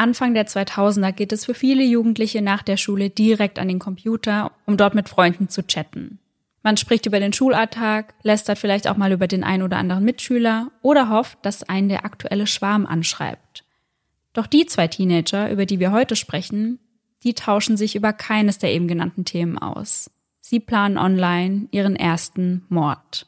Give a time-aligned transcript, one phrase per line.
[0.00, 4.50] Anfang der 2000er geht es für viele Jugendliche nach der Schule direkt an den Computer,
[4.64, 6.18] um dort mit Freunden zu chatten.
[6.62, 10.70] Man spricht über den Schulalltag, lästert vielleicht auch mal über den ein oder anderen Mitschüler
[10.80, 13.64] oder hofft, dass einen der aktuelle Schwarm anschreibt.
[14.32, 16.78] Doch die zwei Teenager, über die wir heute sprechen,
[17.22, 20.10] die tauschen sich über keines der eben genannten Themen aus.
[20.40, 23.26] Sie planen online ihren ersten Mord.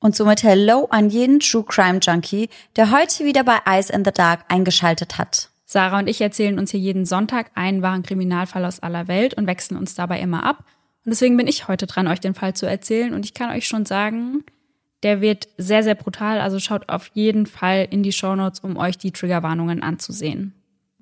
[0.00, 4.10] Und somit Hello an jeden True Crime Junkie, der heute wieder bei Eyes in the
[4.10, 5.50] Dark eingeschaltet hat.
[5.74, 9.48] Sarah und ich erzählen uns hier jeden Sonntag einen wahren Kriminalfall aus aller Welt und
[9.48, 10.58] wechseln uns dabei immer ab.
[11.04, 13.12] Und deswegen bin ich heute dran, euch den Fall zu erzählen.
[13.12, 14.44] Und ich kann euch schon sagen,
[15.02, 16.40] der wird sehr, sehr brutal.
[16.40, 20.54] Also schaut auf jeden Fall in die Shownotes, um euch die Triggerwarnungen anzusehen.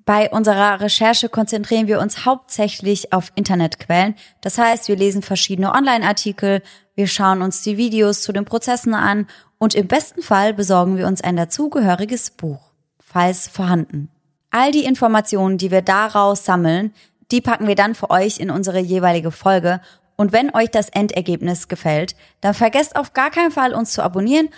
[0.05, 4.15] Bei unserer Recherche konzentrieren wir uns hauptsächlich auf Internetquellen.
[4.41, 6.63] Das heißt, wir lesen verschiedene Online-Artikel,
[6.95, 9.27] wir schauen uns die Videos zu den Prozessen an
[9.59, 14.09] und im besten Fall besorgen wir uns ein dazugehöriges Buch, falls vorhanden.
[14.55, 16.93] All die Informationen, die wir daraus sammeln,
[17.31, 19.81] die packen wir dann für euch in unsere jeweilige Folge.
[20.15, 24.49] Und wenn euch das Endergebnis gefällt, dann vergesst auf gar keinen Fall, uns zu abonnieren.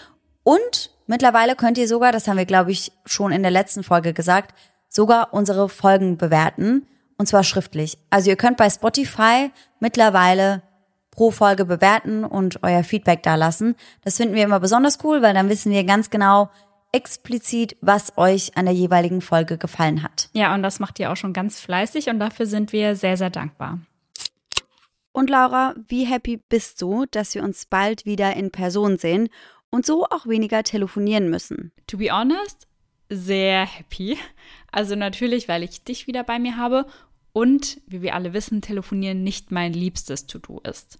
[0.43, 4.11] Und mittlerweile könnt ihr sogar, das haben wir, glaube ich, schon in der letzten Folge
[4.11, 4.53] gesagt,
[4.89, 6.85] sogar unsere Folgen bewerten.
[7.17, 7.97] Und zwar schriftlich.
[8.09, 10.61] Also ihr könnt bei Spotify mittlerweile
[11.11, 13.75] pro Folge bewerten und euer Feedback da lassen.
[14.03, 16.49] Das finden wir immer besonders cool, weil dann wissen wir ganz genau,
[16.95, 20.29] explizit, was euch an der jeweiligen Folge gefallen hat.
[20.31, 23.29] Ja, und das macht ihr auch schon ganz fleißig und dafür sind wir sehr, sehr
[23.29, 23.79] dankbar.
[25.11, 29.27] Und Laura, wie happy bist du, dass wir uns bald wieder in Person sehen
[29.69, 31.73] und so auch weniger telefonieren müssen?
[31.87, 32.65] To be honest,
[33.09, 34.17] sehr happy.
[34.71, 36.85] Also natürlich, weil ich dich wieder bei mir habe
[37.33, 40.99] und, wie wir alle wissen, telefonieren nicht mein liebstes To-Do ist.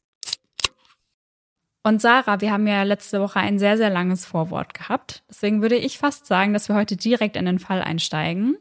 [1.83, 5.23] Und Sarah, wir haben ja letzte Woche ein sehr, sehr langes Vorwort gehabt.
[5.29, 8.57] Deswegen würde ich fast sagen, dass wir heute direkt in den Fall einsteigen.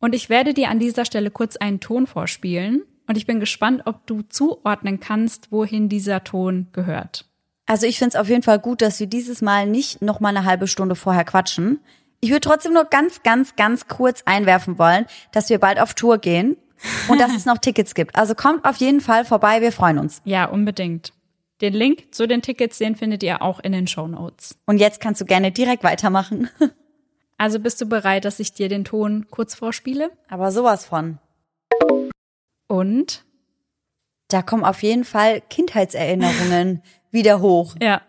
[0.00, 2.82] Und ich werde dir an dieser Stelle kurz einen Ton vorspielen.
[3.06, 7.26] Und ich bin gespannt, ob du zuordnen kannst, wohin dieser Ton gehört.
[7.66, 10.30] Also ich finde es auf jeden Fall gut, dass wir dieses Mal nicht noch mal
[10.30, 11.80] eine halbe Stunde vorher quatschen.
[12.20, 16.18] Ich würde trotzdem nur ganz, ganz, ganz kurz einwerfen wollen, dass wir bald auf Tour
[16.18, 16.56] gehen
[17.08, 18.16] und dass es noch Tickets gibt.
[18.16, 20.22] Also kommt auf jeden Fall vorbei, wir freuen uns.
[20.24, 21.12] Ja, unbedingt.
[21.60, 24.58] Den Link zu den Tickets, den findet ihr auch in den Show Notes.
[24.66, 26.48] Und jetzt kannst du gerne direkt weitermachen.
[27.40, 30.10] Also bist du bereit, dass ich dir den Ton kurz vorspiele?
[30.28, 31.18] Aber sowas von.
[32.68, 33.24] Und?
[34.28, 37.76] Da kommen auf jeden Fall Kindheitserinnerungen wieder hoch.
[37.80, 38.02] Ja.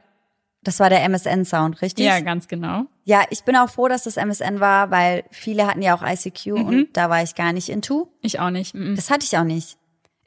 [0.63, 2.07] Das war der MSN-Sound, richtig?
[2.07, 2.87] Ja, ganz genau.
[3.05, 6.47] Ja, ich bin auch froh, dass das MSN war, weil viele hatten ja auch ICQ
[6.47, 6.65] mhm.
[6.65, 8.09] und da war ich gar nicht into.
[8.19, 8.75] Ich auch nicht.
[8.75, 8.97] Mhm.
[8.97, 9.77] Das hatte ich auch nicht.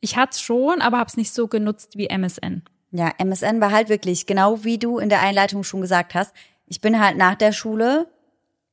[0.01, 2.63] Ich hatte es schon, aber habe es nicht so genutzt wie MSN.
[2.97, 6.33] Ja, MSN war halt wirklich, genau wie du in der Einleitung schon gesagt hast.
[6.67, 8.07] Ich bin halt nach der Schule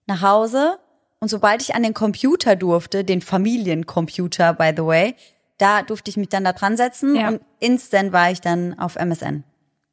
[0.06, 0.78] nach Hause
[1.20, 5.16] Und sobald ich an den Computer durfte, den Familiencomputer, by the way,
[5.58, 7.28] da durfte ich mich dann da dran setzen Ja.
[7.30, 9.44] und instant war ich dann auf MSN.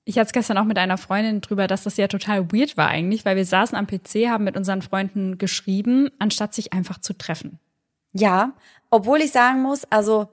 [0.05, 2.89] Ich hatte es gestern auch mit einer Freundin drüber, dass das ja total weird war
[2.89, 7.13] eigentlich, weil wir saßen am PC, haben mit unseren Freunden geschrieben, anstatt sich einfach zu
[7.13, 7.59] treffen.
[8.15, 8.53] Ja,
[8.91, 10.29] obwohl ich sagen muss, also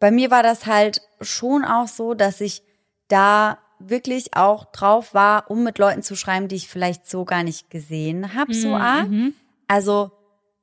[0.00, 2.62] bei mir war das halt schon auch so, dass ich
[3.08, 7.42] da wirklich auch drauf war, um mit Leuten zu schreiben, die ich vielleicht so gar
[7.42, 9.08] nicht gesehen habe, so arg.
[9.68, 10.10] Also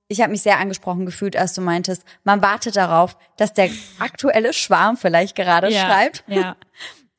[0.08, 3.70] ich habe mich sehr angesprochen gefühlt, als du meintest, man wartet darauf, dass der
[4.00, 6.24] aktuelle Schwarm vielleicht gerade schreibt.
[6.28, 6.56] Ja.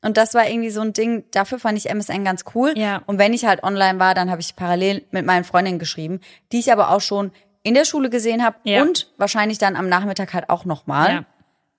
[0.03, 2.73] Und das war irgendwie so ein Ding, dafür fand ich MSN ganz cool.
[2.77, 3.01] Ja.
[3.07, 6.21] Und wenn ich halt online war, dann habe ich parallel mit meinen Freundinnen geschrieben,
[6.51, 7.31] die ich aber auch schon
[7.63, 8.83] in der Schule gesehen habe Ja.
[8.83, 11.11] und wahrscheinlich dann am Nachmittag halt auch nochmal.
[11.11, 11.25] Ja.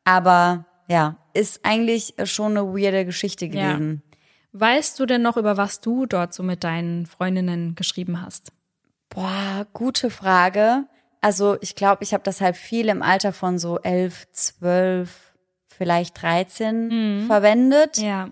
[0.05, 4.03] Aber ja, ist eigentlich schon eine weirde Geschichte gewesen.
[4.53, 8.53] Weißt du denn noch, über was du dort so mit deinen Freundinnen geschrieben hast?
[9.11, 10.87] Boah, gute Frage.
[11.21, 15.35] Also ich glaube, ich habe das halt viel im Alter von so elf, zwölf,
[15.67, 17.99] vielleicht 13 verwendet.
[17.99, 18.05] Mhm.
[18.05, 18.31] Ja.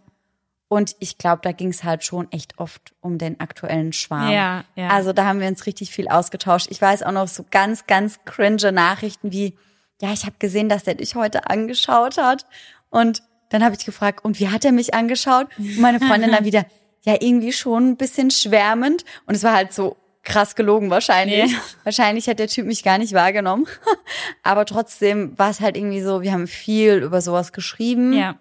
[0.69, 4.33] Und ich glaube, da ging es halt schon echt oft um den aktuellen Schwarm.
[4.33, 4.89] Ja, ja.
[4.89, 6.67] Also da haben wir uns richtig viel ausgetauscht.
[6.71, 9.57] Ich weiß auch noch so ganz, ganz cringe Nachrichten wie,
[10.01, 12.47] ja, ich habe gesehen, dass der dich heute angeschaut hat.
[12.91, 15.47] Und dann habe ich gefragt, und wie hat er mich angeschaut?
[15.59, 16.67] Und meine Freundin dann wieder,
[17.05, 19.05] ja, irgendwie schon ein bisschen schwärmend.
[19.27, 21.53] Und es war halt so krass gelogen wahrscheinlich.
[21.53, 21.59] Ja.
[21.85, 23.67] Wahrscheinlich hat der Typ mich gar nicht wahrgenommen.
[24.43, 28.13] Aber trotzdem war es halt irgendwie so, wir haben viel über sowas geschrieben.
[28.13, 28.37] Ja.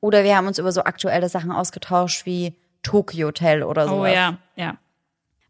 [0.00, 4.14] Oder wir haben uns über so aktuelle Sachen ausgetauscht wie Tokyo Hotel oder Oh sowas.
[4.14, 4.76] ja, ja.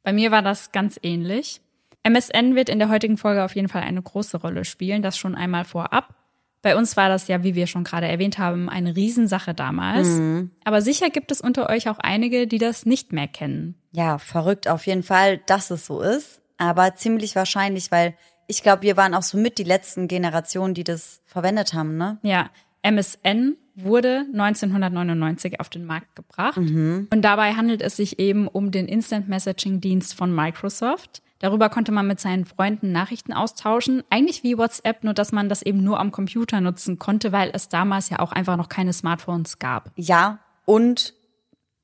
[0.02, 1.60] Bei mir war das ganz ähnlich.
[2.02, 5.35] MSN wird in der heutigen Folge auf jeden Fall eine große Rolle spielen, das schon
[5.35, 6.14] einmal vorab.
[6.62, 10.08] Bei uns war das ja, wie wir schon gerade erwähnt haben, eine Riesensache damals.
[10.08, 10.50] Mhm.
[10.64, 13.76] Aber sicher gibt es unter euch auch einige, die das nicht mehr kennen.
[13.93, 16.43] Ja, verrückt auf jeden Fall, dass es so ist.
[16.58, 18.14] Aber ziemlich wahrscheinlich, weil
[18.46, 22.19] ich glaube, wir waren auch so mit die letzten Generationen, die das verwendet haben, ne?
[22.23, 22.50] Ja,
[22.82, 26.58] MSN wurde 1999 auf den Markt gebracht.
[26.58, 31.23] Und dabei handelt es sich eben um den Instant Messaging Dienst von Microsoft.
[31.40, 34.04] Darüber konnte man mit seinen Freunden Nachrichten austauschen.
[34.10, 37.69] Eigentlich wie WhatsApp, nur dass man das eben nur am Computer nutzen konnte, weil es
[37.69, 39.90] damals ja auch einfach noch keine Smartphones gab.
[39.96, 41.14] Ja, und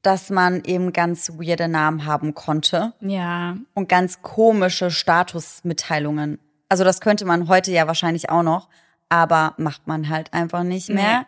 [0.03, 6.38] dass man eben ganz weirde Namen haben konnte Ja, und ganz komische Statusmitteilungen.
[6.69, 8.69] Also das könnte man heute ja wahrscheinlich auch noch,
[9.09, 11.20] aber macht man halt einfach nicht mehr.
[11.20, 11.26] Nee.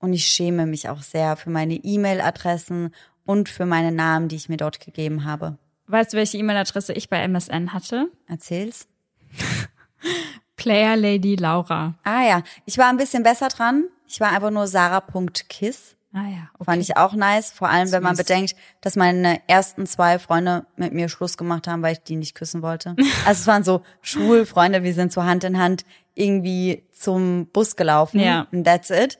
[0.00, 2.92] Und ich schäme mich auch sehr für meine E-Mail-Adressen
[3.24, 5.56] und für meine Namen, die ich mir dort gegeben habe.
[5.86, 8.08] Weißt du, welche E-Mail-Adresse ich bei MSN hatte?
[8.28, 8.86] Erzähl's.
[10.56, 11.94] Player Lady Laura.
[12.04, 13.84] Ah ja, ich war ein bisschen besser dran.
[14.06, 15.96] Ich war einfach nur sarah.kiss.
[16.12, 16.64] Ah ja, okay.
[16.64, 20.92] Fand ich auch nice, vor allem wenn man bedenkt, dass meine ersten zwei Freunde mit
[20.92, 22.94] mir Schluss gemacht haben, weil ich die nicht küssen wollte.
[23.26, 25.84] Also es waren so Schulfreunde, wir sind so Hand in Hand
[26.14, 28.46] irgendwie zum Bus gelaufen Ja.
[28.52, 29.18] and that's it.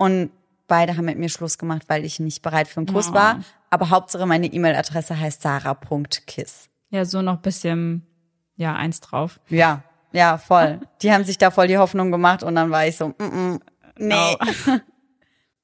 [0.00, 0.32] Und
[0.66, 3.14] beide haben mit mir Schluss gemacht, weil ich nicht bereit für einen Kuss Oh.
[3.14, 3.44] war.
[3.72, 6.68] Aber Hauptsache meine E-Mail-Adresse heißt sarah.kiss.
[6.90, 8.06] Ja, so noch bisschen,
[8.54, 9.40] ja, eins drauf.
[9.48, 10.80] Ja, ja, voll.
[11.00, 13.60] Die haben sich da voll die Hoffnung gemacht und dann war ich so, mm, mm,
[13.96, 14.36] nee.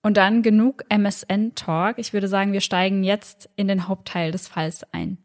[0.02, 1.98] Und dann genug MSN-Talk.
[1.98, 5.18] Ich würde sagen, wir steigen jetzt in den Hauptteil des Falls ein.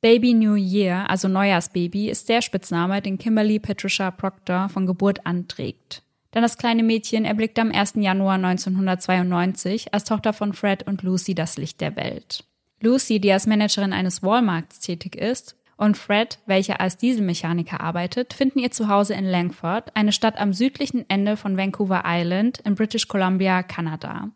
[0.00, 5.48] Baby New Year, also Neujahrsbaby, ist der Spitzname, den Kimberly Patricia Proctor von Geburt an
[5.48, 6.03] trägt.
[6.34, 7.94] Denn das kleine Mädchen erblickte am 1.
[7.96, 12.44] Januar 1992 als Tochter von Fred und Lucy das Licht der Welt.
[12.80, 18.60] Lucy, die als Managerin eines Walmarts tätig ist, und Fred, welcher als Dieselmechaniker arbeitet, finden
[18.60, 23.62] ihr Zuhause in Langford, eine Stadt am südlichen Ende von Vancouver Island in British Columbia,
[23.62, 24.30] Kanada.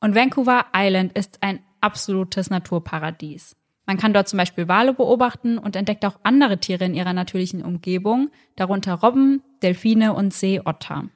[0.00, 3.56] Und Vancouver Island ist ein absolutes Naturparadies.
[3.86, 7.64] Man kann dort zum Beispiel Wale beobachten und entdeckt auch andere Tiere in ihrer natürlichen
[7.64, 11.08] Umgebung, darunter Robben, Delfine und Seeotter.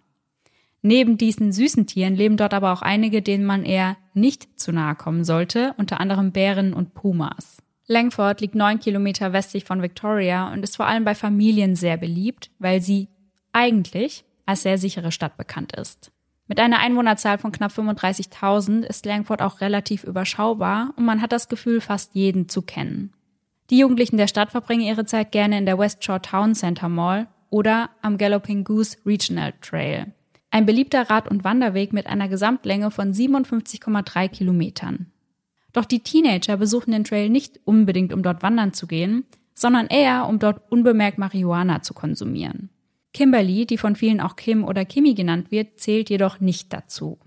[0.82, 4.94] Neben diesen süßen Tieren leben dort aber auch einige, denen man eher nicht zu nahe
[4.94, 7.58] kommen sollte, unter anderem Bären und Pumas.
[7.86, 12.50] Langford liegt neun Kilometer westlich von Victoria und ist vor allem bei Familien sehr beliebt,
[12.58, 13.08] weil sie
[13.52, 16.12] eigentlich als sehr sichere Stadt bekannt ist.
[16.46, 21.48] Mit einer Einwohnerzahl von knapp 35.000 ist Langford auch relativ überschaubar und man hat das
[21.48, 23.12] Gefühl, fast jeden zu kennen.
[23.70, 27.28] Die Jugendlichen der Stadt verbringen ihre Zeit gerne in der West Shore Town Center Mall
[27.50, 30.12] oder am Galloping Goose Regional Trail.
[30.50, 35.06] Ein beliebter Rad- und Wanderweg mit einer Gesamtlänge von 57,3 Kilometern.
[35.72, 40.26] Doch die Teenager besuchen den Trail nicht unbedingt, um dort wandern zu gehen, sondern eher,
[40.26, 42.70] um dort unbemerkt Marihuana zu konsumieren.
[43.12, 47.18] Kimberly, die von vielen auch Kim oder Kimi genannt wird, zählt jedoch nicht dazu.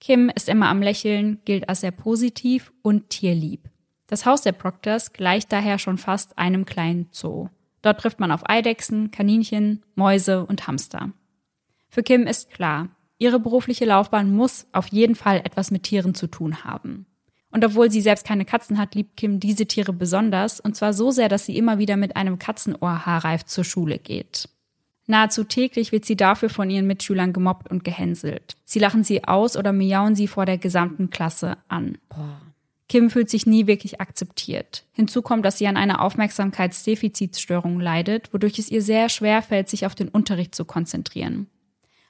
[0.00, 3.68] Kim ist immer am Lächeln, gilt als sehr positiv und tierlieb.
[4.06, 7.48] Das Haus der Proctors gleicht daher schon fast einem kleinen Zoo.
[7.82, 11.12] Dort trifft man auf Eidechsen, Kaninchen, Mäuse und Hamster.
[11.88, 12.88] Für Kim ist klar,
[13.18, 17.06] ihre berufliche Laufbahn muss auf jeden Fall etwas mit Tieren zu tun haben.
[17.50, 21.10] Und obwohl sie selbst keine Katzen hat, liebt Kim diese Tiere besonders, und zwar so
[21.10, 24.48] sehr, dass sie immer wieder mit einem Katzenohrhaarreif zur Schule geht.
[25.06, 28.56] Nahezu täglich wird sie dafür von ihren Mitschülern gemobbt und gehänselt.
[28.64, 31.96] Sie lachen sie aus oder miauen sie vor der gesamten Klasse an.
[32.88, 34.84] Kim fühlt sich nie wirklich akzeptiert.
[34.92, 39.86] Hinzu kommt, dass sie an einer Aufmerksamkeitsdefizitstörung leidet, wodurch es ihr sehr schwer fällt, sich
[39.86, 41.48] auf den Unterricht zu konzentrieren.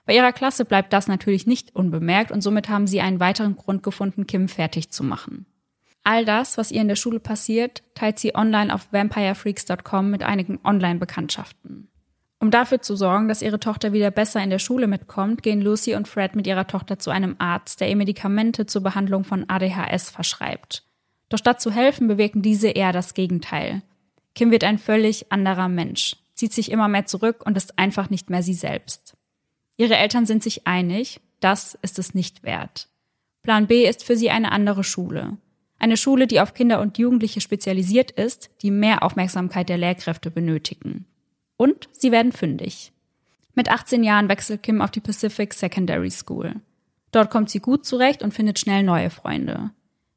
[0.06, 3.82] Bei ihrer Klasse bleibt das natürlich nicht unbemerkt und somit haben sie einen weiteren Grund
[3.82, 5.46] gefunden, Kim fertig zu machen.
[6.04, 10.60] All das, was ihr in der Schule passiert, teilt sie online auf vampirefreaks.com mit einigen
[10.62, 11.88] Online-Bekanntschaften.
[12.38, 15.96] Um dafür zu sorgen, dass ihre Tochter wieder besser in der Schule mitkommt, gehen Lucy
[15.96, 20.10] und Fred mit ihrer Tochter zu einem Arzt, der ihr Medikamente zur Behandlung von ADHS
[20.10, 20.84] verschreibt.
[21.28, 23.82] Doch statt zu helfen, bewirken diese eher das Gegenteil.
[24.36, 28.30] Kim wird ein völlig anderer Mensch, zieht sich immer mehr zurück und ist einfach nicht
[28.30, 29.16] mehr sie selbst.
[29.76, 32.88] Ihre Eltern sind sich einig, das ist es nicht wert.
[33.42, 35.37] Plan B ist für sie eine andere Schule.
[35.78, 41.04] Eine Schule, die auf Kinder und Jugendliche spezialisiert ist, die mehr Aufmerksamkeit der Lehrkräfte benötigen.
[41.56, 42.92] Und sie werden fündig.
[43.54, 46.56] Mit 18 Jahren wechselt Kim auf die Pacific Secondary School.
[47.12, 49.71] Dort kommt sie gut zurecht und findet schnell neue Freunde.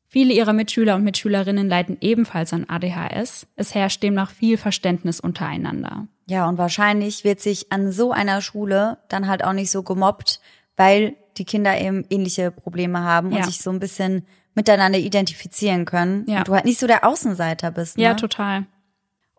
[0.07, 3.47] Viele ihrer Mitschüler und Mitschülerinnen leiden ebenfalls an ADHS.
[3.55, 6.07] Es herrscht demnach viel Verständnis untereinander.
[6.29, 10.39] Ja, und wahrscheinlich wird sich an so einer Schule dann halt auch nicht so gemobbt,
[10.77, 13.43] weil die Kinder eben ähnliche Probleme haben und ja.
[13.45, 16.25] sich so ein bisschen miteinander identifizieren können.
[16.27, 16.39] Ja.
[16.39, 17.97] Und du halt nicht so der Außenseiter bist.
[17.97, 18.03] Ne?
[18.03, 18.67] Ja, total.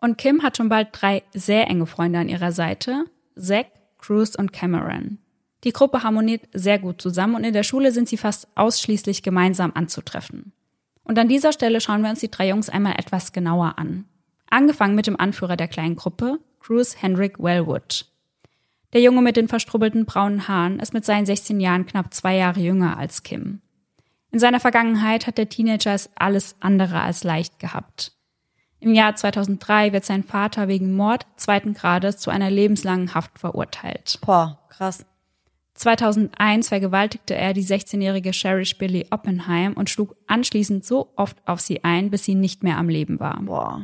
[0.01, 3.05] Und Kim hat schon bald drei sehr enge Freunde an ihrer Seite.
[3.39, 3.67] Zack,
[3.97, 5.19] Cruz und Cameron.
[5.63, 9.71] Die Gruppe harmoniert sehr gut zusammen und in der Schule sind sie fast ausschließlich gemeinsam
[9.75, 10.51] anzutreffen.
[11.05, 14.05] Und an dieser Stelle schauen wir uns die drei Jungs einmal etwas genauer an.
[14.49, 18.05] Angefangen mit dem Anführer der kleinen Gruppe, Cruz Hendrick Wellwood.
[18.93, 22.59] Der Junge mit den verstrubbelten braunen Haaren ist mit seinen 16 Jahren knapp zwei Jahre
[22.59, 23.61] jünger als Kim.
[24.31, 28.13] In seiner Vergangenheit hat der Teenager es alles andere als leicht gehabt.
[28.79, 34.19] Im Jahr 2003 wird sein Vater wegen Mord zweiten Grades zu einer lebenslangen Haft verurteilt.
[34.25, 35.05] Boah, krass.
[35.75, 41.83] 2001 vergewaltigte er die 16-jährige Cherish Billy Oppenheim und schlug anschließend so oft auf sie
[41.83, 43.41] ein, bis sie nicht mehr am Leben war.
[43.41, 43.81] Boah.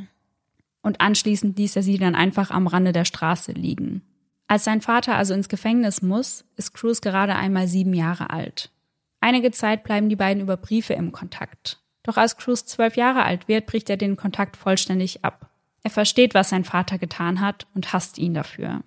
[0.87, 4.03] Und anschließend ließ er sie dann einfach am Rande der Straße liegen.
[4.47, 8.71] Als sein Vater also ins Gefängnis muss, ist Cruz gerade einmal sieben Jahre alt.
[9.19, 11.81] Einige Zeit bleiben die beiden über Briefe im Kontakt.
[12.03, 15.49] Doch als Cruz zwölf Jahre alt wird, bricht er den Kontakt vollständig ab.
[15.83, 18.81] Er versteht, was sein Vater getan hat und hasst ihn dafür.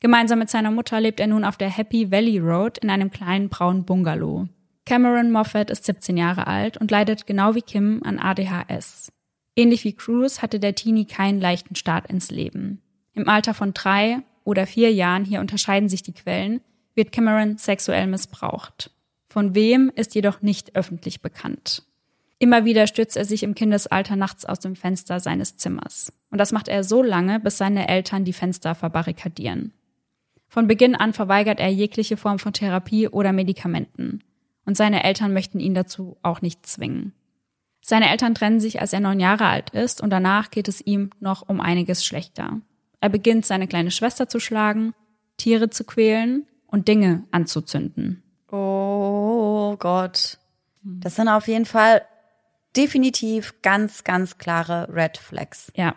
[0.00, 3.50] Gemeinsam mit seiner Mutter lebt er nun auf der Happy Valley Road in einem kleinen
[3.50, 4.48] braunen Bungalow.
[4.84, 9.12] Cameron Moffat ist 17 Jahre alt und leidet genau wie Kim an ADHS.
[9.56, 12.82] Ähnlich wie Cruz hatte der Teenie keinen leichten Start ins Leben.
[13.14, 16.60] Im Alter von drei oder vier Jahren, hier unterscheiden sich die Quellen,
[16.94, 18.90] wird Cameron sexuell missbraucht.
[19.28, 21.82] Von wem ist jedoch nicht öffentlich bekannt.
[22.38, 26.12] Immer wieder stürzt er sich im Kindesalter nachts aus dem Fenster seines Zimmers.
[26.30, 29.72] Und das macht er so lange, bis seine Eltern die Fenster verbarrikadieren.
[30.48, 34.22] Von Beginn an verweigert er jegliche Form von Therapie oder Medikamenten.
[34.66, 37.14] Und seine Eltern möchten ihn dazu auch nicht zwingen.
[37.88, 41.10] Seine Eltern trennen sich, als er neun Jahre alt ist, und danach geht es ihm
[41.20, 42.60] noch um einiges schlechter.
[43.00, 44.92] Er beginnt, seine kleine Schwester zu schlagen,
[45.36, 48.24] Tiere zu quälen und Dinge anzuzünden.
[48.50, 50.38] Oh Gott.
[50.82, 52.02] Das sind auf jeden Fall
[52.76, 55.70] definitiv ganz, ganz klare Red Flags.
[55.76, 55.94] Ja.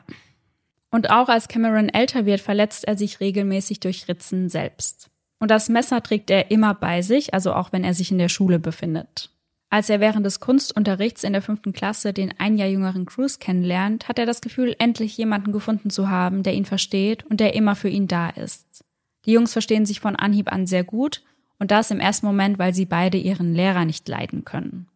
[0.91, 5.09] Und auch als Cameron älter wird, verletzt er sich regelmäßig durch Ritzen selbst.
[5.39, 8.29] Und das Messer trägt er immer bei sich, also auch wenn er sich in der
[8.29, 9.31] Schule befindet.
[9.71, 14.07] Als er während des Kunstunterrichts in der fünften Klasse den ein Jahr jüngeren Cruz kennenlernt,
[14.07, 17.75] hat er das Gefühl, endlich jemanden gefunden zu haben, der ihn versteht und der immer
[17.75, 18.83] für ihn da ist.
[19.25, 21.21] Die Jungs verstehen sich von Anhieb an sehr gut
[21.59, 24.87] und das im ersten Moment, weil sie beide ihren Lehrer nicht leiden können.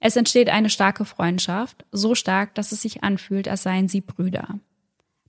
[0.00, 4.58] Es entsteht eine starke Freundschaft, so stark, dass es sich anfühlt, als seien sie Brüder.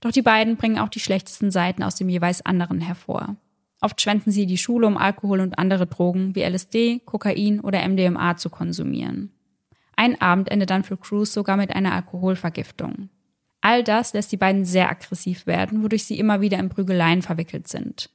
[0.00, 3.36] Doch die beiden bringen auch die schlechtesten Seiten aus dem jeweils anderen hervor.
[3.80, 8.36] Oft schwenden sie die Schule, um Alkohol und andere Drogen wie LSD, Kokain oder MDMA
[8.36, 9.32] zu konsumieren.
[9.96, 13.08] Ein Abend endet dann für Cruz sogar mit einer Alkoholvergiftung.
[13.60, 17.68] All das lässt die beiden sehr aggressiv werden, wodurch sie immer wieder in Prügeleien verwickelt
[17.68, 18.10] sind.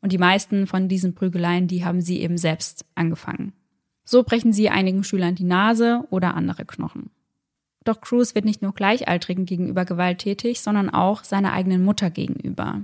[0.00, 3.52] Und die meisten von diesen Prügeleien, die haben sie eben selbst angefangen.
[4.04, 7.10] So brechen sie einigen Schülern die Nase oder andere Knochen.
[7.84, 12.82] Doch Cruz wird nicht nur Gleichaltrigen gegenüber gewalttätig, sondern auch seiner eigenen Mutter gegenüber.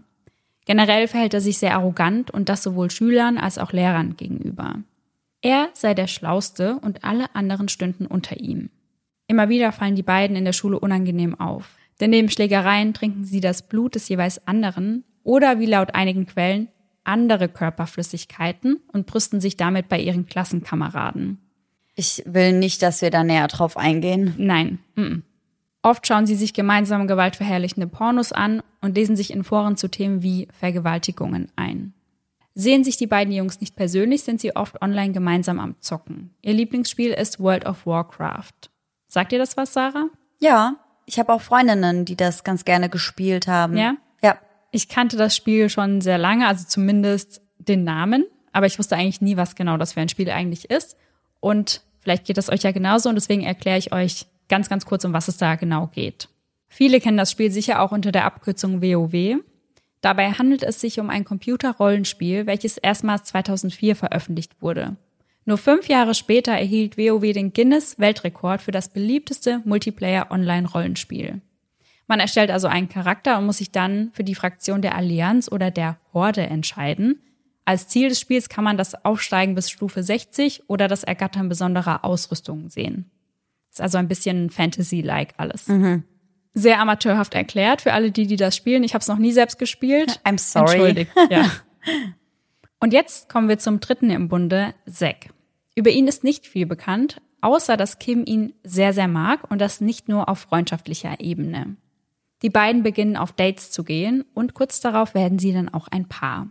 [0.65, 4.77] Generell verhält er sich sehr arrogant und das sowohl Schülern als auch Lehrern gegenüber.
[5.43, 8.71] Er sei der Schlauste und alle anderen stünden unter ihm.
[9.27, 11.69] Immer wieder fallen die beiden in der Schule unangenehm auf.
[12.01, 16.69] Denn neben Schlägereien trinken sie das Blut des jeweils anderen oder wie laut einigen Quellen
[17.05, 21.39] andere Körperflüssigkeiten und brüsten sich damit bei ihren Klassenkameraden.
[21.95, 24.35] Ich will nicht, dass wir da näher drauf eingehen.
[24.39, 24.79] Nein.
[24.97, 25.23] Mm -mm.
[25.85, 30.23] Oft schauen sie sich gemeinsam gewaltverherrlichende Pornos an und lesen sich in Foren zu Themen
[30.23, 31.93] wie Vergewaltigungen ein.
[32.55, 36.35] Sehen sich die beiden Jungs nicht persönlich, sind sie oft online gemeinsam am Zocken.
[36.41, 38.71] Ihr Lieblingsspiel ist World of Warcraft.
[39.09, 40.07] Sagt ihr das was, Sarah?
[40.41, 43.77] Ja, ich habe auch Freundinnen, die das ganz gerne gespielt haben.
[43.77, 43.97] Ja?
[44.23, 44.39] Ja.
[44.71, 49.21] Ich kannte das Spiel schon sehr lange, also zumindest den Namen, aber ich wusste eigentlich
[49.21, 50.97] nie, was genau das für ein Spiel eigentlich ist.
[51.41, 55.05] Und vielleicht geht das euch ja genauso und deswegen erkläre ich euch ganz, ganz kurz,
[55.05, 56.29] um was es da genau geht.
[56.69, 59.41] Viele kennen das Spiel sicher auch unter der Abkürzung WoW.
[60.01, 64.95] Dabei handelt es sich um ein Computerrollenspiel, welches erstmals 2004 veröffentlicht wurde.
[65.45, 71.41] Nur fünf Jahre später erhielt WoW den Guinness-Weltrekord für das beliebteste Multiplayer-Online-Rollenspiel.
[72.07, 75.73] Man erstellt also einen Charakter und muss sich dann für die Fraktion der Allianz oder
[75.73, 77.19] der Horde entscheiden.
[77.65, 82.05] Als Ziel des Spiels kann man das Aufsteigen bis Stufe 60 oder das Ergattern besonderer
[82.05, 83.11] Ausrüstungen sehen.
[83.75, 85.67] Ist also ein bisschen Fantasy-like alles.
[85.67, 86.05] Mhm.
[86.53, 88.85] Sehr amateurhaft erklärt für alle die, die das spielen.
[88.85, 90.21] Ich habe es noch nie selbst gespielt.
[90.25, 90.75] I'm sorry.
[90.75, 91.51] Entschuldigt, ja.
[92.79, 95.31] Und jetzt kommen wir zum dritten im Bunde, Zack.
[95.75, 99.81] Über ihn ist nicht viel bekannt, außer dass Kim ihn sehr, sehr mag und das
[99.81, 101.75] nicht nur auf freundschaftlicher Ebene.
[102.43, 106.07] Die beiden beginnen auf Dates zu gehen und kurz darauf werden sie dann auch ein
[106.07, 106.47] Paar.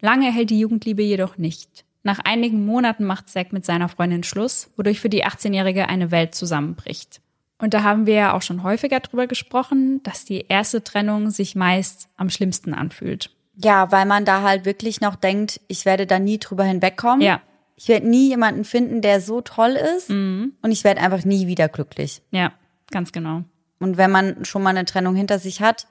[0.00, 1.84] Lange hält die Jugendliebe jedoch nicht.
[2.02, 6.34] Nach einigen Monaten macht Zack mit seiner Freundin Schluss, wodurch für die 18-Jährige eine Welt
[6.34, 7.20] zusammenbricht.
[7.58, 11.56] Und da haben wir ja auch schon häufiger drüber gesprochen, dass die erste Trennung sich
[11.56, 13.30] meist am schlimmsten anfühlt.
[13.56, 17.20] Ja, weil man da halt wirklich noch denkt, ich werde da nie drüber hinwegkommen.
[17.20, 17.40] Ja.
[17.74, 20.10] Ich werde nie jemanden finden, der so toll ist.
[20.10, 20.52] Mhm.
[20.62, 22.22] Und ich werde einfach nie wieder glücklich.
[22.30, 22.52] Ja,
[22.90, 23.42] ganz genau.
[23.80, 25.86] Und wenn man schon mal eine Trennung hinter sich hat,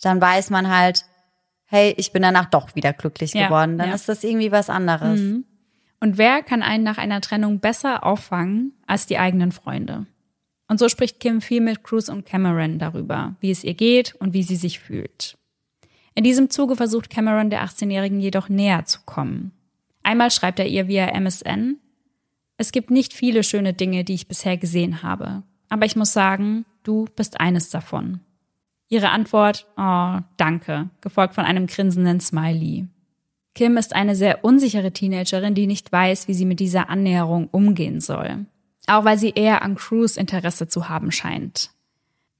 [0.00, 1.04] dann weiß man halt,
[1.66, 3.78] hey, ich bin danach doch wieder glücklich Ja, geworden.
[3.78, 3.94] Dann ja.
[3.94, 5.20] ist das irgendwie was anderes.
[5.20, 5.44] Mhm.
[6.02, 10.06] Und wer kann einen nach einer Trennung besser auffangen als die eigenen Freunde?
[10.66, 14.34] Und so spricht Kim viel mit Cruz und Cameron darüber, wie es ihr geht und
[14.34, 15.38] wie sie sich fühlt.
[16.16, 19.52] In diesem Zuge versucht Cameron der 18-Jährigen jedoch näher zu kommen.
[20.02, 21.76] Einmal schreibt er ihr via MSN,
[22.56, 26.64] es gibt nicht viele schöne Dinge, die ich bisher gesehen habe, aber ich muss sagen,
[26.82, 28.18] du bist eines davon.
[28.88, 32.88] Ihre Antwort, oh, danke, gefolgt von einem grinsenden Smiley.
[33.54, 38.00] Kim ist eine sehr unsichere Teenagerin, die nicht weiß, wie sie mit dieser Annäherung umgehen
[38.00, 38.46] soll.
[38.86, 41.70] Auch weil sie eher an Cruz Interesse zu haben scheint.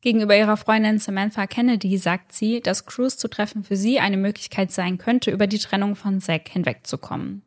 [0.00, 4.72] Gegenüber ihrer Freundin Samantha Kennedy sagt sie, dass Cruz zu treffen für sie eine Möglichkeit
[4.72, 7.42] sein könnte, über die Trennung von Zack hinwegzukommen.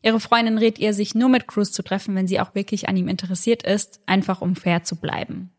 [0.00, 2.96] Ihre Freundin rät ihr, sich nur mit Cruz zu treffen, wenn sie auch wirklich an
[2.96, 5.50] ihm interessiert ist, einfach um fair zu bleiben.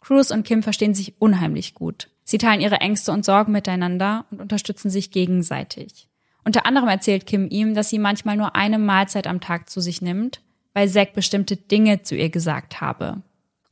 [0.00, 2.08] Cruz und Kim verstehen sich unheimlich gut.
[2.22, 6.08] Sie teilen ihre Ängste und Sorgen miteinander und unterstützen sich gegenseitig.
[6.46, 10.00] Unter anderem erzählt Kim ihm, dass sie manchmal nur eine Mahlzeit am Tag zu sich
[10.00, 10.40] nimmt,
[10.74, 13.22] weil Zack bestimmte Dinge zu ihr gesagt habe.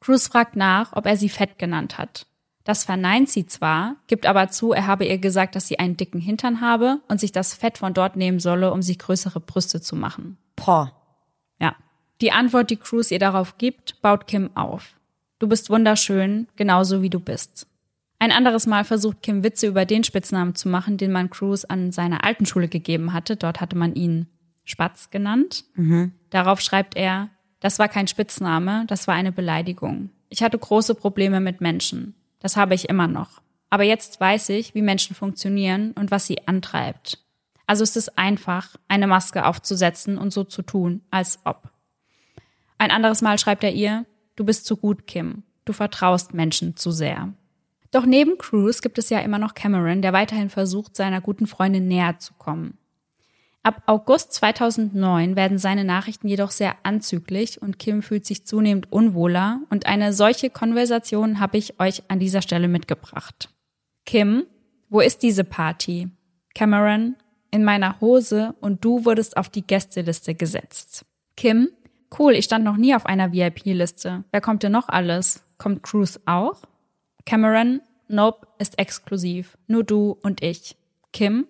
[0.00, 2.26] Cruz fragt nach, ob er sie fett genannt hat.
[2.64, 6.20] Das verneint sie zwar, gibt aber zu, er habe ihr gesagt, dass sie einen dicken
[6.20, 9.94] Hintern habe und sich das Fett von dort nehmen solle, um sich größere Brüste zu
[9.94, 10.36] machen.
[10.56, 10.90] Boah.
[11.60, 11.76] Ja.
[12.20, 14.98] Die Antwort, die Cruz ihr darauf gibt, baut Kim auf.
[15.38, 17.68] Du bist wunderschön, genauso wie du bist.
[18.24, 21.92] Ein anderes Mal versucht Kim Witze über den Spitznamen zu machen, den man Cruz an
[21.92, 23.36] seiner alten Schule gegeben hatte.
[23.36, 24.28] Dort hatte man ihn
[24.64, 25.66] Spatz genannt.
[26.30, 27.28] Darauf schreibt er,
[27.60, 30.08] das war kein Spitzname, das war eine Beleidigung.
[30.30, 32.14] Ich hatte große Probleme mit Menschen.
[32.38, 33.42] Das habe ich immer noch.
[33.68, 37.22] Aber jetzt weiß ich, wie Menschen funktionieren und was sie antreibt.
[37.66, 41.70] Also ist es einfach, eine Maske aufzusetzen und so zu tun, als ob.
[42.78, 45.42] Ein anderes Mal schreibt er ihr, du bist zu gut, Kim.
[45.66, 47.34] Du vertraust Menschen zu sehr.
[47.94, 51.86] Doch neben Cruz gibt es ja immer noch Cameron, der weiterhin versucht, seiner guten Freundin
[51.86, 52.76] näher zu kommen.
[53.62, 59.60] Ab August 2009 werden seine Nachrichten jedoch sehr anzüglich und Kim fühlt sich zunehmend unwohler
[59.70, 63.48] und eine solche Konversation habe ich euch an dieser Stelle mitgebracht.
[64.04, 64.42] Kim,
[64.88, 66.08] wo ist diese Party?
[66.52, 67.14] Cameron,
[67.52, 71.04] in meiner Hose und du wurdest auf die Gästeliste gesetzt.
[71.36, 71.68] Kim,
[72.18, 74.24] cool, ich stand noch nie auf einer VIP-Liste.
[74.32, 75.44] Wer kommt denn noch alles?
[75.58, 76.60] Kommt Cruz auch?
[77.26, 79.56] Cameron, nope, ist exklusiv.
[79.66, 80.76] Nur du und ich.
[81.12, 81.46] Kim,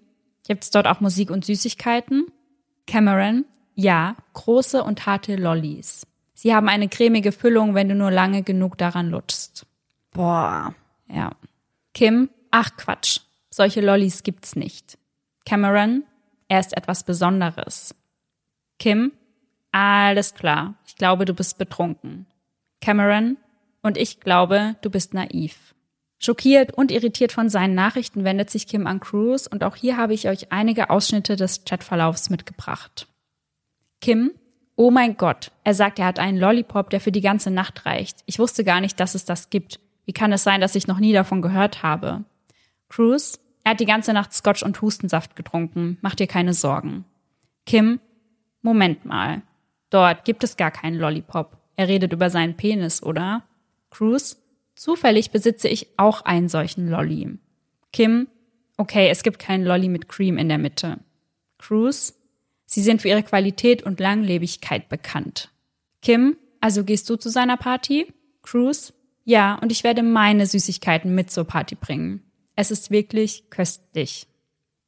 [0.46, 2.26] gibt's dort auch Musik und Süßigkeiten?
[2.86, 6.06] Cameron, ja, große und harte Lollis.
[6.34, 9.66] Sie haben eine cremige Füllung, wenn du nur lange genug daran lutschst.
[10.12, 10.74] Boah.
[11.08, 11.32] Ja.
[11.92, 14.98] Kim, ach Quatsch, solche Lollis gibt's nicht.
[15.46, 16.04] Cameron,
[16.48, 17.94] er ist etwas Besonderes.
[18.78, 19.12] Kim,
[19.72, 22.26] alles klar, ich glaube, du bist betrunken.
[22.80, 23.38] Cameron,
[23.84, 25.74] und ich glaube, du bist naiv.
[26.18, 30.14] Schockiert und irritiert von seinen Nachrichten wendet sich Kim an Cruz und auch hier habe
[30.14, 33.06] ich euch einige Ausschnitte des Chatverlaufs mitgebracht.
[34.00, 34.30] Kim,
[34.74, 38.22] oh mein Gott, er sagt, er hat einen Lollipop, der für die ganze Nacht reicht.
[38.24, 39.80] Ich wusste gar nicht, dass es das gibt.
[40.06, 42.24] Wie kann es sein, dass ich noch nie davon gehört habe?
[42.88, 45.98] Cruz, er hat die ganze Nacht Scotch und Hustensaft getrunken.
[46.00, 47.04] Mach dir keine Sorgen.
[47.66, 48.00] Kim,
[48.62, 49.42] Moment mal.
[49.90, 51.58] Dort gibt es gar keinen Lollipop.
[51.76, 53.42] Er redet über seinen Penis, oder?
[53.94, 54.42] Cruz,
[54.74, 57.38] zufällig besitze ich auch einen solchen Lolly.
[57.92, 58.26] Kim,
[58.76, 60.98] okay, es gibt keinen Lolly mit Cream in der Mitte.
[61.58, 62.18] Cruz,
[62.66, 65.52] sie sind für ihre Qualität und Langlebigkeit bekannt.
[66.02, 68.12] Kim, also gehst du zu seiner Party?
[68.42, 72.24] Cruz, ja, und ich werde meine Süßigkeiten mit zur Party bringen.
[72.56, 74.26] Es ist wirklich köstlich.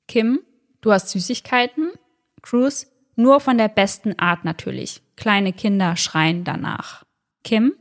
[0.08, 0.40] Kim,
[0.80, 1.92] du hast Süßigkeiten?
[2.42, 5.00] Cruz, nur von der besten Art natürlich.
[5.14, 7.04] Kleine Kinder schreien danach.
[7.44, 7.72] Kim,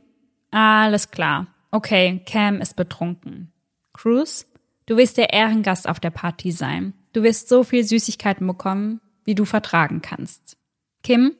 [0.56, 1.48] alles klar.
[1.70, 3.52] Okay, Cam ist betrunken.
[3.92, 4.46] Cruz,
[4.86, 6.94] du wirst der Ehrengast auf der Party sein.
[7.12, 10.56] Du wirst so viel Süßigkeiten bekommen, wie du vertragen kannst.
[11.02, 11.34] Kim,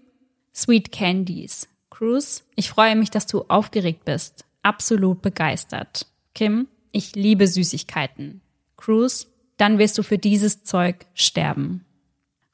[0.54, 1.68] Sweet Candies.
[1.88, 4.44] Cruz, ich freue mich, dass du aufgeregt bist.
[4.62, 6.06] Absolut begeistert.
[6.34, 8.42] Kim, ich liebe Süßigkeiten.
[8.76, 11.86] Cruz, dann wirst du für dieses Zeug sterben.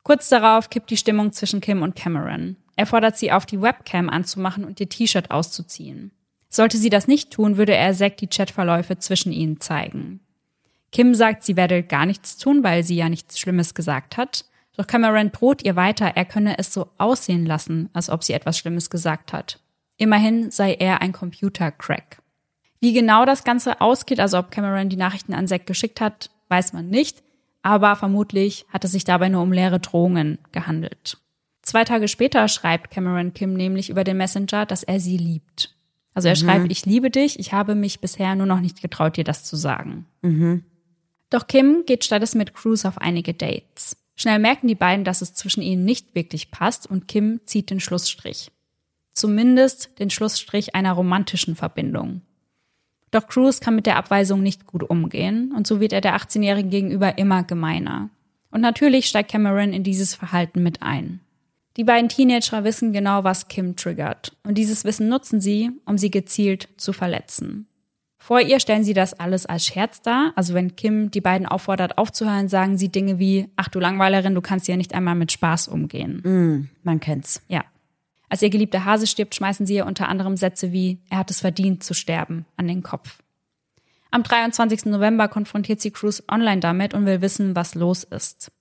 [0.04, 2.56] Kurz darauf kippt die Stimmung zwischen Kim und Cameron.
[2.76, 6.12] Er fordert sie auf, die Webcam anzumachen und ihr T-Shirt auszuziehen.
[6.54, 10.20] Sollte sie das nicht tun, würde er Zack die Chatverläufe zwischen ihnen zeigen.
[10.92, 14.44] Kim sagt, sie werde gar nichts tun, weil sie ja nichts Schlimmes gesagt hat.
[14.76, 18.58] Doch Cameron droht ihr weiter, er könne es so aussehen lassen, als ob sie etwas
[18.58, 19.60] Schlimmes gesagt hat.
[19.96, 22.18] Immerhin sei er ein Computer-Crack.
[22.80, 26.74] Wie genau das Ganze ausgeht, also ob Cameron die Nachrichten an Zack geschickt hat, weiß
[26.74, 27.22] man nicht,
[27.62, 31.16] aber vermutlich hat es sich dabei nur um leere Drohungen gehandelt.
[31.62, 35.74] Zwei Tage später schreibt Cameron Kim nämlich über den Messenger, dass er sie liebt.
[36.14, 36.40] Also er mhm.
[36.40, 39.56] schreibt, ich liebe dich, ich habe mich bisher nur noch nicht getraut, dir das zu
[39.56, 40.06] sagen.
[40.22, 40.64] Mhm.
[41.30, 43.96] Doch Kim geht stattdessen mit Cruz auf einige Dates.
[44.14, 47.80] Schnell merken die beiden, dass es zwischen ihnen nicht wirklich passt und Kim zieht den
[47.80, 48.50] Schlussstrich.
[49.14, 52.20] Zumindest den Schlussstrich einer romantischen Verbindung.
[53.10, 56.70] Doch Cruz kann mit der Abweisung nicht gut umgehen und so wird er der 18-Jährigen
[56.70, 58.10] gegenüber immer gemeiner.
[58.50, 61.20] Und natürlich steigt Cameron in dieses Verhalten mit ein.
[61.76, 66.10] Die beiden Teenager wissen genau, was Kim triggert und dieses Wissen nutzen sie, um sie
[66.10, 67.66] gezielt zu verletzen.
[68.18, 71.98] Vor ihr stellen sie das alles als Scherz dar, also wenn Kim die beiden auffordert
[71.98, 75.66] aufzuhören, sagen sie Dinge wie, ach du Langweilerin, du kannst ja nicht einmal mit Spaß
[75.66, 76.20] umgehen.
[76.22, 77.42] Mm, man kennt's.
[77.48, 77.64] Ja.
[78.28, 81.40] Als ihr geliebter Hase stirbt, schmeißen sie ihr unter anderem Sätze wie, er hat es
[81.40, 83.18] verdient zu sterben, an den Kopf.
[84.12, 84.84] Am 23.
[84.84, 88.52] November konfrontiert sie Cruz online damit und will wissen, was los ist.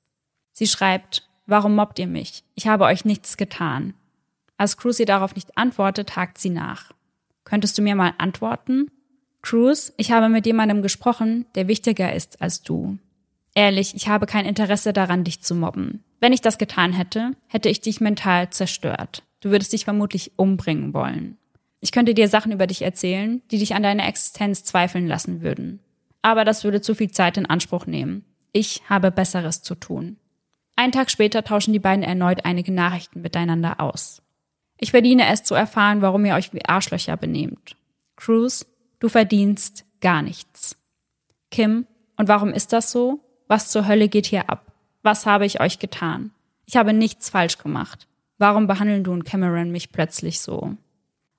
[0.54, 2.44] Sie schreibt, warum mobbt ihr mich?
[2.56, 3.94] Ich habe euch nichts getan.
[4.58, 6.92] Als Cruz ihr darauf nicht antwortet, hakt sie nach.
[7.44, 8.90] Könntest du mir mal antworten?
[9.42, 12.98] Cruz, ich habe mit jemandem gesprochen, der wichtiger ist als du.
[13.54, 16.04] Ehrlich, ich habe kein Interesse daran, dich zu mobben.
[16.20, 19.24] Wenn ich das getan hätte, hätte ich dich mental zerstört.
[19.42, 21.38] Du würdest dich vermutlich umbringen wollen.
[21.82, 25.80] Ich könnte dir Sachen über dich erzählen, die dich an deiner Existenz zweifeln lassen würden.
[26.22, 28.24] Aber das würde zu viel Zeit in Anspruch nehmen.
[28.54, 30.18] Ich habe Besseres zu tun.
[30.76, 34.22] Einen Tag später tauschen die beiden erneut einige Nachrichten miteinander aus.
[34.78, 37.76] Ich verdiene es zu erfahren, warum ihr euch wie Arschlöcher benehmt.
[38.16, 38.66] Cruz,
[39.00, 40.78] du verdienst gar nichts.
[41.52, 41.86] Kim,
[42.18, 43.20] und warum ist das so?
[43.48, 44.72] Was zur Hölle geht hier ab?
[45.04, 46.32] Was habe ich euch getan?
[46.66, 48.08] Ich habe nichts falsch gemacht.
[48.38, 50.76] Warum behandeln du und Cameron mich plötzlich so?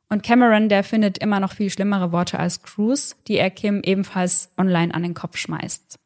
[0.09, 4.53] Und Cameron, der findet immer noch viel schlimmere Worte als Cruz, die er Kim ebenfalls
[4.59, 5.97] online an den Kopf schmeißt.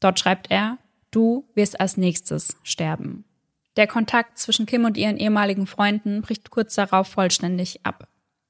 [0.00, 0.78] Dort schreibt er,
[1.16, 3.24] du wirst als nächstes sterben.
[3.76, 8.08] Der Kontakt zwischen Kim und ihren ehemaligen Freunden bricht kurz darauf vollständig ab.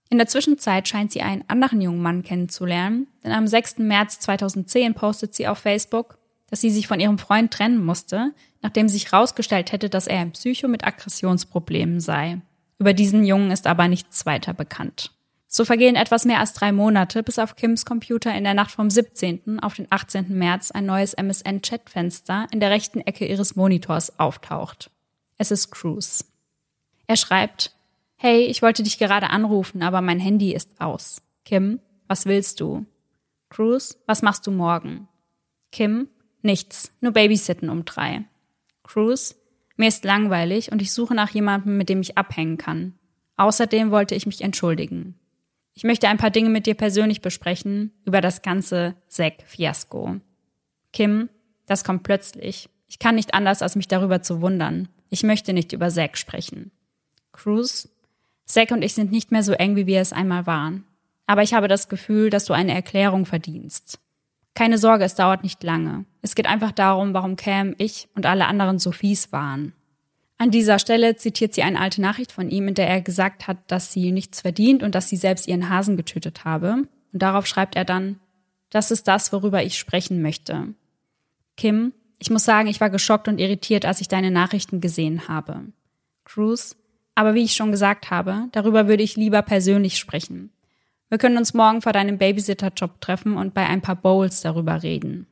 [0.09, 3.79] In der Zwischenzeit scheint sie einen anderen jungen Mann kennenzulernen, denn am 6.
[3.79, 8.89] März 2010 postet sie auf Facebook, dass sie sich von ihrem Freund trennen musste, nachdem
[8.89, 12.41] sich herausgestellt hätte, dass er ein Psycho mit Aggressionsproblemen sei.
[12.79, 15.16] Über diesen Jungen ist aber nichts weiter bekannt.
[15.49, 18.91] So vergehen etwas mehr als drei Monate, bis auf Kims Computer in der Nacht vom
[18.91, 19.61] 17.
[19.61, 20.37] auf den 18.
[20.37, 24.91] März ein neues MSN-Chatfenster in der rechten Ecke ihres Monitors auftaucht.
[25.39, 26.25] Es ist Cruz.
[27.07, 27.75] Er schreibt,
[28.17, 31.23] Hey, ich wollte dich gerade anrufen, aber mein Handy ist aus.
[31.45, 32.87] Kim, was willst du?
[33.51, 35.07] Cruz, was machst du morgen?
[35.71, 36.09] Kim,
[36.47, 38.25] Nichts, nur Babysitten um drei.
[38.85, 39.35] Cruz,
[39.77, 42.95] mir ist langweilig und ich suche nach jemandem, mit dem ich abhängen kann.
[43.37, 45.19] Außerdem wollte ich mich entschuldigen.
[45.77, 50.17] Ich möchte ein paar Dinge mit dir persönlich besprechen über das ganze Zack-Fiasko.
[50.95, 51.29] Kim,
[51.67, 52.71] das kommt plötzlich.
[52.89, 54.89] Ich kann nicht anders, als mich darüber zu wundern.
[55.11, 56.71] Ich möchte nicht über Zack sprechen.
[57.31, 57.91] Cruz,
[58.47, 60.85] Zack und ich sind nicht mehr so eng, wie wir es einmal waren.
[61.27, 63.99] Aber ich habe das Gefühl, dass du eine Erklärung verdienst.
[64.55, 66.07] Keine Sorge, es dauert nicht lange.
[66.23, 69.75] Es geht einfach darum, warum Cam, ich und alle anderen so fies waren.
[70.39, 73.59] An dieser Stelle zitiert sie eine alte Nachricht von ihm, in der er gesagt hat,
[73.69, 76.87] dass sie nichts verdient und dass sie selbst ihren Hasen getötet habe.
[77.13, 78.21] Und darauf schreibt er dann,
[78.71, 80.75] das ist das, worüber ich sprechen möchte.
[81.57, 85.67] Kim, ich muss sagen, ich war geschockt und irritiert, als ich deine Nachrichten gesehen habe.
[86.25, 86.77] Cruz,
[87.15, 90.51] aber wie ich schon gesagt habe, darüber würde ich lieber persönlich sprechen.
[91.09, 95.27] Wir können uns morgen vor deinem Babysitter-Job treffen und bei ein paar Bowls darüber reden.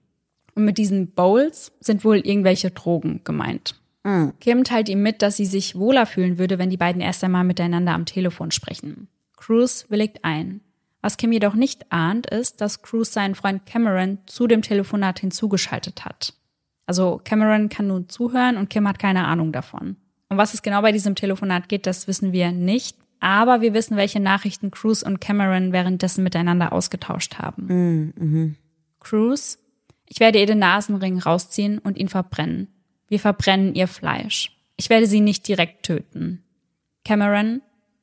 [0.55, 3.75] Und mit diesen Bowls sind wohl irgendwelche Drogen gemeint.
[4.05, 4.35] Mhm.
[4.41, 7.45] Kim teilt ihm mit, dass sie sich wohler fühlen würde, wenn die beiden erst einmal
[7.45, 9.09] miteinander am Telefon sprechen.
[9.37, 10.61] Cruz willigt ein.
[11.03, 16.05] Was Kim jedoch nicht ahnt, ist, dass Cruz seinen Freund Cameron zu dem Telefonat hinzugeschaltet
[16.05, 16.33] hat.
[16.87, 19.97] Also Cameron kann nun zuhören und Kim hat keine Ahnung davon.
[20.29, 23.97] Um was es genau bei diesem Telefonat geht, das wissen wir nicht, aber wir wissen,
[23.97, 27.67] welche Nachrichten Cruz und Cameron währenddessen miteinander ausgetauscht haben.
[27.67, 28.15] Mhm.
[28.17, 28.55] mhm.
[29.01, 29.59] Cruz,
[30.07, 32.69] ich werde ihr den Nasenring rausziehen und ihn verbrennen.
[33.09, 34.57] Wir verbrennen ihr Fleisch.
[34.77, 36.43] Ich werde sie nicht direkt töten.
[37.05, 37.63] Cameron,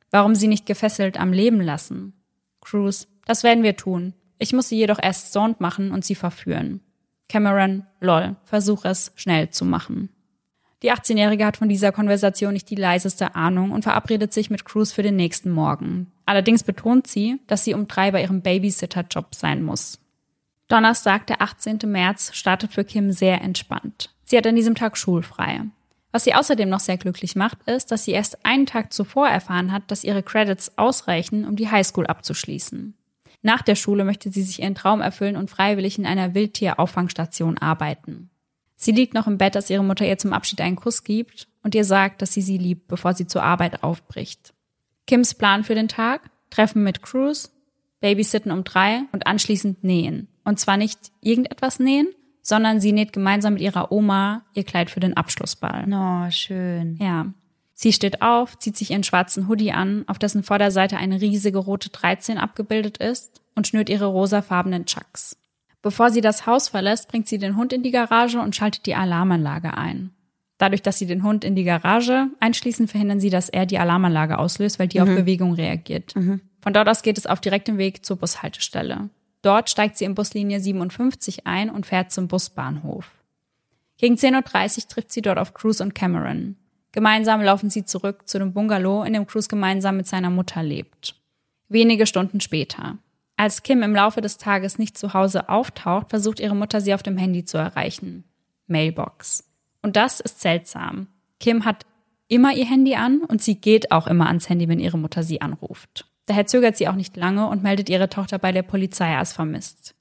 [0.10, 2.14] warum sie nicht gefesselt am Leben lassen?
[2.62, 4.14] Cruz, das werden wir tun.
[4.40, 6.82] Ich muss sie jedoch erst stoned machen und sie verführen.
[7.30, 10.10] Cameron, lol, versuch es schnell zu machen.
[10.84, 14.92] Die 18-Jährige hat von dieser Konversation nicht die leiseste Ahnung und verabredet sich mit Cruz
[14.92, 16.12] für den nächsten Morgen.
[16.26, 20.00] Allerdings betont sie, dass sie um drei bei ihrem Babysitter-Job sein muss.
[20.68, 21.80] Donnerstag, der 18.
[21.86, 24.16] März, startet für Kim sehr entspannt.
[24.32, 25.60] Sie hat an diesem Tag schulfrei.
[26.14, 29.74] Was sie außerdem noch sehr glücklich macht, ist, dass sie erst einen Tag zuvor erfahren
[29.74, 32.94] hat, dass ihre Credits ausreichen, um die Highschool abzuschließen.
[33.42, 38.30] Nach der Schule möchte sie sich ihren Traum erfüllen und freiwillig in einer Wildtierauffangstation arbeiten.
[38.78, 41.76] Sie liegt noch im Bett, als ihre Mutter ihr zum Abschied einen Kuss gibt und
[41.76, 44.54] ihr sagt, dass sie sie liebt, bevor sie zur Arbeit aufbricht.
[45.08, 46.32] Kims Plan für den Tag?
[46.52, 47.52] Treffen mit Cruz,
[48.00, 50.30] Babysitten um drei und anschließend nähen.
[50.46, 52.08] Und zwar nicht irgendetwas nähen,
[52.42, 55.86] sondern sie näht gemeinsam mit ihrer Oma ihr Kleid für den Abschlussball.
[55.92, 56.98] Oh, schön.
[57.00, 57.28] Ja.
[57.74, 61.90] Sie steht auf, zieht sich ihren schwarzen Hoodie an, auf dessen Vorderseite eine riesige rote
[61.90, 65.38] 13 abgebildet ist und schnürt ihre rosafarbenen Chucks.
[65.82, 68.94] Bevor sie das Haus verlässt, bringt sie den Hund in die Garage und schaltet die
[68.94, 70.12] Alarmanlage ein.
[70.60, 74.38] Dadurch, dass sie den Hund in die Garage einschließen, verhindern sie, dass er die Alarmanlage
[74.38, 75.10] auslöst, weil die mhm.
[75.10, 76.16] auf Bewegung reagiert.
[76.16, 76.42] Mhm.
[76.62, 79.10] Von dort aus geht es auf direktem Weg zur Bushaltestelle.
[79.42, 83.10] Dort steigt sie in Buslinie 57 ein und fährt zum Busbahnhof.
[83.98, 86.56] Gegen 10.30 Uhr trifft sie dort auf Cruz und Cameron.
[86.92, 91.16] Gemeinsam laufen sie zurück zu dem Bungalow, in dem Cruz gemeinsam mit seiner Mutter lebt.
[91.70, 92.98] Wenige Stunden später.
[93.38, 97.02] Als Kim im Laufe des Tages nicht zu Hause auftaucht, versucht ihre Mutter sie auf
[97.02, 98.26] dem Handy zu erreichen.
[98.68, 99.50] Mailbox.
[99.82, 101.08] Und das ist seltsam.
[101.40, 101.86] Kim hat
[102.28, 105.42] immer ihr Handy an und sie geht auch immer ans Handy, wenn ihre Mutter sie
[105.42, 106.11] anruft.
[106.32, 109.96] Daher zögert sie auch nicht lange und meldet ihre Tochter bei der Polizei als vermisst.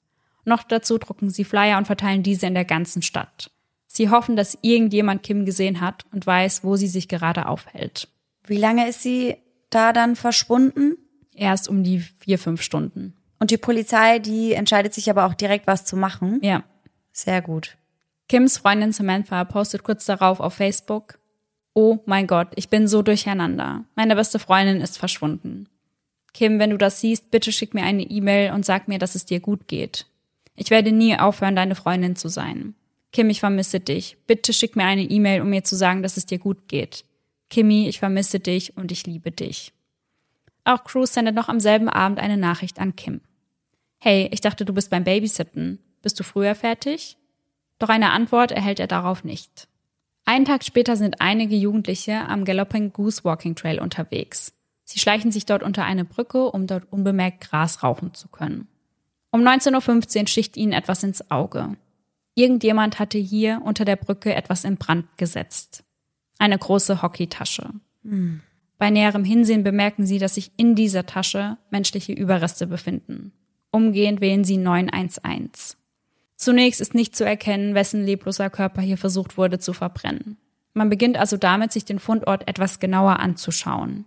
[0.45, 3.51] Noch dazu drucken sie Flyer und verteilen diese in der ganzen Stadt.
[3.85, 8.07] Sie hoffen, dass irgendjemand Kim gesehen hat und weiß, wo sie sich gerade aufhält.
[8.45, 9.35] Wie lange ist sie
[9.71, 10.95] da dann verschwunden?
[11.35, 13.13] Erst um die vier, fünf Stunden.
[13.37, 16.39] Und die Polizei, die entscheidet sich aber auch direkt, was zu machen.
[16.41, 16.63] Ja.
[17.11, 17.75] Sehr gut.
[18.29, 21.19] Kims Freundin Samantha postet kurz darauf auf Facebook,
[21.73, 23.83] Oh mein Gott, ich bin so durcheinander.
[23.95, 25.67] Meine beste Freundin ist verschwunden.
[26.33, 29.25] Kim, wenn du das siehst, bitte schick mir eine E-Mail und sag mir, dass es
[29.25, 30.05] dir gut geht.
[30.55, 32.75] Ich werde nie aufhören, deine Freundin zu sein.
[33.11, 34.17] Kim, ich vermisse dich.
[34.27, 37.03] Bitte schick mir eine E-Mail, um mir zu sagen, dass es dir gut geht.
[37.49, 39.73] Kimmy, ich vermisse dich und ich liebe dich.
[40.63, 43.19] Auch Cruz sendet noch am selben Abend eine Nachricht an Kim.
[43.99, 45.79] Hey, ich dachte, du bist beim Babysitten.
[46.01, 47.17] Bist du früher fertig?
[47.77, 49.67] Doch eine Antwort erhält er darauf nicht.
[50.23, 54.53] Einen Tag später sind einige Jugendliche am Galloping Goose Walking Trail unterwegs.
[54.91, 58.67] Sie schleichen sich dort unter eine Brücke, um dort unbemerkt Gras rauchen zu können.
[59.31, 61.77] Um 19.15 Uhr sticht ihnen etwas ins Auge.
[62.35, 65.85] Irgendjemand hatte hier unter der Brücke etwas in Brand gesetzt.
[66.39, 67.69] Eine große Hockeytasche.
[68.03, 68.41] Hm.
[68.77, 73.31] Bei näherem Hinsehen bemerken sie, dass sich in dieser Tasche menschliche Überreste befinden.
[73.71, 75.77] Umgehend wählen sie 911.
[76.35, 80.37] Zunächst ist nicht zu erkennen, wessen lebloser Körper hier versucht wurde zu verbrennen.
[80.73, 84.05] Man beginnt also damit, sich den Fundort etwas genauer anzuschauen.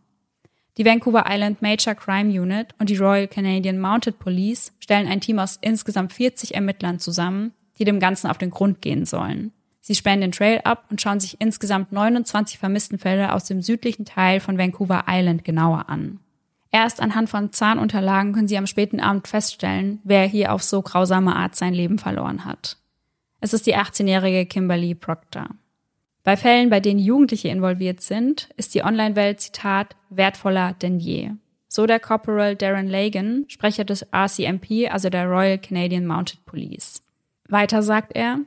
[0.77, 5.39] Die Vancouver Island Major Crime Unit und die Royal Canadian Mounted Police stellen ein Team
[5.39, 9.53] aus insgesamt 40 Ermittlern zusammen, die dem Ganzen auf den Grund gehen sollen.
[9.81, 14.05] Sie sperren den Trail ab und schauen sich insgesamt 29 vermissten Fälle aus dem südlichen
[14.05, 16.19] Teil von Vancouver Island genauer an.
[16.73, 21.37] Erst anhand von Zahnunterlagen können sie am späten Abend feststellen, wer hier auf so grausame
[21.37, 22.79] Art sein Leben verloren hat.
[23.41, 25.51] Es ist die 18-jährige Kimberly Proctor.
[26.25, 31.33] Bei Fällen, bei denen Jugendliche involviert sind, ist die Online-Welt, Zitat, wertvoller denn je.
[31.69, 37.03] So der Corporal Darren Lagan, Sprecher des RCMP, also der Royal Canadian Mounted Police.
[37.49, 38.39] Weiter sagt er,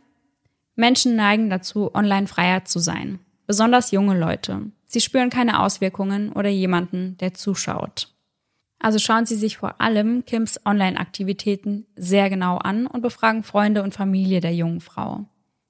[0.75, 3.19] Menschen neigen dazu, online freier zu sein.
[3.45, 4.71] Besonders junge Leute.
[4.87, 8.09] Sie spüren keine Auswirkungen oder jemanden, der zuschaut.
[8.79, 13.93] Also schauen Sie sich vor allem Kims Online-Aktivitäten sehr genau an und befragen Freunde und
[13.93, 15.25] Familie der jungen Frau.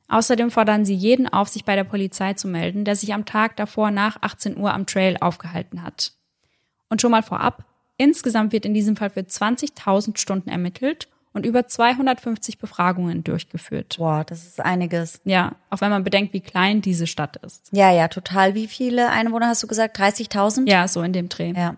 [0.10, 3.58] Außerdem fordern sie jeden auf, sich bei der Polizei zu melden, der sich am Tag
[3.58, 6.14] davor nach 18 Uhr am Trail aufgehalten hat.
[6.90, 7.66] Und schon mal vorab,
[7.98, 13.96] insgesamt wird in diesem Fall für 20.000 Stunden ermittelt und über 250 Befragungen durchgeführt.
[13.98, 15.20] Boah, das ist einiges.
[15.26, 17.70] Ja, auch wenn man bedenkt, wie klein diese Stadt ist.
[17.74, 18.56] Ja, ja, total.
[18.56, 20.00] Wie viele Einwohner hast du gesagt?
[20.00, 20.70] 30.000?
[20.70, 21.52] Ja, so in dem Dreh.
[21.52, 21.76] Ja.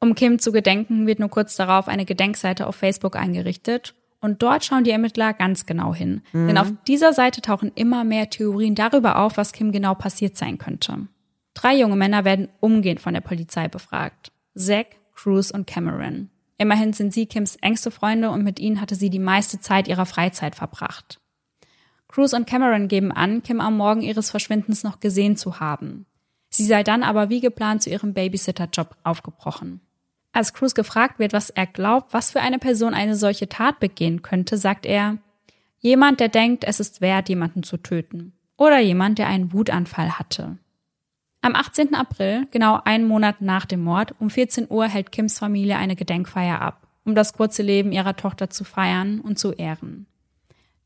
[0.00, 4.64] Um Kim zu gedenken, wird nur kurz darauf eine Gedenkseite auf Facebook eingerichtet und dort
[4.64, 6.22] schauen die Ermittler ganz genau hin.
[6.32, 6.48] Mhm.
[6.48, 10.58] Denn auf dieser Seite tauchen immer mehr Theorien darüber auf, was Kim genau passiert sein
[10.58, 11.06] könnte.
[11.54, 14.32] Drei junge Männer werden umgehend von der Polizei befragt.
[14.56, 16.30] Zack, Cruz und Cameron.
[16.56, 20.06] Immerhin sind sie Kims engste Freunde und mit ihnen hatte sie die meiste Zeit ihrer
[20.06, 21.20] Freizeit verbracht.
[22.08, 26.06] Cruz und Cameron geben an, Kim am Morgen ihres Verschwindens noch gesehen zu haben.
[26.50, 29.80] Sie sei dann aber wie geplant zu ihrem Babysitter-Job aufgebrochen.
[30.38, 34.22] Als Cruz gefragt wird, was er glaubt, was für eine Person eine solche Tat begehen
[34.22, 35.18] könnte, sagt er,
[35.80, 38.34] jemand, der denkt, es ist wert, jemanden zu töten.
[38.56, 40.56] Oder jemand, der einen Wutanfall hatte.
[41.40, 41.92] Am 18.
[41.96, 46.60] April, genau einen Monat nach dem Mord, um 14 Uhr hält Kims Familie eine Gedenkfeier
[46.60, 50.06] ab, um das kurze Leben ihrer Tochter zu feiern und zu ehren.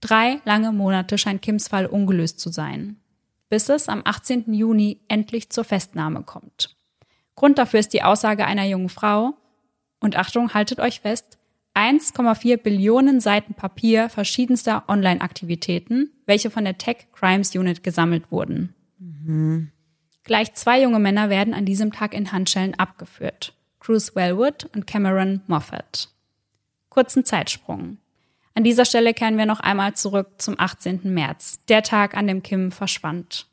[0.00, 2.96] Drei lange Monate scheint Kims Fall ungelöst zu sein,
[3.50, 4.54] bis es am 18.
[4.54, 6.74] Juni endlich zur Festnahme kommt.
[7.34, 9.34] Grund dafür ist die Aussage einer jungen Frau,
[10.02, 11.38] und Achtung, haltet euch fest,
[11.74, 18.74] 1,4 Billionen Seiten Papier verschiedenster Online-Aktivitäten, welche von der Tech Crimes Unit gesammelt wurden.
[18.98, 19.70] Mhm.
[20.24, 23.54] Gleich zwei junge Männer werden an diesem Tag in Handschellen abgeführt.
[23.80, 26.10] Bruce Wellwood und Cameron Moffat.
[26.90, 27.96] Kurzen Zeitsprung.
[28.54, 31.00] An dieser Stelle kehren wir noch einmal zurück zum 18.
[31.12, 33.46] März, der Tag, an dem Kim verschwand.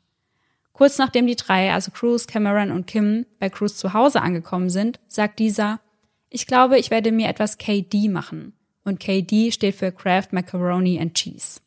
[0.74, 5.00] Kurz nachdem die drei, also Cruz, Cameron und Kim, bei Cruz zu Hause angekommen sind,
[5.08, 5.80] sagt dieser,
[6.30, 8.54] ich glaube, ich werde mir etwas KD machen.
[8.84, 11.60] Und KD steht für Kraft Macaroni and Cheese.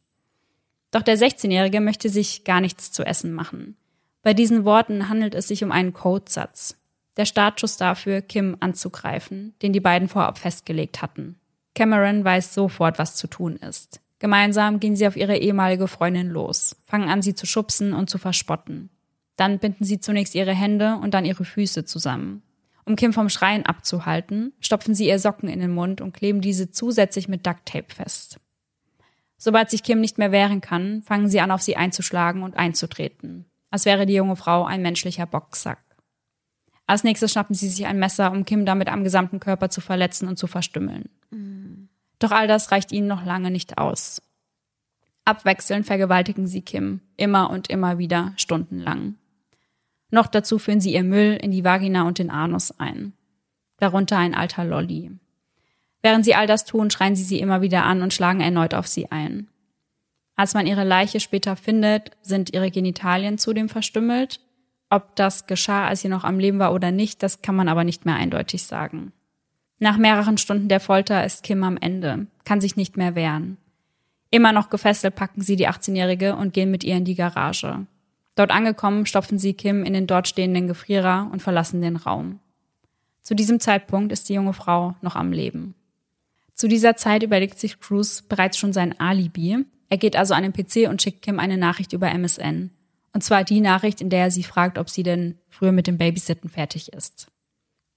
[0.89, 3.75] Doch der 16-Jährige möchte sich gar nichts zu essen machen.
[4.23, 6.77] Bei diesen Worten handelt es sich um einen Codesatz.
[7.17, 11.35] Der Startschuss dafür, Kim anzugreifen, den die beiden vorab festgelegt hatten.
[11.75, 13.99] Cameron weiß sofort, was zu tun ist.
[14.19, 18.17] Gemeinsam gehen sie auf ihre ehemalige Freundin los, fangen an, sie zu schubsen und zu
[18.17, 18.89] verspotten.
[19.35, 22.41] Dann binden sie zunächst ihre Hände und dann ihre Füße zusammen.
[22.85, 26.71] Um Kim vom Schreien abzuhalten, stopfen sie ihr Socken in den Mund und kleben diese
[26.71, 28.39] zusätzlich mit Ducktape fest.
[29.37, 33.45] Sobald sich Kim nicht mehr wehren kann, fangen sie an, auf sie einzuschlagen und einzutreten,
[33.69, 35.79] als wäre die junge Frau ein menschlicher Boxsack.
[36.85, 40.27] Als nächstes schnappen sie sich ein Messer, um Kim damit am gesamten Körper zu verletzen
[40.27, 41.09] und zu verstümmeln.
[42.19, 44.21] Doch all das reicht ihnen noch lange nicht aus.
[45.25, 49.15] Abwechselnd vergewaltigen sie Kim, immer und immer wieder, stundenlang.
[50.13, 53.13] Noch dazu führen sie ihr Müll in die Vagina und den Anus ein.
[53.77, 55.09] Darunter ein alter Lolli.
[56.03, 58.85] Während sie all das tun, schreien sie sie immer wieder an und schlagen erneut auf
[58.85, 59.47] sie ein.
[60.35, 64.39] Als man ihre Leiche später findet, sind ihre Genitalien zudem verstümmelt.
[64.91, 67.83] Ob das geschah, als sie noch am Leben war oder nicht, das kann man aber
[67.83, 69.13] nicht mehr eindeutig sagen.
[69.79, 73.57] Nach mehreren Stunden der Folter ist Kim am Ende, kann sich nicht mehr wehren.
[74.29, 77.87] Immer noch gefesselt packen sie die 18-Jährige und gehen mit ihr in die Garage.
[78.35, 82.39] Dort angekommen, stopfen sie Kim in den dort stehenden Gefrierer und verlassen den Raum.
[83.21, 85.75] Zu diesem Zeitpunkt ist die junge Frau noch am Leben.
[86.53, 89.65] Zu dieser Zeit überlegt sich Cruz bereits schon sein Alibi.
[89.89, 92.71] Er geht also an den PC und schickt Kim eine Nachricht über MSN.
[93.13, 95.97] Und zwar die Nachricht, in der er sie fragt, ob sie denn früher mit dem
[95.97, 97.27] Babysitten fertig ist.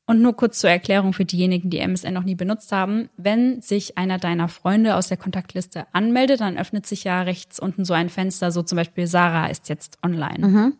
[0.09, 3.11] Und nur kurz zur Erklärung für diejenigen, die MSN noch nie benutzt haben.
[3.16, 7.85] Wenn sich einer deiner Freunde aus der Kontaktliste anmeldet, dann öffnet sich ja rechts unten
[7.85, 10.47] so ein Fenster, so zum Beispiel Sarah ist jetzt online.
[10.47, 10.76] Mhm.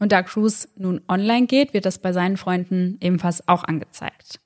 [0.00, 4.40] Und da Cruz nun online geht, wird das bei seinen Freunden ebenfalls auch angezeigt.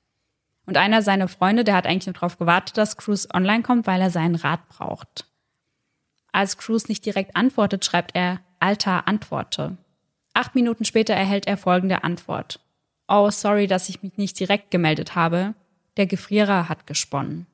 [0.67, 3.99] Und einer seiner Freunde, der hat eigentlich nur darauf gewartet, dass Cruz online kommt, weil
[3.99, 5.25] er seinen Rat braucht.
[6.31, 9.77] Als Cruz nicht direkt antwortet, schreibt er Alter, antworte.
[10.33, 12.59] Acht Minuten später erhält er folgende Antwort
[13.11, 15.53] oh, sorry, dass ich mich nicht direkt gemeldet habe.
[15.97, 17.45] Der Gefrierer hat gesponnen.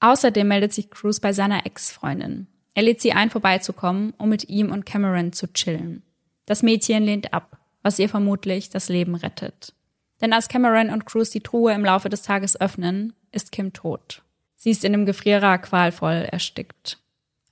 [0.00, 2.46] Außerdem meldet sich Cruz bei seiner Ex-Freundin.
[2.74, 6.02] Er lädt sie ein, vorbeizukommen, um mit ihm und Cameron zu chillen.
[6.46, 9.72] Das Mädchen lehnt ab, was ihr vermutlich das Leben rettet.
[10.20, 14.22] Denn als Cameron und Cruz die Truhe im Laufe des Tages öffnen, ist Kim tot.
[14.56, 16.98] Sie ist in dem Gefrierer qualvoll erstickt.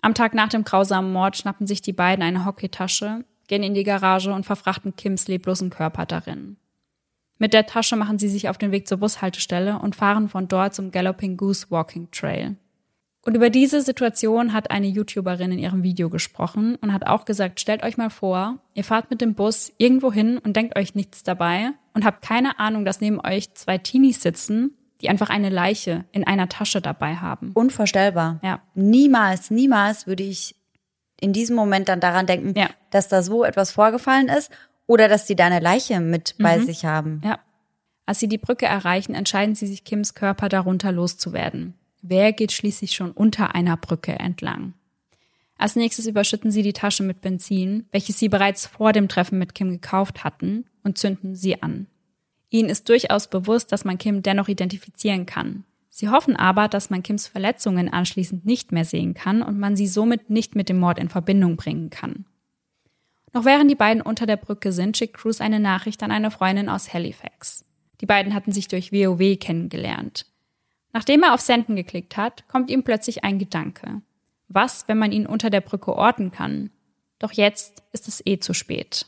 [0.03, 3.84] Am Tag nach dem grausamen Mord schnappen sich die beiden eine Hockeytasche, gehen in die
[3.84, 6.57] Garage und verfrachten Kims leblosen Körper darin.
[7.39, 10.74] Mit der Tasche machen sie sich auf den Weg zur Bushaltestelle und fahren von dort
[10.74, 12.57] zum Galloping Goose Walking Trail.
[13.24, 17.61] Und über diese Situation hat eine YouTuberin in ihrem Video gesprochen und hat auch gesagt,
[17.61, 21.22] stellt euch mal vor, ihr fahrt mit dem Bus irgendwo hin und denkt euch nichts
[21.24, 26.07] dabei und habt keine Ahnung, dass neben euch zwei Teenies sitzen, die einfach eine Leiche
[26.11, 27.51] in einer Tasche dabei haben.
[27.55, 28.41] Unvorstellbar.
[28.43, 28.62] Ja.
[28.74, 30.57] Niemals, niemals würde ich
[31.20, 32.70] in diesem Moment dann daran denken, Ja.
[32.91, 34.51] dass da so etwas vorgefallen ist
[34.89, 36.64] oder dass die da eine Leiche mit bei Mhm.
[36.64, 37.20] sich haben.
[37.24, 37.39] Ja.
[38.07, 41.74] Als sie die Brücke erreichen, entscheiden sie sich, Kims Körper darunter loszuwerden.
[42.03, 44.72] Wer geht schließlich schon unter einer Brücke entlang?
[45.59, 49.55] Als nächstes überschütten sie die Tasche mit Benzin, welches sie bereits vor dem Treffen mit
[49.55, 51.86] Kim gekauft hatten, und zünden sie an.
[52.49, 55.64] Ihnen ist durchaus bewusst, dass man Kim dennoch identifizieren kann.
[55.91, 59.89] Sie hoffen aber, dass man Kims Verletzungen anschließend nicht mehr sehen kann und man sie
[59.89, 62.24] somit nicht mit dem Mord in Verbindung bringen kann.
[63.39, 66.68] Noch während die beiden unter der Brücke sind, schickt Cruz eine Nachricht an eine Freundin
[66.68, 67.64] aus Halifax.
[68.01, 70.26] Die beiden hatten sich durch WoW kennengelernt.
[70.93, 74.03] Nachdem er auf Senden geklickt hat, kommt ihm plötzlich ein Gedanke.
[74.49, 76.70] Was, wenn man ihn unter der Brücke orten kann?
[77.20, 79.07] Doch jetzt ist es eh zu spät.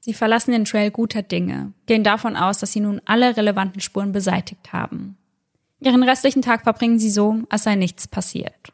[0.00, 4.10] Sie verlassen den Trail guter Dinge, gehen davon aus, dass sie nun alle relevanten Spuren
[4.10, 5.16] beseitigt haben.
[5.78, 8.72] Ihren restlichen Tag verbringen sie so, als sei nichts passiert.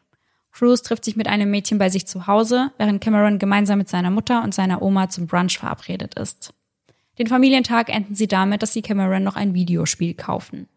[0.55, 4.09] Cruz trifft sich mit einem Mädchen bei sich zu Hause, während Cameron gemeinsam mit seiner
[4.09, 6.53] Mutter und seiner Oma zum Brunch verabredet ist.
[7.19, 10.69] Den Familientag enden sie damit, dass sie Cameron noch ein Videospiel kaufen.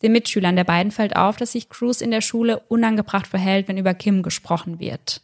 [0.00, 3.76] Den Mitschülern der beiden fällt auf, dass sich Cruz in der Schule unangebracht verhält, wenn
[3.76, 5.20] über Kim gesprochen wird.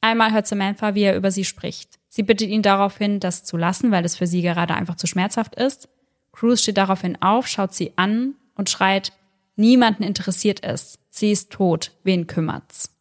[0.00, 2.00] Einmal hört Samantha, wie er über sie spricht.
[2.08, 5.54] Sie bittet ihn daraufhin, das zu lassen, weil es für sie gerade einfach zu schmerzhaft
[5.54, 5.88] ist.
[6.32, 9.12] Cruz steht daraufhin auf, schaut sie an und schreit,
[9.54, 10.98] niemanden interessiert es.
[11.10, 11.92] Sie ist tot.
[12.02, 12.91] Wen kümmert's?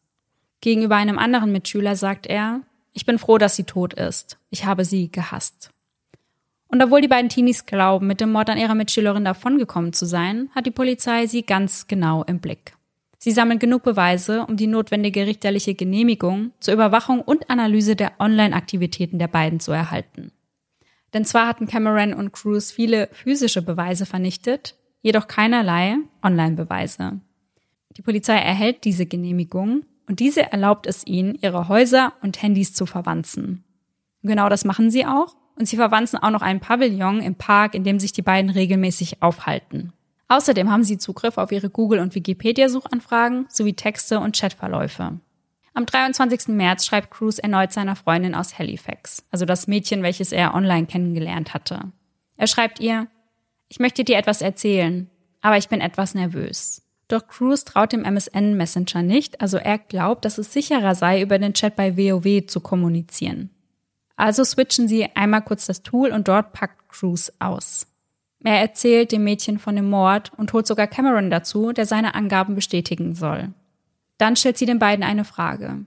[0.61, 2.61] Gegenüber einem anderen Mitschüler sagt er,
[2.93, 4.37] ich bin froh, dass sie tot ist.
[4.49, 5.71] Ich habe sie gehasst.
[6.67, 10.49] Und obwohl die beiden Teenies glauben, mit dem Mord an ihrer Mitschülerin davongekommen zu sein,
[10.55, 12.75] hat die Polizei sie ganz genau im Blick.
[13.17, 19.19] Sie sammeln genug Beweise, um die notwendige richterliche Genehmigung zur Überwachung und Analyse der Online-Aktivitäten
[19.19, 20.31] der beiden zu erhalten.
[21.13, 27.19] Denn zwar hatten Cameron und Cruz viele physische Beweise vernichtet, jedoch keinerlei Online-Beweise.
[27.97, 32.85] Die Polizei erhält diese Genehmigung und diese erlaubt es ihnen, ihre Häuser und Handys zu
[32.85, 33.63] verwanzen.
[34.23, 37.85] Genau das machen sie auch und sie verwanzen auch noch einen Pavillon im Park, in
[37.85, 39.93] dem sich die beiden regelmäßig aufhalten.
[40.27, 45.21] Außerdem haben sie Zugriff auf ihre Google- und Wikipedia-Suchanfragen sowie Texte und Chatverläufe.
[45.73, 46.49] Am 23.
[46.49, 51.53] März schreibt Cruz erneut seiner Freundin aus Halifax, also das Mädchen, welches er online kennengelernt
[51.53, 51.93] hatte.
[52.35, 53.07] Er schreibt ihr,
[53.69, 55.09] ich möchte dir etwas erzählen,
[55.39, 56.81] aber ich bin etwas nervös.
[57.11, 61.37] Doch Cruz traut dem MSN Messenger nicht, also er glaubt, dass es sicherer sei, über
[61.39, 63.49] den Chat bei WoW zu kommunizieren.
[64.15, 67.85] Also switchen sie einmal kurz das Tool und dort packt Cruz aus.
[68.45, 72.55] Er erzählt dem Mädchen von dem Mord und holt sogar Cameron dazu, der seine Angaben
[72.55, 73.49] bestätigen soll.
[74.17, 75.85] Dann stellt sie den beiden eine Frage.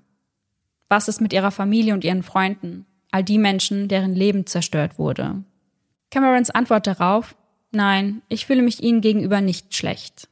[0.91, 2.85] Was ist mit ihrer Familie und ihren Freunden?
[3.11, 5.43] All die Menschen, deren Leben zerstört wurde.
[6.11, 7.35] Camerons Antwort darauf,
[7.71, 10.29] nein, ich fühle mich ihnen gegenüber nicht schlecht.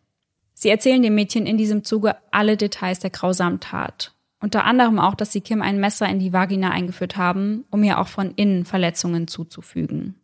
[0.63, 4.15] Sie erzählen dem Mädchen in diesem Zuge alle Details der grausamen Tat.
[4.39, 7.99] Unter anderem auch, dass sie Kim ein Messer in die Vagina eingeführt haben, um ihr
[7.99, 10.15] auch von innen Verletzungen zuzufügen.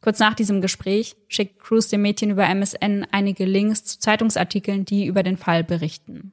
[0.00, 5.06] Kurz nach diesem Gespräch schickt Cruz dem Mädchen über MSN einige Links zu Zeitungsartikeln, die
[5.06, 6.30] über den Fall berichten.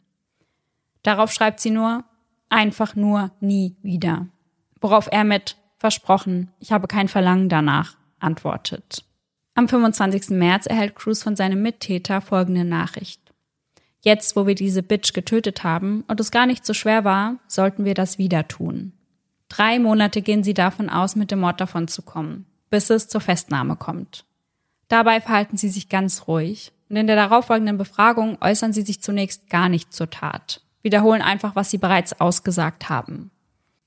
[1.02, 2.04] Darauf schreibt sie nur,
[2.50, 4.28] einfach nur nie wieder.
[4.82, 9.04] Worauf er mit versprochen, ich habe kein Verlangen danach, antwortet.
[9.56, 10.30] Am 25.
[10.38, 13.27] März erhält Cruz von seinem Mittäter folgende Nachricht.
[14.08, 17.84] Jetzt, wo wir diese Bitch getötet haben und es gar nicht so schwer war, sollten
[17.84, 18.94] wir das wieder tun.
[19.50, 23.20] Drei Monate gehen sie davon aus, mit dem Mord davon zu kommen, bis es zur
[23.20, 24.24] Festnahme kommt.
[24.88, 29.50] Dabei verhalten sie sich ganz ruhig und in der darauffolgenden Befragung äußern sie sich zunächst
[29.50, 33.30] gar nicht zur Tat, wiederholen einfach, was sie bereits ausgesagt haben.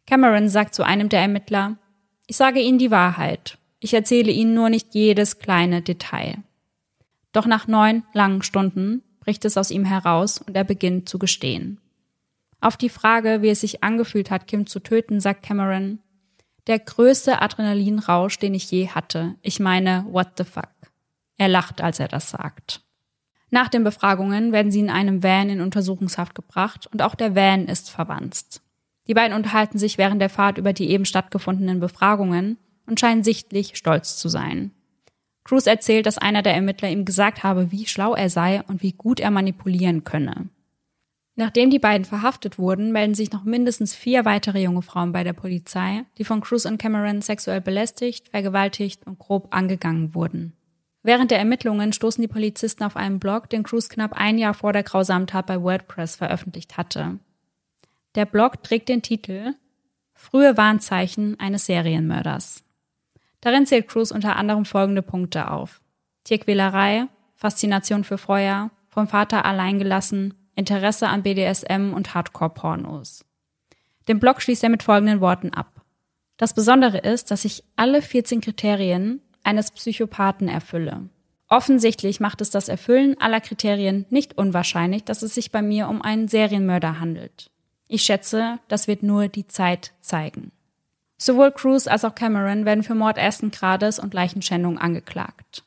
[0.06, 1.78] Cameron sagt zu einem der Ermittler,
[2.26, 6.36] ich sage Ihnen die Wahrheit, ich erzähle Ihnen nur nicht jedes kleine Detail.
[7.32, 11.80] Doch nach neun langen Stunden bricht es aus ihm heraus und er beginnt zu gestehen.
[12.60, 16.00] Auf die Frage, wie es sich angefühlt hat, Kim zu töten, sagt Cameron,
[16.66, 19.36] der größte Adrenalinrausch, den ich je hatte.
[19.42, 20.68] Ich meine, what the fuck?
[21.36, 22.82] Er lacht, als er das sagt.
[23.50, 27.66] Nach den Befragungen werden sie in einem Van in Untersuchungshaft gebracht und auch der Van
[27.66, 28.62] ist verwanzt.
[29.08, 33.76] Die beiden unterhalten sich während der Fahrt über die eben stattgefundenen Befragungen und scheinen sichtlich
[33.76, 34.72] stolz zu sein.
[35.50, 38.92] Cruz erzählt, dass einer der Ermittler ihm gesagt habe, wie schlau er sei und wie
[38.92, 40.48] gut er manipulieren könne.
[41.34, 45.32] Nachdem die beiden verhaftet wurden, melden sich noch mindestens vier weitere junge Frauen bei der
[45.32, 50.52] Polizei, die von Cruz und Cameron sexuell belästigt, vergewaltigt und grob angegangen wurden.
[51.02, 54.72] Während der Ermittlungen stoßen die Polizisten auf einen Blog, den Cruz knapp ein Jahr vor
[54.72, 57.18] der grausamen Tat bei WordPress veröffentlicht hatte.
[58.14, 59.54] Der Blog trägt den Titel
[60.14, 62.62] Frühe Warnzeichen eines Serienmörders.
[63.40, 65.80] Darin zählt Cruz unter anderem folgende Punkte auf.
[66.24, 73.24] Tierquälerei, Faszination für Feuer, vom Vater alleingelassen, Interesse an BDSM und Hardcore-Pornos.
[74.08, 75.80] Den Blog schließt er mit folgenden Worten ab.
[76.36, 81.08] Das Besondere ist, dass ich alle 14 Kriterien eines Psychopathen erfülle.
[81.48, 86.00] Offensichtlich macht es das Erfüllen aller Kriterien nicht unwahrscheinlich, dass es sich bei mir um
[86.02, 87.50] einen Serienmörder handelt.
[87.88, 90.52] Ich schätze, das wird nur die Zeit zeigen.
[91.22, 95.64] Sowohl Cruz als auch Cameron werden für Mord ersten Grades und Leichenschändung angeklagt.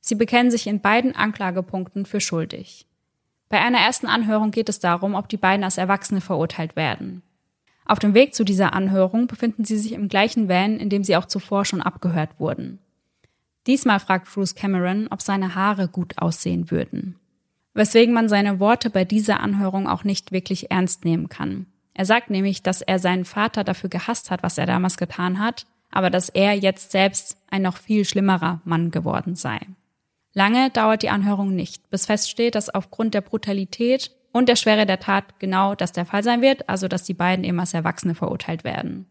[0.00, 2.86] Sie bekennen sich in beiden Anklagepunkten für schuldig.
[3.48, 7.22] Bei einer ersten Anhörung geht es darum, ob die beiden als Erwachsene verurteilt werden.
[7.86, 11.16] Auf dem Weg zu dieser Anhörung befinden sie sich im gleichen Van, in dem sie
[11.16, 12.78] auch zuvor schon abgehört wurden.
[13.66, 17.16] Diesmal fragt Bruce Cameron, ob seine Haare gut aussehen würden.
[17.72, 21.66] Weswegen man seine Worte bei dieser Anhörung auch nicht wirklich ernst nehmen kann.
[21.94, 25.66] Er sagt nämlich, dass er seinen Vater dafür gehasst hat, was er damals getan hat,
[25.90, 29.60] aber dass er jetzt selbst ein noch viel schlimmerer Mann geworden sei.
[30.32, 34.98] Lange dauert die Anhörung nicht, bis feststeht, dass aufgrund der Brutalität und der Schwere der
[34.98, 38.64] Tat genau das der Fall sein wird, also dass die beiden eben als Erwachsene verurteilt
[38.64, 39.06] werden.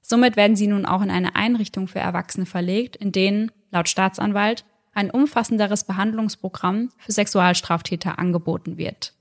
[0.00, 4.64] Somit werden sie nun auch in eine Einrichtung für Erwachsene verlegt, in denen, laut Staatsanwalt,
[4.94, 9.12] ein umfassenderes Behandlungsprogramm für Sexualstraftäter angeboten wird.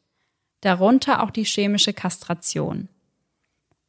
[0.62, 2.90] Darunter auch die chemische Kastration.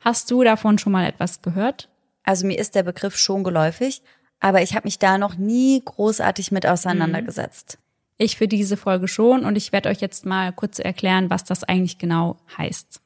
[0.00, 1.88] Hast du davon schon mal etwas gehört?
[2.22, 4.02] Also mir ist der Begriff schon geläufig,
[4.40, 7.78] aber ich habe mich da noch nie großartig mit auseinandergesetzt.
[8.18, 11.64] Ich für diese Folge schon und ich werde euch jetzt mal kurz erklären, was das
[11.64, 13.00] eigentlich genau heißt.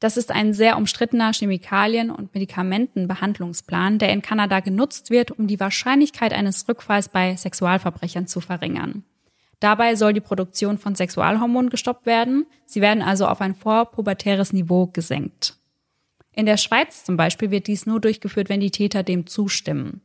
[0.00, 5.58] Das ist ein sehr umstrittener Chemikalien- und Medikamentenbehandlungsplan, der in Kanada genutzt wird, um die
[5.58, 9.04] Wahrscheinlichkeit eines Rückfalls bei Sexualverbrechern zu verringern.
[9.60, 12.46] Dabei soll die Produktion von Sexualhormonen gestoppt werden.
[12.64, 15.56] Sie werden also auf ein vorpubertäres Niveau gesenkt.
[16.32, 20.00] In der Schweiz zum Beispiel wird dies nur durchgeführt, wenn die Täter dem zustimmen.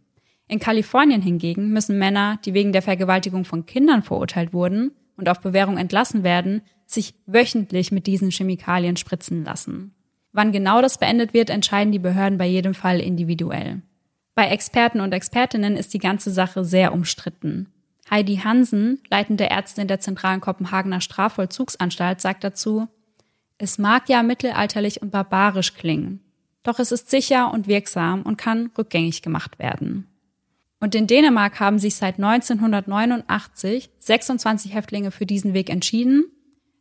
[0.47, 5.41] In Kalifornien hingegen müssen Männer, die wegen der Vergewaltigung von Kindern verurteilt wurden und auf
[5.41, 9.93] Bewährung entlassen werden, sich wöchentlich mit diesen Chemikalien spritzen lassen.
[10.31, 13.83] Wann genau das beendet wird, entscheiden die Behörden bei jedem Fall individuell.
[14.35, 17.67] Bei Experten und Expertinnen ist die ganze Sache sehr umstritten.
[18.13, 22.87] Heidi Hansen, leitende Ärztin der zentralen Kopenhagener Strafvollzugsanstalt, sagt dazu,
[23.57, 26.19] es mag ja mittelalterlich und barbarisch klingen,
[26.61, 30.07] doch es ist sicher und wirksam und kann rückgängig gemacht werden.
[30.79, 36.25] Und in Dänemark haben sich seit 1989 26 Häftlinge für diesen Weg entschieden.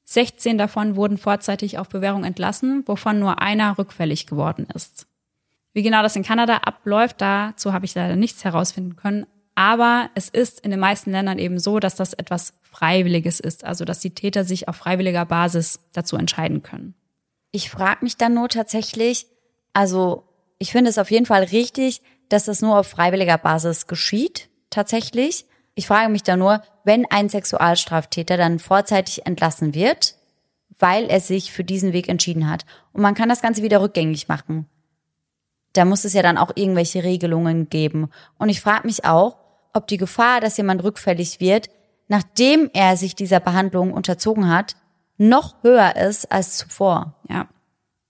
[0.05, 5.07] 16 davon wurden vorzeitig auf Bewährung entlassen, wovon nur einer rückfällig geworden ist.
[5.73, 9.27] Wie genau das in Kanada abläuft, dazu habe ich leider nichts herausfinden können.
[9.55, 13.85] Aber es ist in den meisten Ländern eben so, dass das etwas Freiwilliges ist, also
[13.85, 16.95] dass die Täter sich auf freiwilliger Basis dazu entscheiden können.
[17.51, 19.27] Ich frage mich dann nur tatsächlich,
[19.75, 20.25] also
[20.59, 22.01] ich finde es auf jeden Fall richtig,
[22.31, 25.45] dass das nur auf freiwilliger Basis geschieht, tatsächlich.
[25.75, 30.17] Ich frage mich da nur, wenn ein Sexualstraftäter dann vorzeitig entlassen wird,
[30.79, 32.65] weil er sich für diesen Weg entschieden hat.
[32.93, 34.67] Und man kann das Ganze wieder rückgängig machen.
[35.75, 38.09] Da muss es ja dann auch irgendwelche Regelungen geben.
[38.39, 39.37] Und ich frage mich auch,
[39.73, 41.71] ob die Gefahr, dass jemand rückfällig wird,
[42.09, 44.77] nachdem er sich dieser Behandlung unterzogen hat,
[45.19, 47.15] noch höher ist als zuvor.
[47.29, 47.49] Ja.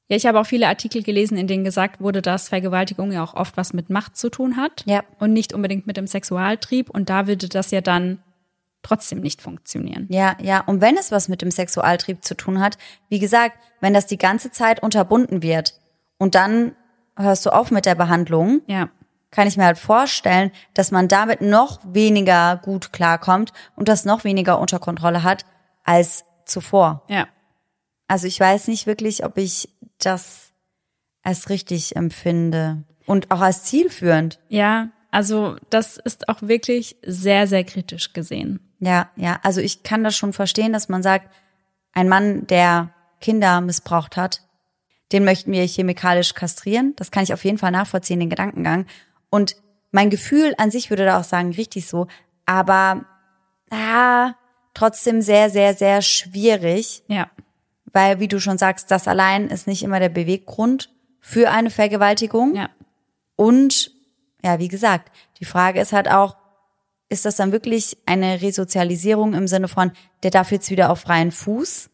[0.08, 3.34] Ja, ich habe auch viele Artikel gelesen, in denen gesagt wurde, dass Vergewaltigung ja auch
[3.34, 5.02] oft was mit Macht zu tun hat ja.
[5.18, 6.90] und nicht unbedingt mit dem Sexualtrieb.
[6.90, 8.18] Und da würde das ja dann
[8.82, 10.06] trotzdem nicht funktionieren.
[10.10, 10.60] Ja, ja.
[10.60, 12.76] Und wenn es was mit dem Sexualtrieb zu tun hat,
[13.08, 15.80] wie gesagt, wenn das die ganze Zeit unterbunden wird
[16.18, 16.76] und dann
[17.16, 18.90] hörst du auf mit der Behandlung, ja.
[19.32, 24.22] Kann ich mir halt vorstellen, dass man damit noch weniger gut klarkommt und das noch
[24.22, 25.44] weniger unter Kontrolle hat
[25.82, 27.02] als zuvor.
[27.08, 27.26] Ja.
[28.06, 29.68] Also ich weiß nicht wirklich, ob ich
[29.98, 30.52] das
[31.22, 34.38] als richtig empfinde und auch als zielführend.
[34.48, 38.60] Ja, also das ist auch wirklich sehr, sehr kritisch gesehen.
[38.80, 41.30] Ja, ja, also ich kann das schon verstehen, dass man sagt,
[41.92, 44.42] ein Mann, der Kinder missbraucht hat,
[45.12, 46.94] den möchten wir chemikalisch kastrieren.
[46.96, 48.86] Das kann ich auf jeden Fall nachvollziehen, den Gedankengang.
[49.32, 49.56] Und
[49.90, 52.06] mein Gefühl an sich würde da auch sagen, richtig so.
[52.46, 53.04] Aber
[53.70, 54.34] ah,
[54.74, 57.02] trotzdem sehr, sehr, sehr schwierig.
[57.08, 57.28] Ja
[57.92, 62.54] weil, wie du schon sagst, das allein ist nicht immer der Beweggrund für eine Vergewaltigung.
[62.54, 62.70] Ja.
[63.36, 63.92] Und,
[64.42, 66.36] ja, wie gesagt, die Frage ist halt auch,
[67.08, 71.30] ist das dann wirklich eine Resozialisierung im Sinne von, der darf jetzt wieder auf freien
[71.30, 71.90] Fuß?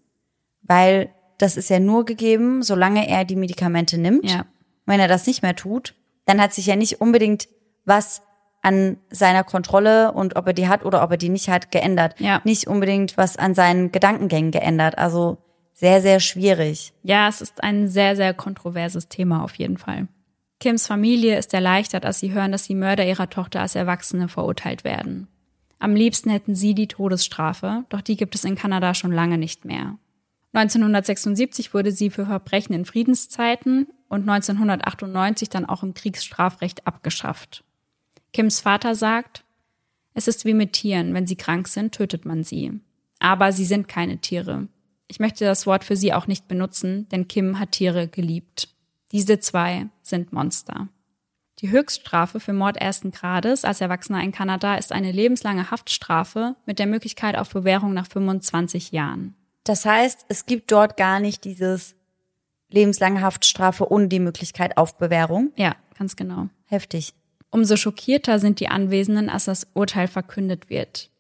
[0.63, 4.31] Weil das ist ja nur gegeben, solange er die Medikamente nimmt.
[4.31, 4.47] Ja.
[4.87, 5.95] Wenn er das nicht mehr tut,
[6.29, 7.49] dann hat sich ja nicht unbedingt
[7.87, 8.21] was
[8.61, 12.21] an seiner Kontrolle und ob er die hat oder ob er die nicht hat, geändert.
[12.21, 12.43] Ja.
[12.45, 14.99] Nicht unbedingt was an seinen Gedankengängen geändert.
[14.99, 15.39] Also
[15.73, 16.93] sehr, sehr schwierig.
[17.03, 20.09] Ja, es ist ein sehr, sehr kontroverses Thema auf jeden Fall.
[20.61, 24.85] Kims Familie ist erleichtert, als sie hören, dass die Mörder ihrer Tochter als Erwachsene verurteilt
[24.85, 25.29] werden.
[25.79, 29.65] Am liebsten hätten sie die Todesstrafe, doch die gibt es in Kanada schon lange nicht
[29.65, 29.97] mehr.
[30.53, 37.65] 1976 wurde sie für Verbrechen in Friedenszeiten und 1998 dann auch im Kriegsstrafrecht abgeschafft.
[38.33, 39.45] Kims Vater sagt,
[40.15, 42.81] es ist wie mit Tieren, wenn sie krank sind, tötet man sie.
[43.21, 44.69] Aber sie sind keine Tiere.
[45.07, 48.69] Ich möchte das Wort für sie auch nicht benutzen, denn Kim hat Tiere geliebt.
[49.13, 50.89] Diese zwei sind Monster.
[51.61, 56.79] Die Höchststrafe für Mord ersten Grades als Erwachsener in Kanada ist eine lebenslange Haftstrafe mit
[56.79, 59.35] der Möglichkeit auf Bewährung nach 25 Jahren.
[59.65, 61.97] Das heißt, es gibt dort gar nicht dieses
[62.71, 65.53] lebenslange Haftstrafe ohne die Möglichkeit auf Bewährung.
[65.57, 66.49] Ja, ganz genau.
[66.67, 67.15] Heftig.
[67.51, 71.11] Umso schockierter sind die Anwesenden, als das Urteil verkündet wird.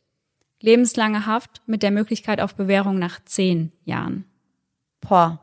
[0.60, 4.24] Lebenslange Haft mit der Möglichkeit auf Bewährung nach zehn Jahren.
[5.00, 5.40] Boah.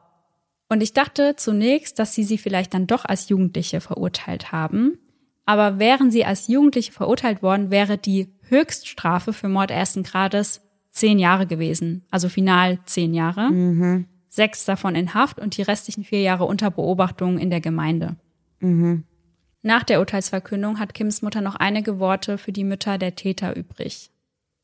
[0.67, 4.99] Und ich dachte zunächst, dass sie sie vielleicht dann doch als Jugendliche verurteilt haben.
[5.45, 11.19] Aber wären sie als Jugendliche verurteilt worden, wäre die Höchststrafe für Mord ersten Grades zehn
[11.19, 12.03] Jahre gewesen.
[12.09, 13.51] Also final zehn Jahre.
[13.51, 14.07] Mhm.
[14.35, 18.17] Sechs davon in Haft und die restlichen vier Jahre unter Beobachtung in der Gemeinde.
[18.59, 19.05] Mhm.
[19.61, 24.11] Nach der Urteilsverkündung hat Kims Mutter noch einige Worte für die Mütter der Täter übrig.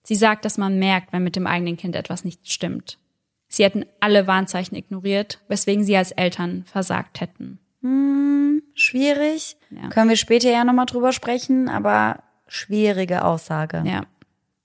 [0.03, 2.97] Sie sagt, dass man merkt, wenn mit dem eigenen Kind etwas nicht stimmt.
[3.47, 7.57] Sie hätten alle Warnzeichen ignoriert, weswegen sie als Eltern versagt hätten.
[7.81, 9.55] Hm, schwierig.
[9.69, 9.87] Ja.
[9.87, 13.83] Können wir später ja nochmal drüber sprechen, aber schwierige Aussage.
[13.85, 14.03] Ja.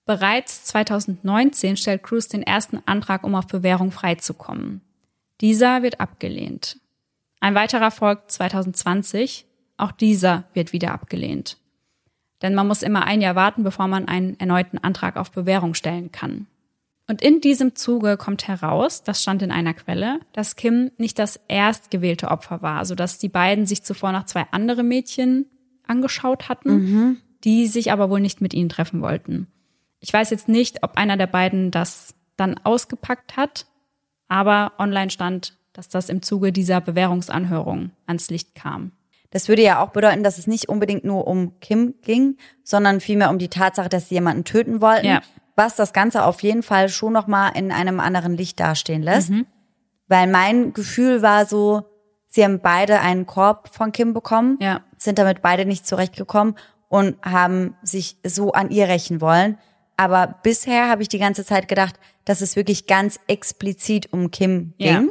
[0.05, 4.81] Bereits 2019 stellt Cruz den ersten Antrag, um auf Bewährung freizukommen.
[5.41, 6.79] Dieser wird abgelehnt.
[7.41, 9.47] Ein weiterer folgt 2020.
[9.77, 11.59] Auch dieser wird wieder abgelehnt.
[12.43, 16.13] Denn man muss immer ein Jahr warten, bevor man einen erneuten Antrag auf Bewährung stellen
[16.13, 16.47] kann.
[17.09, 21.39] Und in diesem Zuge kommt heraus, das stand in einer Quelle, dass Kim nicht das
[21.49, 25.47] erstgewählte Opfer war, also dass die beiden sich zuvor noch zwei andere Mädchen
[25.87, 27.17] angeschaut hatten, Mhm.
[27.45, 29.47] die sich aber wohl nicht mit ihnen treffen wollten.
[30.01, 33.67] Ich weiß jetzt nicht, ob einer der beiden das dann ausgepackt hat,
[34.29, 38.93] aber online stand, dass das im Zuge dieser Bewährungsanhörung ans Licht kam.
[39.31, 43.31] Das würde ja auch bedeuten, dass es nicht unbedingt nur um Kim ging, sondern vielmehr
[43.31, 45.21] um die Tatsache, dass sie jemanden töten wollten, Ja.
[45.57, 49.31] was das Ganze auf jeden Fall schon noch mal in einem anderen Licht dastehen lässt.
[49.31, 49.47] Mhm.
[50.09, 51.85] Weil mein Gefühl war so,
[52.29, 54.81] sie haben beide einen Korb von Kim bekommen, Ja.
[54.97, 56.57] sind damit beide nicht zurechtgekommen
[56.89, 59.59] und haben sich so an ihr rächen wollen.
[59.97, 61.97] Aber bisher habe ich die ganze Zeit gedacht,
[62.27, 64.99] dass es wirklich ganz explizit um Kim Ja.
[64.99, 65.11] ging.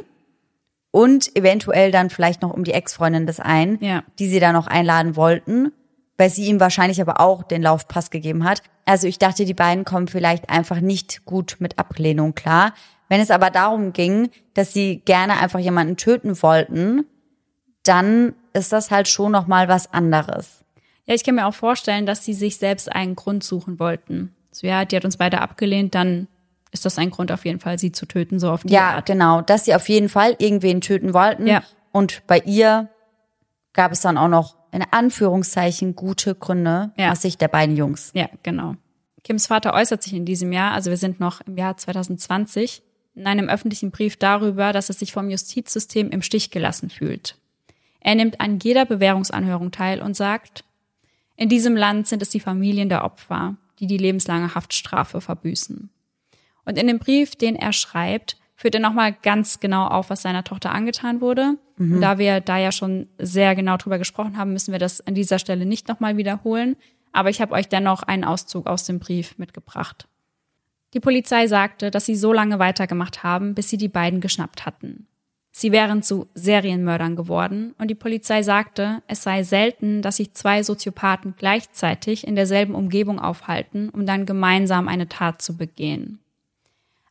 [0.92, 4.04] Und eventuell dann vielleicht noch um die Ex-Freundin des einen, Ja.
[4.18, 5.72] die sie da noch einladen wollten,
[6.16, 8.62] weil sie ihm wahrscheinlich aber auch den Laufpass gegeben hat.
[8.86, 12.72] Also ich dachte, die beiden kommen vielleicht einfach nicht gut mit Ablehnung klar.
[13.08, 17.04] Wenn es aber darum ging, dass sie gerne einfach jemanden töten wollten,
[17.82, 20.64] dann ist das halt schon noch mal was anderes.
[21.04, 24.34] Ja, ich kann mir auch vorstellen, dass sie sich selbst einen Grund suchen wollten.
[24.50, 26.26] So, ja, die hat uns beide abgelehnt, dann
[26.76, 29.06] ist das ein Grund auf jeden Fall, sie zu töten, so auf die Ja, Art.
[29.06, 31.46] genau, dass sie auf jeden Fall irgendwen töten wollten.
[31.46, 31.62] Ja.
[31.90, 32.88] Und bei ihr
[33.72, 37.12] gab es dann auch noch in Anführungszeichen gute Gründe Ja.
[37.12, 38.10] aus Sicht der beiden Jungs.
[38.14, 38.74] Ja, genau.
[39.24, 42.82] Kims Vater äußert sich in diesem Jahr, also wir sind noch im Jahr 2020,
[43.14, 47.36] in einem öffentlichen Brief darüber, dass er sich vom Justizsystem im Stich gelassen fühlt.
[48.00, 50.64] Er nimmt an jeder Bewährungsanhörung teil und sagt,
[51.36, 55.90] in diesem Land sind es die Familien der Opfer, die die lebenslange Haftstrafe verbüßen.
[56.66, 60.44] Und in dem Brief, den er schreibt, führt er nochmal ganz genau auf, was seiner
[60.44, 61.56] Tochter angetan wurde.
[61.78, 65.14] Und da wir da ja schon sehr genau drüber gesprochen haben, müssen wir das an
[65.14, 66.76] dieser Stelle nicht nochmal wiederholen.
[67.12, 70.08] Aber ich habe euch dennoch einen Auszug aus dem Brief mitgebracht.
[70.94, 75.06] Die Polizei sagte, dass sie so lange weitergemacht haben, bis sie die beiden geschnappt hatten.
[75.50, 80.62] Sie wären zu Serienmördern geworden und die Polizei sagte, es sei selten, dass sich zwei
[80.62, 86.18] Soziopathen gleichzeitig in derselben Umgebung aufhalten, um dann gemeinsam eine Tat zu begehen.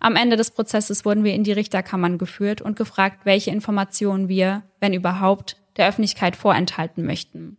[0.05, 4.61] Am Ende des Prozesses wurden wir in die Richterkammern geführt und gefragt, welche Informationen wir,
[4.79, 7.57] wenn überhaupt, der Öffentlichkeit vorenthalten möchten.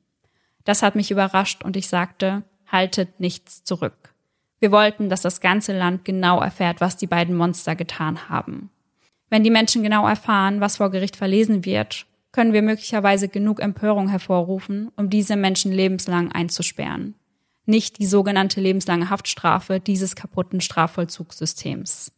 [0.62, 4.14] Das hat mich überrascht und ich sagte, haltet nichts zurück.
[4.60, 8.70] Wir wollten, dass das ganze Land genau erfährt, was die beiden Monster getan haben.
[9.28, 14.06] Wenn die Menschen genau erfahren, was vor Gericht verlesen wird, können wir möglicherweise genug Empörung
[14.08, 17.16] hervorrufen, um diese Menschen lebenslang einzusperren.
[17.64, 22.12] Nicht die sogenannte lebenslange Haftstrafe dieses kaputten Strafvollzugssystems.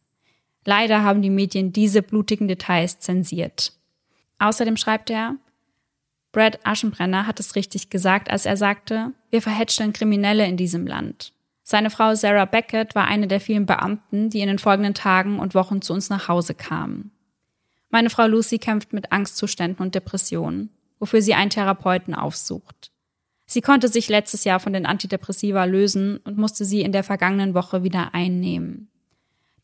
[0.69, 3.73] Leider haben die Medien diese blutigen Details zensiert.
[4.39, 5.37] Außerdem schreibt er,
[6.31, 11.33] Brad Aschenbrenner hat es richtig gesagt, als er sagte, wir verhätscheln Kriminelle in diesem Land.
[11.63, 15.55] Seine Frau Sarah Beckett war eine der vielen Beamten, die in den folgenden Tagen und
[15.55, 17.13] Wochen zu uns nach Hause kamen.
[17.89, 22.93] Meine Frau Lucy kämpft mit Angstzuständen und Depressionen, wofür sie einen Therapeuten aufsucht.
[23.47, 27.55] Sie konnte sich letztes Jahr von den Antidepressiva lösen und musste sie in der vergangenen
[27.55, 28.91] Woche wieder einnehmen.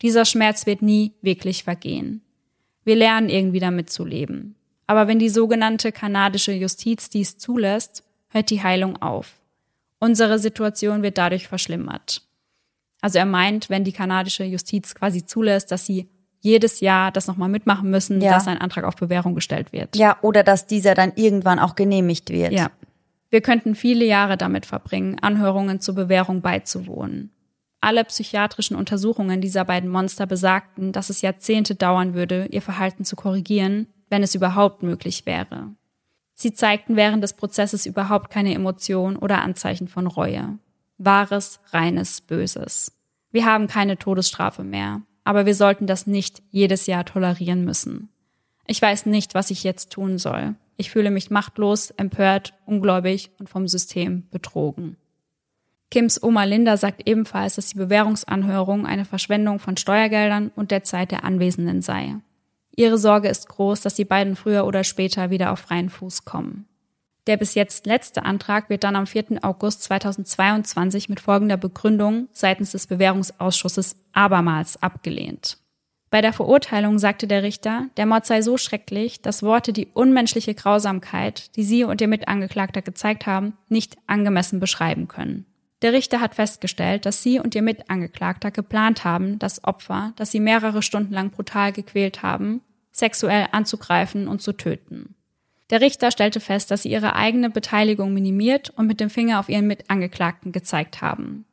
[0.01, 2.21] Dieser Schmerz wird nie wirklich vergehen.
[2.83, 4.55] Wir lernen irgendwie damit zu leben.
[4.87, 9.33] Aber wenn die sogenannte kanadische Justiz dies zulässt, hört die Heilung auf.
[9.99, 12.21] Unsere Situation wird dadurch verschlimmert.
[13.01, 16.07] Also er meint, wenn die kanadische Justiz quasi zulässt, dass sie
[16.41, 18.33] jedes Jahr das nochmal mitmachen müssen, ja.
[18.33, 19.95] dass ein Antrag auf Bewährung gestellt wird.
[19.95, 22.51] Ja, oder dass dieser dann irgendwann auch genehmigt wird.
[22.51, 22.69] Ja.
[23.31, 27.31] Wir könnten viele Jahre damit verbringen, Anhörungen zur Bewährung beizuwohnen.
[27.85, 33.15] Alle psychiatrischen Untersuchungen dieser beiden Monster besagten, dass es Jahrzehnte dauern würde, ihr Verhalten zu
[33.15, 35.69] korrigieren, wenn es überhaupt möglich wäre.
[36.33, 40.57] Sie zeigten während des Prozesses überhaupt keine Emotion oder Anzeichen von Reue.
[40.97, 42.91] Wahres, reines Böses.
[43.31, 48.09] Wir haben keine Todesstrafe mehr, aber wir sollten das nicht jedes Jahr tolerieren müssen.
[48.65, 50.55] Ich weiß nicht, was ich jetzt tun soll.
[50.75, 54.97] Ich fühle mich machtlos, empört, ungläubig und vom System betrogen.
[55.95, 61.11] Kims Oma Linda sagt ebenfalls, dass die Bewährungsanhörung eine Verschwendung von Steuergeldern und der Zeit
[61.11, 62.15] der Anwesenden sei.
[62.75, 66.67] Ihre Sorge ist groß, dass die beiden früher oder später wieder auf freien Fuß kommen.
[67.27, 69.41] Der bis jetzt letzte Antrag wird dann am 4.
[69.41, 75.59] August 2022 mit folgender Begründung seitens des Bewährungsausschusses abermals abgelehnt.
[76.09, 80.55] Bei der Verurteilung sagte der Richter, der Mord sei so schrecklich, dass Worte die unmenschliche
[80.55, 85.45] Grausamkeit, die sie und ihr Mitangeklagter gezeigt haben, nicht angemessen beschreiben können.
[85.85, 90.39] Der Richter hat festgestellt, dass sie und ihr Mitangeklagter geplant haben, das Opfer, das sie
[90.39, 92.61] mehrere Stunden lang brutal gequält haben,
[92.91, 95.13] sexuell anzugreifen und zu töten.
[95.69, 99.47] Der Richter stellte fest, dass sie ihre eigene Beteiligung minimiert und mit dem Finger auf
[99.47, 101.45] ihren Mitangeklagten gezeigt haben.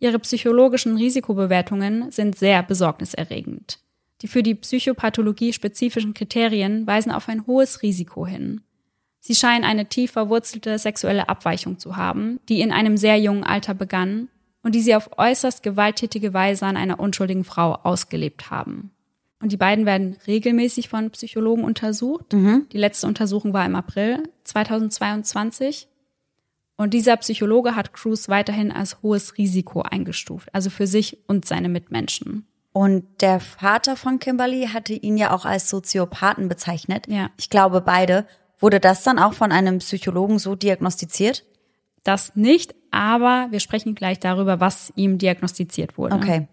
[0.00, 3.80] Ihre psychologischen Risikobewertungen sind sehr besorgniserregend.
[4.22, 8.62] Die für die Psychopathologie spezifischen Kriterien weisen auf ein hohes Risiko hin.
[9.20, 13.74] Sie scheinen eine tief verwurzelte sexuelle Abweichung zu haben, die in einem sehr jungen Alter
[13.74, 14.28] begann
[14.62, 18.90] und die sie auf äußerst gewalttätige Weise an einer unschuldigen Frau ausgelebt haben.
[19.40, 22.32] Und die beiden werden regelmäßig von Psychologen untersucht.
[22.32, 22.66] Mhm.
[22.72, 25.88] Die letzte Untersuchung war im April 2022.
[26.76, 31.68] Und dieser Psychologe hat Cruz weiterhin als hohes Risiko eingestuft, also für sich und seine
[31.68, 32.46] Mitmenschen.
[32.72, 37.06] Und der Vater von Kimberly hatte ihn ja auch als Soziopathen bezeichnet.
[37.08, 37.30] Ja.
[37.36, 38.26] Ich glaube beide.
[38.58, 41.44] Wurde das dann auch von einem Psychologen so diagnostiziert?
[42.04, 46.16] Das nicht, aber wir sprechen gleich darüber, was ihm diagnostiziert wurde.
[46.16, 46.48] Okay.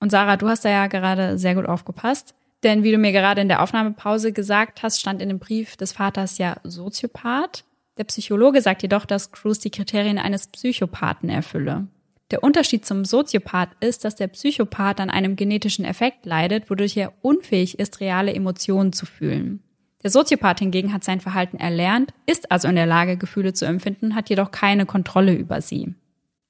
[0.00, 2.34] Und Sarah, du hast da ja gerade sehr gut aufgepasst.
[2.62, 5.92] Denn wie du mir gerade in der Aufnahmepause gesagt hast, stand in dem Brief des
[5.92, 7.64] Vaters ja Soziopath.
[7.96, 11.86] Der Psychologe sagt jedoch, dass Cruz die Kriterien eines Psychopathen erfülle.
[12.30, 17.12] Der Unterschied zum Soziopath ist, dass der Psychopath an einem genetischen Effekt leidet, wodurch er
[17.22, 19.62] unfähig ist, reale Emotionen zu fühlen.
[20.02, 24.14] Der Soziopath hingegen hat sein Verhalten erlernt, ist also in der Lage, Gefühle zu empfinden,
[24.14, 25.94] hat jedoch keine Kontrolle über sie.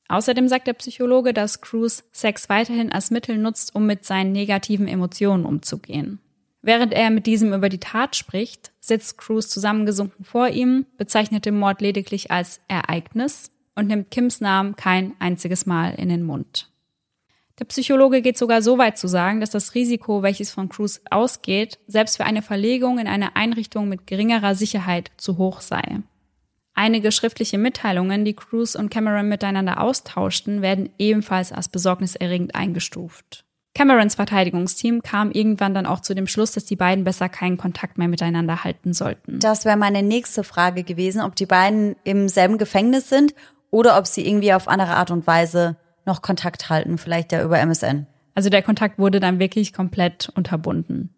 [0.09, 4.89] Außerdem sagt der Psychologe, dass Cruz Sex weiterhin als Mittel nutzt, um mit seinen negativen
[4.89, 6.21] Emotionen umzugehen.
[6.63, 11.59] Während er mit diesem über die Tat spricht, sitzt Cruz zusammengesunken vor ihm, bezeichnet den
[11.59, 16.71] Mord lediglich als Ereignis und nimmt Kims Namen kein einziges Mal in den Mund.
[17.61, 21.79] Der Psychologe geht sogar so weit zu sagen, dass das Risiko, welches von Cruz ausgeht,
[21.87, 26.01] selbst für eine Verlegung in eine Einrichtung mit geringerer Sicherheit zu hoch sei.
[26.73, 33.45] Einige schriftliche Mitteilungen, die Cruz und Cameron miteinander austauschten, werden ebenfalls als besorgniserregend eingestuft.
[33.75, 37.99] Camerons Verteidigungsteam kam irgendwann dann auch zu dem Schluss, dass die beiden besser keinen Kontakt
[37.99, 39.39] mehr miteinander halten sollten.
[39.39, 43.35] Das wäre meine nächste Frage gewesen, ob die beiden im selben Gefängnis sind
[43.71, 47.59] oder ob sie irgendwie auf andere Art und Weise noch Kontakt halten, vielleicht ja über
[47.59, 48.07] MSN.
[48.35, 51.15] Also der Kontakt wurde dann wirklich komplett unterbunden.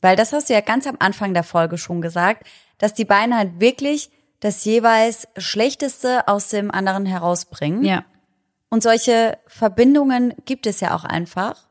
[0.00, 2.46] Weil das hast du ja ganz am Anfang der Folge schon gesagt,
[2.78, 4.10] dass die beiden halt wirklich
[4.40, 7.84] das jeweils Schlechteste aus dem anderen herausbringen.
[7.84, 8.04] Ja.
[8.70, 11.68] Und solche Verbindungen gibt es ja auch einfach.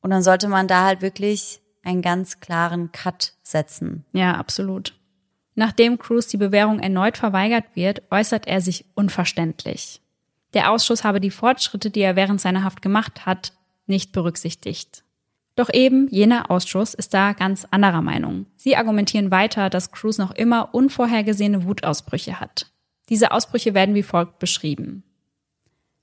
[0.00, 4.04] Und dann sollte man da halt wirklich einen ganz klaren Cut setzen.
[4.12, 4.94] Ja, absolut.
[5.54, 10.02] Nachdem Cruz die Bewährung erneut verweigert wird, äußert er sich unverständlich.
[10.56, 13.52] Der Ausschuss habe die Fortschritte, die er während seiner Haft gemacht hat,
[13.86, 15.04] nicht berücksichtigt.
[15.54, 18.46] Doch eben jener Ausschuss ist da ganz anderer Meinung.
[18.56, 22.72] Sie argumentieren weiter, dass Cruz noch immer unvorhergesehene Wutausbrüche hat.
[23.10, 25.02] Diese Ausbrüche werden wie folgt beschrieben.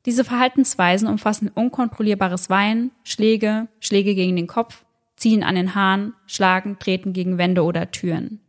[0.06, 4.86] Diese Verhaltensweisen umfassen unkontrollierbares Weinen, Schläge, Schläge gegen den Kopf,
[5.16, 8.40] Ziehen an den Haaren, Schlagen, Treten gegen Wände oder Türen.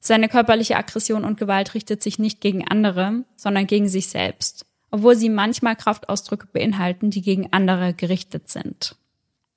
[0.00, 5.16] Seine körperliche Aggression und Gewalt richtet sich nicht gegen andere, sondern gegen sich selbst, obwohl
[5.16, 8.94] sie manchmal Kraftausdrücke beinhalten, die gegen andere gerichtet sind.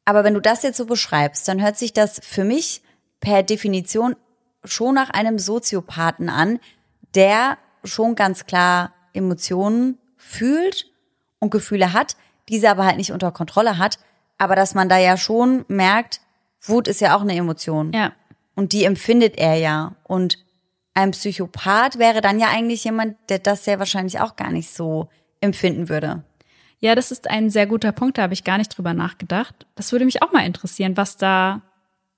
[0.06, 2.82] Aber wenn du das jetzt so beschreibst, dann hört sich das für mich
[3.20, 4.16] per Definition
[4.64, 6.60] schon nach einem Soziopathen an,
[7.16, 10.88] der schon ganz klar Emotionen fühlt
[11.40, 12.16] und Gefühle hat,
[12.50, 14.00] diese aber halt nicht unter Kontrolle hat.
[14.38, 16.22] Aber dass man da ja schon merkt,
[16.62, 17.92] Wut ist ja auch eine Emotion.
[17.94, 18.14] Ja.
[18.56, 19.96] Und die empfindet er ja.
[20.04, 20.38] Und
[20.94, 25.10] ein Psychopath wäre dann ja eigentlich jemand, der das sehr wahrscheinlich auch gar nicht so
[25.42, 26.24] empfinden würde.
[26.80, 29.66] Ja, das ist ein sehr guter Punkt, da habe ich gar nicht drüber nachgedacht.
[29.76, 31.62] Das würde mich auch mal interessieren, was da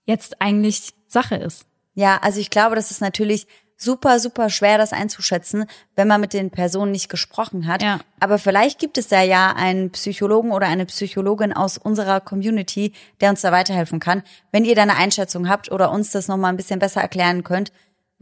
[0.06, 1.66] jetzt eigentlich Sache ist.
[1.94, 3.48] Ja, also ich glaube, das ist natürlich
[3.78, 5.66] super, super schwer, das einzuschätzen,
[5.96, 7.84] wenn man mit den Personen nicht gesprochen hat.
[7.84, 8.00] Ja.
[8.20, 13.30] Aber vielleicht gibt es da ja einen Psychologen oder eine Psychologin aus unserer Community, der
[13.30, 14.24] uns da weiterhelfen kann.
[14.52, 17.72] Wenn ihr da eine Einschätzung habt oder uns das nochmal ein bisschen besser erklären könnt,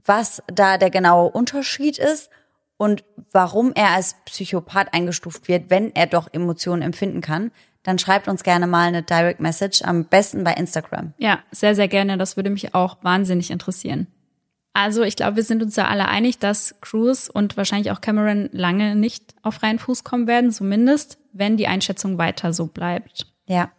[0.03, 2.29] was da der genaue Unterschied ist
[2.77, 7.51] und warum er als Psychopath eingestuft wird, wenn er doch Emotionen empfinden kann,
[7.83, 11.13] dann schreibt uns gerne mal eine Direct Message, am besten bei Instagram.
[11.17, 12.17] Ja, sehr, sehr gerne.
[12.17, 14.07] Das würde mich auch wahnsinnig interessieren.
[14.73, 18.49] Also ich glaube, wir sind uns ja alle einig, dass Cruz und wahrscheinlich auch Cameron
[18.51, 23.27] lange nicht auf freien Fuß kommen werden, zumindest wenn die Einschätzung weiter so bleibt.
[23.45, 23.71] Ja.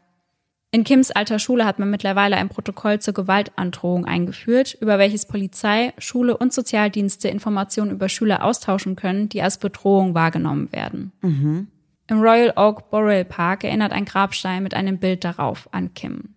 [0.73, 5.95] In Kims alter Schule hat man mittlerweile ein Protokoll zur Gewaltandrohung eingeführt, über welches Polizei,
[5.99, 11.13] Schule und Sozialdienste Informationen über Schüler austauschen können, die als Bedrohung wahrgenommen werden.
[11.23, 11.69] Mhm.
[12.09, 16.35] Im Royal Oak Borough Park erinnert ein Grabstein mit einem Bild darauf an Kim.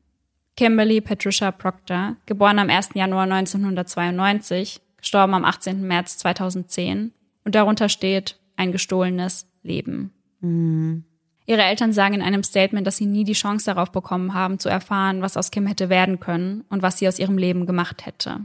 [0.55, 2.89] Kimberly Patricia Proctor, geboren am 1.
[2.93, 5.81] Januar 1992, gestorben am 18.
[5.87, 7.13] März 2010
[7.45, 10.11] und darunter steht ein gestohlenes Leben.
[10.41, 11.05] Mhm.
[11.49, 14.69] Ihre Eltern sagen in einem Statement, dass sie nie die Chance darauf bekommen haben, zu
[14.69, 18.41] erfahren, was aus Kim hätte werden können und was sie aus ihrem Leben gemacht hätte.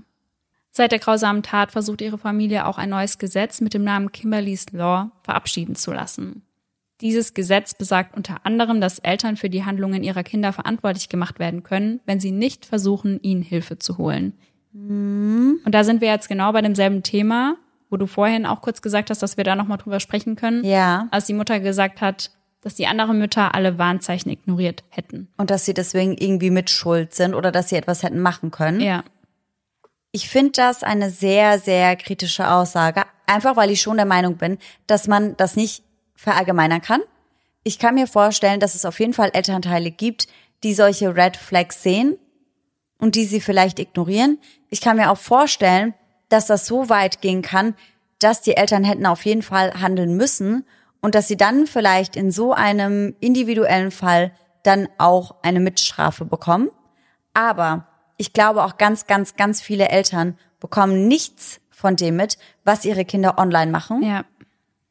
[0.70, 4.72] Seit der grausamen Tat versucht ihre Familie auch ein neues Gesetz mit dem Namen Kimberly's
[4.72, 6.44] Law verabschieden zu lassen.
[7.02, 11.62] Dieses Gesetz besagt unter anderem, dass Eltern für die Handlungen ihrer Kinder verantwortlich gemacht werden
[11.62, 14.32] können, wenn sie nicht versuchen, ihnen Hilfe zu holen.
[14.72, 15.60] Mhm.
[15.62, 17.58] Und da sind wir jetzt genau bei demselben Thema,
[17.90, 20.64] wo du vorhin auch kurz gesagt hast, dass wir da nochmal drüber sprechen können.
[20.64, 21.06] Ja.
[21.10, 22.30] Als die Mutter gesagt hat,
[22.64, 25.28] dass die anderen Mütter alle Warnzeichen ignoriert hätten.
[25.36, 28.80] Und dass sie deswegen irgendwie mit schuld sind oder dass sie etwas hätten machen können.
[28.80, 29.04] Ja.
[30.12, 33.04] Ich finde das eine sehr, sehr kritische Aussage.
[33.26, 35.84] Einfach weil ich schon der Meinung bin, dass man das nicht
[36.14, 37.02] verallgemeinern kann.
[37.64, 40.26] Ich kann mir vorstellen, dass es auf jeden Fall Elternteile gibt,
[40.62, 42.16] die solche Red Flags sehen
[42.98, 44.38] und die sie vielleicht ignorieren.
[44.70, 45.92] Ich kann mir auch vorstellen,
[46.30, 47.74] dass das so weit gehen kann,
[48.20, 50.64] dass die Eltern hätten auf jeden Fall handeln müssen
[51.04, 54.32] und dass sie dann vielleicht in so einem individuellen Fall
[54.62, 56.70] dann auch eine Mitstrafe bekommen.
[57.34, 57.86] Aber
[58.16, 63.04] ich glaube auch ganz, ganz, ganz viele Eltern bekommen nichts von dem mit, was ihre
[63.04, 64.02] Kinder online machen.
[64.02, 64.24] Ja.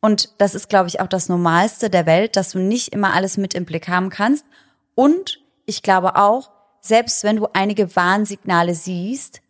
[0.01, 3.37] Und das ist, glaube ich, auch das Normalste der Welt, dass du nicht immer alles
[3.37, 4.45] mit im Blick haben kannst.
[4.93, 9.41] Und ich glaube auch, selbst wenn du einige Warnsignale siehst,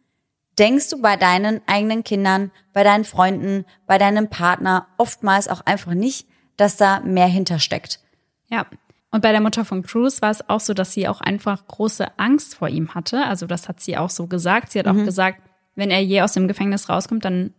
[0.57, 5.93] denkst du bei deinen eigenen Kindern, bei deinen Freunden, bei deinem Partner oftmals auch einfach
[5.93, 7.99] nicht, dass da mehr hintersteckt.
[8.49, 8.66] Ja.
[9.12, 12.18] Und bei der Mutter von Cruz war es auch so, dass sie auch einfach große
[12.18, 13.24] Angst vor ihm hatte.
[13.26, 14.72] Also das hat sie auch so gesagt.
[14.72, 15.39] Sie hat auch gesagt,
[15.76, 17.54] wenn er je aus dem Gefängnis rauskommt, dann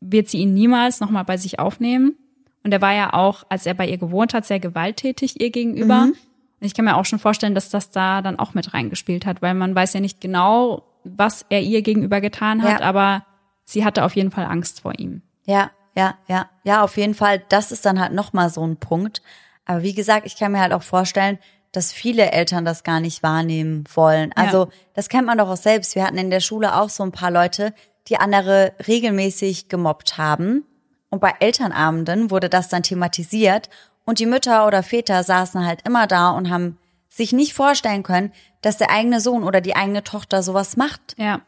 [0.00, 2.14] wird sie ihn niemals nochmal bei sich aufnehmen.
[2.62, 6.02] Und er war ja auch, als er bei ihr gewohnt hat, sehr gewalttätig ihr gegenüber.
[6.02, 6.16] Und
[6.60, 9.54] ich kann mir auch schon vorstellen, dass das da dann auch mit reingespielt hat, weil
[9.54, 12.86] man weiß ja nicht genau, was er ihr gegenüber getan hat, Ja.
[12.86, 13.24] aber
[13.64, 15.22] sie hatte auf jeden Fall Angst vor ihm.
[15.44, 17.42] Ja, ja, ja, ja, auf jeden Fall.
[17.48, 19.22] Das ist dann halt nochmal so ein Punkt.
[19.64, 21.38] Aber wie gesagt, ich kann mir halt auch vorstellen,
[21.72, 24.32] dass viele Eltern das gar nicht wahrnehmen wollen.
[24.34, 25.94] Also, das kennt man doch auch selbst.
[25.94, 27.74] Wir hatten in der Schule auch so ein paar Leute,
[28.08, 30.64] die andere regelmäßig gemobbt haben.
[31.10, 33.68] Und bei Elternabenden wurde das dann thematisiert.
[34.04, 36.78] Und die Mütter oder Väter saßen halt immer da und haben
[37.08, 41.14] sich nicht vorstellen können, dass der eigene Sohn oder die eigene Tochter sowas macht.
[41.18, 41.40] Ja,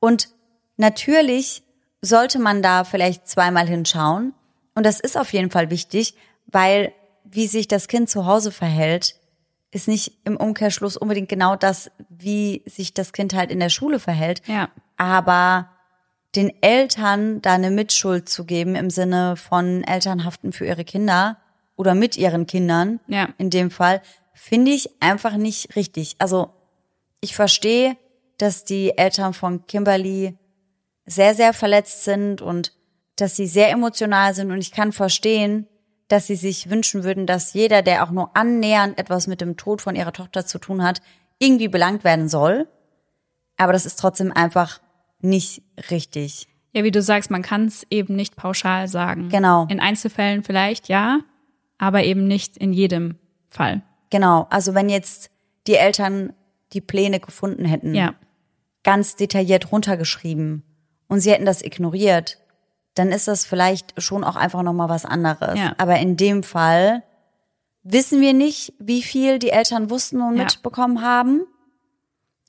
[0.00, 0.28] Und
[0.76, 1.62] natürlich
[2.02, 4.34] sollte man da vielleicht zweimal hinschauen.
[4.74, 6.14] Und das ist auf jeden Fall wichtig,
[6.46, 6.92] weil
[7.24, 9.16] wie sich das Kind zu Hause verhält,
[9.70, 14.00] ist nicht im Umkehrschluss unbedingt genau das, wie sich das Kind halt in der Schule
[14.00, 14.42] verhält.
[14.48, 15.68] ja, Aber
[16.34, 21.36] den Eltern da eine Mitschuld zu geben im Sinne von Elternhaften für ihre Kinder
[21.76, 23.28] oder mit ihren Kindern, Ja.
[23.38, 24.00] in dem Fall,
[24.34, 26.16] finde ich einfach nicht richtig.
[26.18, 26.50] Also
[27.20, 27.96] ich verstehe,
[28.38, 30.36] dass die Eltern von Kimberly
[31.10, 32.72] sehr, sehr verletzt sind und
[33.16, 35.66] dass sie sehr emotional sind und ich kann verstehen,
[36.08, 39.80] dass sie sich wünschen würden, dass jeder, der auch nur annähernd etwas mit dem Tod
[39.80, 41.00] von ihrer Tochter zu tun hat,
[41.38, 42.68] irgendwie belangt werden soll.
[43.56, 44.80] Aber das ist trotzdem einfach
[45.20, 46.48] nicht richtig.
[46.72, 49.28] Ja, wie du sagst, man kann es eben nicht pauschal sagen.
[49.28, 49.66] Genau.
[49.68, 51.20] In Einzelfällen vielleicht ja,
[51.78, 53.16] aber eben nicht in jedem
[53.48, 53.82] Fall.
[54.10, 54.46] Genau.
[54.50, 55.30] Also wenn jetzt
[55.66, 56.32] die Eltern
[56.72, 58.14] die Pläne gefunden hätten, Ja,
[58.82, 60.64] ganz detailliert runtergeschrieben
[61.10, 62.38] und sie hätten das ignoriert,
[62.94, 65.58] dann ist das vielleicht schon auch einfach nochmal was anderes.
[65.58, 65.74] Ja.
[65.76, 67.02] Aber in dem Fall
[67.82, 70.44] wissen wir nicht, wie viel die Eltern wussten und Ja.
[70.44, 71.42] mitbekommen haben.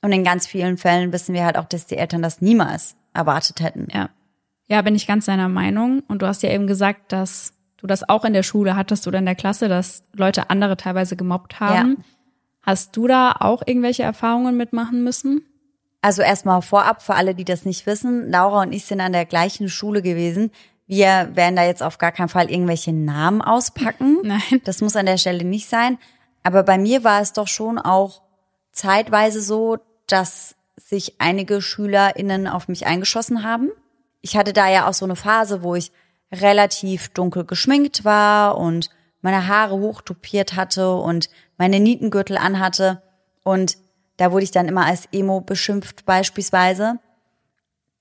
[0.02, 3.60] Und in ganz vielen Fällen wissen wir halt auch, dass die Eltern das niemals erwartet
[3.60, 3.88] hätten.
[3.92, 4.10] Ja.
[4.68, 6.02] Ja, bin ich ganz deiner Meinung.
[6.08, 9.18] Und du hast ja eben gesagt, dass du das auch in der Schule hattest oder
[9.18, 12.04] in der Klasse, dass Leute andere teilweise gemobbt haben.
[12.62, 15.42] Hast du da auch irgendwelche Erfahrungen mitmachen müssen?
[16.02, 19.24] Also erstmal vorab für alle, die das nicht wissen, Laura und ich sind an der
[19.24, 20.50] gleichen Schule gewesen.
[20.86, 24.18] Wir werden da jetzt auf gar keinen Fall irgendwelche Namen auspacken.
[24.24, 24.60] Nein.
[24.64, 25.98] Das muss an der Stelle nicht sein.
[26.42, 28.20] Aber bei mir war es doch schon auch
[28.72, 29.78] zeitweise so,
[30.08, 33.70] dass sich einige SchülerInnen auf mich eingeschossen haben.
[34.22, 35.92] Ich hatte da ja auch so eine Phase, wo ich
[36.32, 38.90] relativ dunkel geschminkt war und
[39.20, 43.02] meine Haare hochtopiert hatte und meine Nietengürtel anhatte.
[43.44, 43.76] Und
[44.22, 47.00] da wurde ich dann immer als Emo beschimpft beispielsweise.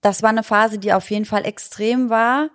[0.02, 2.52] Das war eine Phase, die auf jeden Fall extrem war.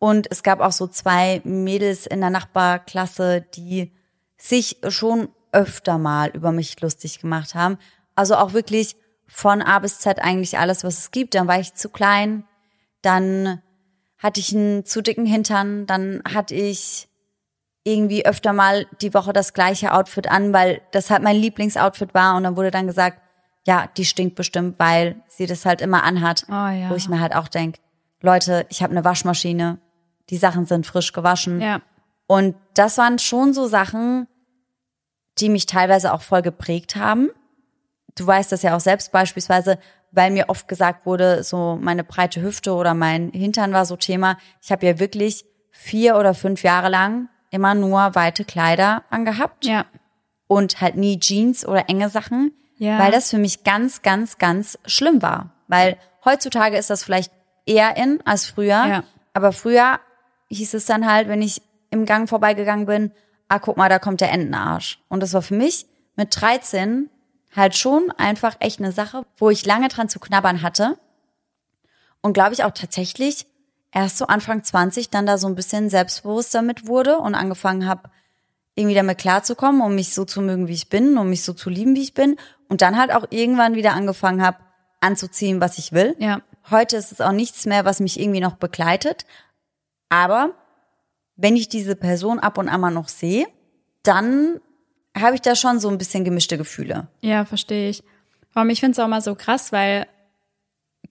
[0.00, 3.92] Und es gab auch so zwei Mädels in der Nachbarklasse, die
[4.36, 7.78] sich schon öfter mal über mich lustig gemacht haben.
[8.16, 8.96] Also auch wirklich
[9.28, 11.36] von A bis Z eigentlich alles, was es gibt.
[11.36, 12.42] Dann war ich zu klein,
[13.00, 13.62] dann
[14.18, 17.06] hatte ich einen zu dicken Hintern, dann hatte ich
[17.84, 22.36] irgendwie öfter mal die Woche das gleiche Outfit an, weil das halt mein Lieblingsoutfit war
[22.36, 23.20] und dann wurde dann gesagt,
[23.66, 26.44] ja, die stinkt bestimmt, weil sie das halt immer anhat.
[26.48, 26.90] Oh ja.
[26.90, 27.76] Wo ich mir halt auch denk,
[28.20, 29.78] Leute, ich habe eine Waschmaschine,
[30.30, 31.60] die Sachen sind frisch gewaschen.
[31.60, 31.82] Ja.
[32.26, 34.26] Und das waren schon so Sachen,
[35.38, 37.30] die mich teilweise auch voll geprägt haben.
[38.16, 39.78] Du weißt das ja auch selbst beispielsweise,
[40.10, 44.38] weil mir oft gesagt wurde, so meine breite Hüfte oder mein Hintern war so Thema.
[44.62, 49.86] Ich habe ja wirklich vier oder fünf Jahre lang immer nur weite Kleider angehabt Ja.
[50.48, 52.98] und halt nie Jeans oder enge Sachen, Ja.
[52.98, 55.50] weil das für mich ganz, ganz, ganz schlimm war.
[55.68, 57.32] Weil heutzutage ist das vielleicht
[57.64, 59.04] eher in als früher, Ja.
[59.32, 60.00] aber früher
[60.50, 63.12] hieß es dann halt, wenn ich im Gang vorbeigegangen bin,
[63.48, 64.98] ah, guck mal, da kommt der Entenarsch.
[65.08, 65.86] Und das war für mich
[66.16, 67.08] mit 13
[67.54, 70.98] halt schon einfach echt eine Sache, wo ich lange dran zu knabbern hatte.
[72.20, 73.46] Und glaube ich auch tatsächlich
[73.94, 78.10] erst so Anfang 20 dann da so ein bisschen selbstbewusster mit wurde und angefangen habe,
[78.74, 81.70] irgendwie damit klarzukommen, um mich so zu mögen, wie ich bin, um mich so zu
[81.70, 82.36] lieben, wie ich bin.
[82.68, 84.58] Und dann halt auch irgendwann wieder angefangen habe,
[85.00, 86.16] anzuziehen, was ich will.
[86.18, 86.40] Ja.
[86.70, 89.26] Heute ist es auch nichts mehr, was mich irgendwie noch begleitet.
[90.08, 90.50] Aber
[91.36, 93.46] wenn ich diese Person ab und an mal noch sehe,
[94.02, 94.60] dann
[95.16, 97.06] habe ich da schon so ein bisschen gemischte Gefühle.
[97.20, 98.02] Ja, verstehe ich.
[98.52, 100.06] Warum ich finde es auch mal so krass, weil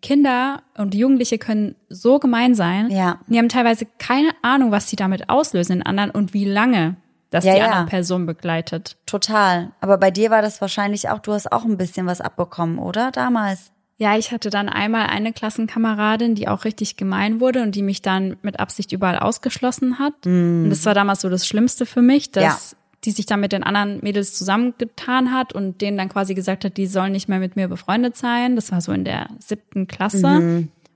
[0.04, 2.92] Kinder und Jugendliche können so gemein sein.
[2.92, 3.20] Ja.
[3.28, 6.98] Die haben teilweise keine Ahnung, was sie damit auslösen in anderen und wie lange
[7.32, 7.66] das Ja, die ja.
[7.70, 8.98] andere Person begleitet.
[9.08, 9.72] Total.
[9.82, 13.10] Aber bei dir war das wahrscheinlich auch, du hast auch ein bisschen was abbekommen, oder?
[13.12, 13.72] Damals.
[13.98, 18.02] Ja, ich hatte dann einmal eine Klassenkameradin, die auch richtig gemein wurde und die mich
[18.02, 20.26] dann mit Absicht überall ausgeschlossen hat.
[20.26, 22.76] Und das war damals so das Schlimmste für mich, dass
[23.06, 26.78] die sich dann mit den anderen Mädels zusammengetan hat und denen dann quasi gesagt hat,
[26.78, 28.56] die sollen nicht mehr mit mir befreundet sein.
[28.56, 30.26] Das war so in der siebten Klasse.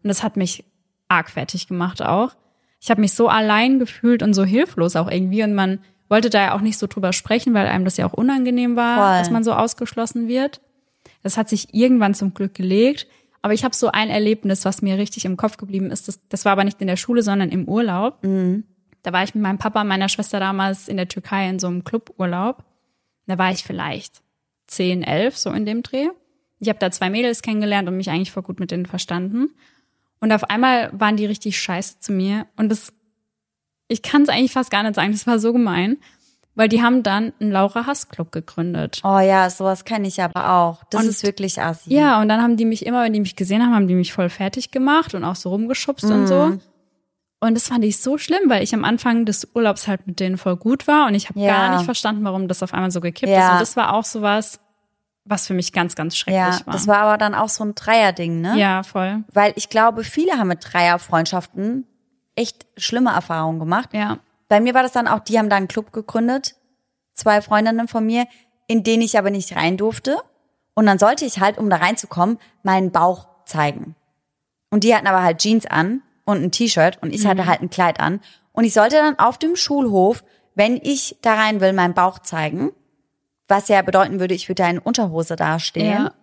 [0.03, 0.63] Und das hat mich
[1.09, 2.35] arg fertig gemacht auch.
[2.79, 5.43] Ich habe mich so allein gefühlt und so hilflos auch irgendwie.
[5.43, 5.79] Und man
[6.09, 8.97] wollte da ja auch nicht so drüber sprechen, weil einem das ja auch unangenehm war,
[8.97, 9.19] Voll.
[9.19, 10.61] dass man so ausgeschlossen wird.
[11.23, 13.07] Das hat sich irgendwann zum Glück gelegt.
[13.41, 16.07] Aber ich habe so ein Erlebnis, was mir richtig im Kopf geblieben ist.
[16.07, 18.19] Das, das war aber nicht in der Schule, sondern im Urlaub.
[19.03, 21.67] Da war ich mit meinem Papa und meiner Schwester damals in der Türkei in so
[21.67, 22.63] einem Cluburlaub.
[23.25, 24.21] Da war ich vielleicht
[24.67, 26.07] 10, 11, so in dem Dreh.
[26.59, 29.49] Ich habe da zwei Mädels kennengelernt und mich eigentlich voll gut mit denen verstanden.
[30.19, 32.47] Und auf einmal waren die richtig scheiße zu mir.
[32.55, 32.91] Und das,
[33.87, 35.97] ich kann es eigentlich fast gar nicht sagen, das war so gemein.
[36.55, 39.01] Weil die haben dann einen Laura Hass Club gegründet.
[39.03, 40.83] Oh ja, sowas kenne ich aber auch.
[40.89, 41.93] Das Und- ist wirklich assi.
[41.93, 44.11] Ja, und dann haben die mich immer, wenn die mich gesehen haben, haben die mich
[44.11, 46.57] voll fertig gemacht und auch so rumgeschubst und so.
[47.39, 50.37] Und das fand ich so schlimm, weil ich am Anfang des Urlaubs halt mit denen
[50.37, 51.47] voll gut war und ich habe Ja.
[51.67, 53.45] gar nicht verstanden, warum das auf einmal so gekippt Ja.
[53.47, 53.51] ist.
[53.53, 54.59] Und das war auch sowas,
[55.23, 56.73] was für mich ganz, ganz schrecklich Ja, war.
[56.73, 58.57] das war aber dann auch so ein Dreierding, ne?
[58.57, 59.23] ja, voll.
[59.31, 61.85] Weil ich glaube, viele haben mit Dreierfreundschaften
[62.35, 63.89] echt schlimme Erfahrungen gemacht.
[63.93, 64.17] Ja.
[64.47, 66.55] Bei mir war das dann auch, die haben da einen Club gegründet,
[67.13, 68.25] zwei Freundinnen von mir,
[68.67, 70.17] in den ich aber nicht rein durfte.
[70.73, 73.95] Und dann sollte ich halt, um da reinzukommen, meinen Bauch zeigen.
[74.69, 77.69] Und die hatten aber halt Jeans an und ein T-Shirt und ich hatte halt ein
[77.69, 78.19] Kleid an.
[78.51, 80.23] Und ich sollte dann auf dem Schulhof,
[80.55, 82.71] wenn ich da rein will, meinen Bauch zeigen.
[83.47, 86.13] Was ja bedeuten würde, ich würde da in Unterhose dastehen Ja.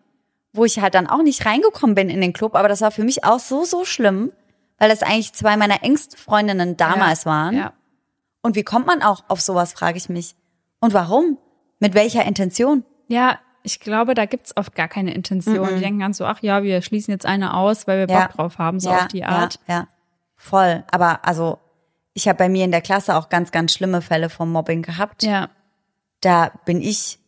[0.52, 3.02] wo ich halt dann auch nicht reingekommen bin in den Club, aber das war für
[3.02, 4.30] mich auch so, so schlimm,
[4.78, 7.30] weil das eigentlich zwei meiner engsten Freundinnen damals ja.
[7.30, 7.56] waren.
[7.56, 7.72] Ja.
[8.42, 10.36] Und wie kommt man auch auf sowas, frage ich mich.
[10.80, 11.38] Und warum?
[11.80, 12.84] Mit welcher Intention?
[13.08, 15.66] Ja, ich glaube, da gibt's oft gar keine Intention.
[15.74, 18.26] Die denken ganz so, ach ja, wir schließen jetzt eine aus, weil wir Ja.
[18.26, 19.58] Bock drauf haben, so ja, auf die Art.
[19.66, 19.88] Ja, ja,
[20.44, 20.84] voll.
[20.90, 21.58] Aber also,
[22.12, 25.22] ich habe bei mir in der Klasse auch ganz, ganz schlimme Fälle vom Mobbing gehabt.
[25.22, 25.48] Ja.
[26.20, 27.18] Da bin ich,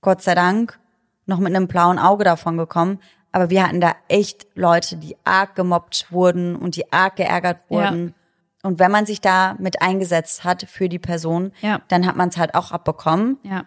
[0.00, 0.78] Gott sei Dank,
[1.26, 3.00] noch mit einem blauen Auge davon gekommen.
[3.32, 8.14] Aber wir hatten da echt Leute, die arg gemobbt wurden und die arg geärgert wurden.
[8.62, 11.80] Und wenn man sich da mit eingesetzt hat für die Person, Ja.
[11.88, 13.38] dann hat man es halt auch abbekommen.
[13.42, 13.64] Ja.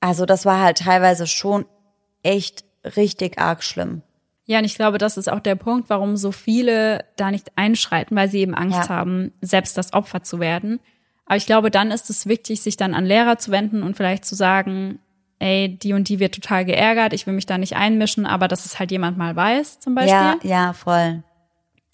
[0.00, 1.64] Also das war halt teilweise schon
[2.22, 2.64] echt
[2.96, 4.02] richtig arg schlimm.
[4.44, 8.16] Ja, und ich glaube, das ist auch der Punkt, warum so viele da nicht einschreiten,
[8.16, 8.88] weil sie eben Angst Ja.
[8.88, 10.80] haben, selbst das Opfer zu werden.
[11.26, 14.24] Aber ich glaube, dann ist es wichtig, sich dann an Lehrer zu wenden und vielleicht
[14.24, 14.98] zu sagen,
[15.38, 18.66] ey, die und die wird total geärgert, ich will mich da nicht einmischen, aber dass
[18.66, 20.12] es halt jemand mal weiß, zum Beispiel.
[20.12, 21.22] Ja, ja, voll.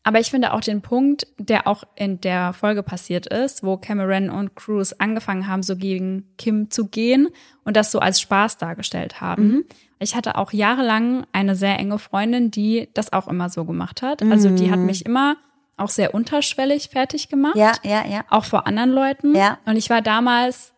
[0.09, 4.31] Aber ich finde auch den Punkt, der auch in der Folge passiert ist, wo Cameron
[4.31, 7.29] und Cruz angefangen haben, so gegen Kim zu gehen
[7.65, 9.49] und das so als Spaß dargestellt haben.
[9.49, 9.65] Mhm.
[9.99, 14.23] Ich hatte auch jahrelang eine sehr enge Freundin, die das auch immer so gemacht hat.
[14.23, 15.37] Also die hat mich immer
[15.77, 17.57] auch sehr unterschwellig fertig gemacht.
[17.57, 17.61] Mhm.
[17.61, 18.25] Ja, ja, ja.
[18.31, 19.37] Auch vor anderen Leuten.
[19.37, 19.59] Ja.
[19.67, 20.73] Und ich war damals,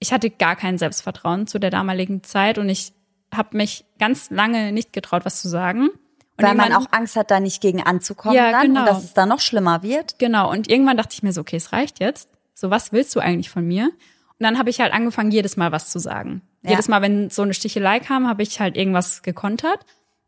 [0.00, 2.92] ich hatte gar kein Selbstvertrauen zu der damaligen Zeit und ich
[3.32, 5.90] habe mich ganz lange nicht getraut, was zu sagen.
[6.38, 8.80] Und Weil man auch Angst hat, da nicht gegen anzukommen Ja, dann genau.
[8.80, 10.18] und dass es dann noch schlimmer wird.
[10.18, 12.28] Genau, und irgendwann dachte ich mir so, okay, es reicht jetzt.
[12.54, 13.86] So, was willst du eigentlich von mir?
[13.86, 16.42] Und dann habe ich halt angefangen, jedes Mal was zu sagen.
[16.62, 16.70] Ja.
[16.70, 19.80] Jedes Mal, wenn so eine Stichelei kam, habe ich halt irgendwas gekontert.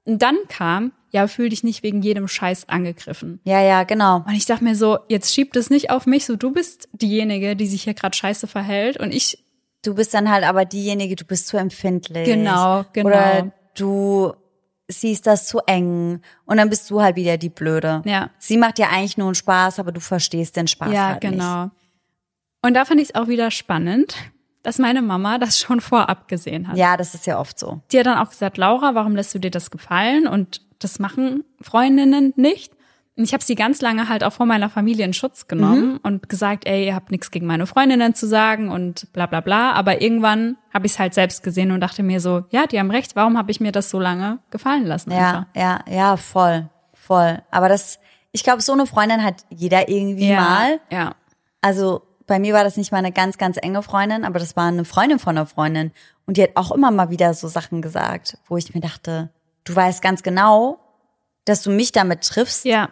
[0.04, 3.40] Und dann kam, ja, fühl dich nicht wegen jedem Scheiß angegriffen.
[3.44, 4.24] Ja, ja, genau.
[4.26, 7.54] Und ich dachte mir so, jetzt schiebt es nicht auf mich, so du bist diejenige,
[7.54, 8.96] die sich hier gerade scheiße verhält.
[8.96, 9.44] Und ich,
[9.82, 12.26] Du bist dann halt aber diejenige, du bist zu empfindlich.
[12.26, 13.08] Genau, genau.
[13.08, 14.34] Oder du
[14.90, 18.02] siehst das zu eng und dann bist du halt wieder die Blöde.
[18.04, 18.30] Ja.
[18.38, 21.32] Sie macht ja eigentlich nur einen Spaß, aber du verstehst den Spaß ja, halt nicht.
[21.32, 21.70] genau.
[22.62, 24.14] Und da fand ich es auch wieder spannend,
[24.62, 26.76] dass meine Mama das schon vorab gesehen hat.
[26.76, 27.80] Ja, das ist ja oft so.
[27.92, 30.26] Die hat dann auch gesagt, Laura, warum lässt du dir das gefallen?
[30.26, 32.72] Und das machen Freundinnen nicht.
[33.20, 36.30] Und ich habe sie ganz lange halt auch vor meiner Familie in Schutz genommen und
[36.30, 39.72] gesagt, ey, ihr habt nichts gegen meine Freundinnen zu sagen und bla bla bla.
[39.72, 42.90] Aber irgendwann habe ich es halt selbst gesehen und dachte mir so, ja, die haben
[42.90, 45.10] recht, warum habe ich mir das so lange gefallen lassen?
[45.10, 47.42] Ja, ja, ja, voll, voll.
[47.50, 47.98] Aber das,
[48.32, 50.80] ich glaube, so eine Freundin hat jeder irgendwie ja, mal.
[50.90, 51.14] Ja.
[51.60, 54.68] Also bei mir war das nicht mal eine ganz, ganz enge Freundin, aber das war
[54.68, 55.92] eine Freundin von einer Freundin.
[56.24, 59.28] Und die hat auch immer mal wieder so Sachen gesagt, wo ich mir dachte,
[59.64, 60.80] du weißt ganz genau,
[61.44, 62.64] dass du mich damit triffst.
[62.64, 62.88] Ja.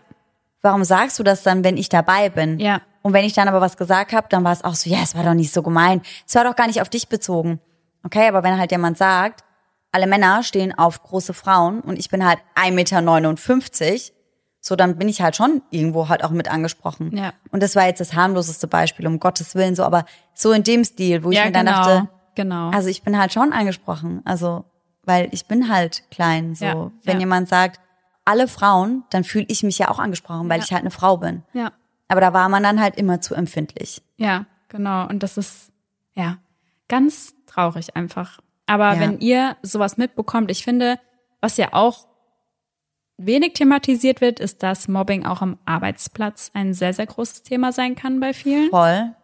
[0.62, 2.58] Warum sagst du das dann, wenn ich dabei bin?
[2.58, 2.80] Ja.
[3.02, 5.14] Und wenn ich dann aber was gesagt habe, dann war es auch so, ja, es
[5.16, 6.02] war doch nicht so gemein.
[6.26, 7.60] Es war doch gar nicht auf dich bezogen.
[8.04, 9.44] Okay, aber wenn halt jemand sagt,
[9.92, 14.00] alle Männer stehen auf große Frauen und ich bin halt 1,59 Meter,
[14.60, 17.16] so dann bin ich halt schon irgendwo halt auch mit angesprochen.
[17.16, 17.32] Ja.
[17.52, 20.04] Und das war jetzt das harmloseste Beispiel, um Gottes Willen, so, aber
[20.34, 21.78] so in dem Stil, wo ich Ja, mir dann genau.
[21.78, 22.70] dachte, genau.
[22.70, 24.20] also ich bin halt schon angesprochen.
[24.24, 24.64] Also,
[25.04, 26.54] weil ich bin halt klein.
[26.54, 27.80] So, Ja, wenn jemand sagt,
[28.28, 30.64] alle Frauen, dann fühle ich mich ja auch angesprochen, weil Ja.
[30.64, 31.42] ich halt eine Frau bin.
[31.52, 31.72] ja.
[32.10, 34.00] Aber da war man dann halt immer zu empfindlich.
[34.16, 35.06] Ja, genau.
[35.08, 35.72] Und das ist,
[36.14, 36.38] ja,
[36.88, 38.40] ganz traurig einfach.
[38.66, 39.00] Aber Ja.
[39.00, 40.98] wenn ihr sowas mitbekommt, ich finde,
[41.42, 42.06] was ja auch
[43.18, 47.94] wenig thematisiert wird, ist, dass Mobbing auch am Arbeitsplatz ein sehr, sehr großes Thema sein
[47.94, 48.70] kann bei vielen.
[48.70, 49.14] Voll.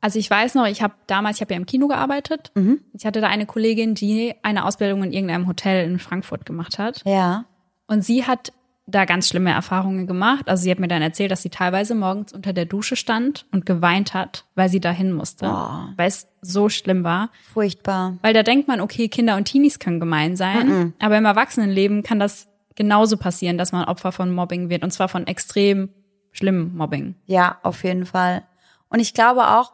[0.00, 2.50] Also ich weiß noch, ich habe damals, ich habe ja im Kino gearbeitet.
[2.92, 7.02] Ich hatte da eine Kollegin, die eine Ausbildung in irgendeinem Hotel in Frankfurt gemacht hat.
[7.04, 7.44] Ja.
[7.86, 8.52] Und sie hat
[8.86, 10.48] da ganz schlimme Erfahrungen gemacht.
[10.48, 13.66] Also sie hat mir dann erzählt, dass sie teilweise morgens unter der Dusche stand und
[13.66, 15.92] geweint hat, weil sie dahin musste, Boah.
[15.96, 17.30] weil es so schlimm war.
[17.52, 18.16] Furchtbar.
[18.22, 22.20] Weil da denkt man, okay, Kinder und Teenies können gemein sein, aber im Erwachsenenleben kann
[22.20, 25.88] das genauso passieren, dass man Opfer von Mobbing wird und zwar von extrem
[26.30, 27.16] schlimmem Mobbing.
[27.24, 28.44] Ja, auf jeden Fall.
[28.88, 29.72] Und ich glaube auch,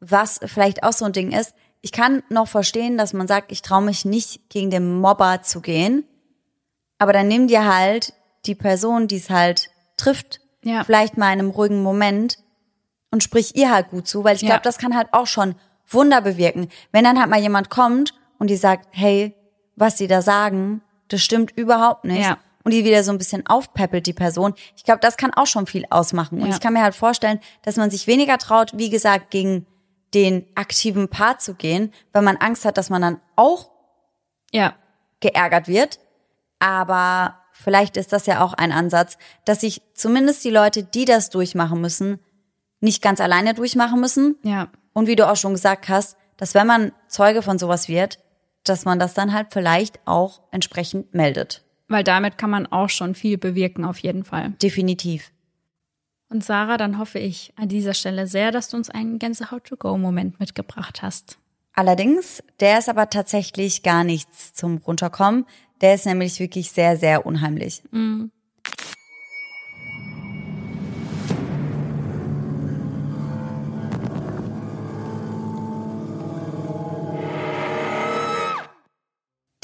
[0.00, 3.62] was vielleicht auch so ein Ding ist, ich kann noch verstehen, dass man sagt, ich
[3.62, 6.04] traue mich nicht gegen den Mobber zu gehen,
[7.02, 8.12] aber dann nimm dir halt
[8.46, 10.84] die Person, die es halt trifft, Ja.
[10.84, 12.38] vielleicht mal in einem ruhigen Moment
[13.10, 14.48] und sprich ihr halt gut zu, weil ich Ja.
[14.50, 15.56] glaube, das kann halt auch schon
[15.88, 16.68] Wunder bewirken.
[16.92, 19.34] Wenn dann halt mal jemand kommt und die sagt, hey,
[19.76, 22.22] was die da sagen, das stimmt überhaupt nicht.
[22.24, 22.38] Ja.
[22.64, 24.54] Und die wieder so ein bisschen aufpeppelt, die Person.
[24.76, 26.40] Ich glaube, das kann auch schon viel ausmachen.
[26.40, 29.66] Und ich kann mir halt vorstellen, dass man sich weniger traut, wie gesagt, gegen
[30.14, 33.70] den aktiven Part zu gehen, weil man Angst hat, dass man dann auch
[34.52, 34.74] Ja,
[35.20, 35.98] geärgert wird.
[36.62, 41.28] Aber vielleicht ist das ja auch ein Ansatz, dass sich zumindest die Leute, die das
[41.28, 42.20] durchmachen müssen,
[42.78, 44.36] nicht ganz alleine durchmachen müssen.
[44.44, 48.20] ja, Und wie du auch schon gesagt hast, dass wenn man Zeuge von sowas wird,
[48.62, 51.64] dass man das dann halt vielleicht auch entsprechend meldet.
[51.88, 54.50] weil damit kann man auch schon viel bewirken auf jeden Fall.
[54.62, 55.32] Definitiv.
[56.30, 61.02] Und Sarah, dann hoffe ich an dieser Stelle sehr, dass du uns einen Gänsehaut-to-go-Moment mitgebracht
[61.02, 61.38] hast.
[61.74, 65.44] Allerdings, der ist aber tatsächlich gar nichts zum Runterkommen.
[65.82, 67.82] Der ist nämlich wirklich sehr, sehr unheimlich.
[67.90, 68.30] Mhm.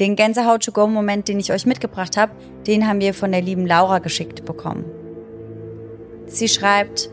[0.00, 2.32] Den Gänsehaut-to-go-Moment, den ich euch mitgebracht habe,
[2.66, 4.84] den haben wir von der lieben Laura geschickt bekommen.
[6.26, 7.10] Sie schreibt,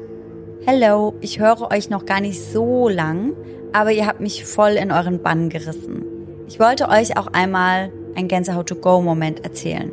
[0.67, 3.33] Hello, ich höre euch noch gar nicht so lang,
[3.71, 6.05] aber ihr habt mich voll in euren Bann gerissen.
[6.47, 9.91] Ich wollte euch auch einmal einen Gänsehaut-to-go-Moment erzählen.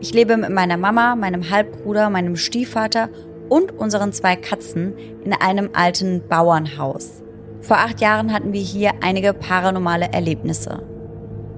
[0.00, 3.08] Ich lebe mit meiner Mama, meinem Halbbruder, meinem Stiefvater
[3.48, 7.22] und unseren zwei Katzen in einem alten Bauernhaus.
[7.60, 10.82] Vor acht Jahren hatten wir hier einige paranormale Erlebnisse.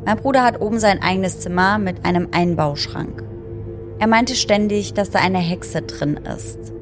[0.06, 3.22] Mein Bruder hat oben sein eigenes Zimmer mit einem Einbauschrank.
[3.98, 6.72] Er meinte ständig, dass da eine Hexe drin ist.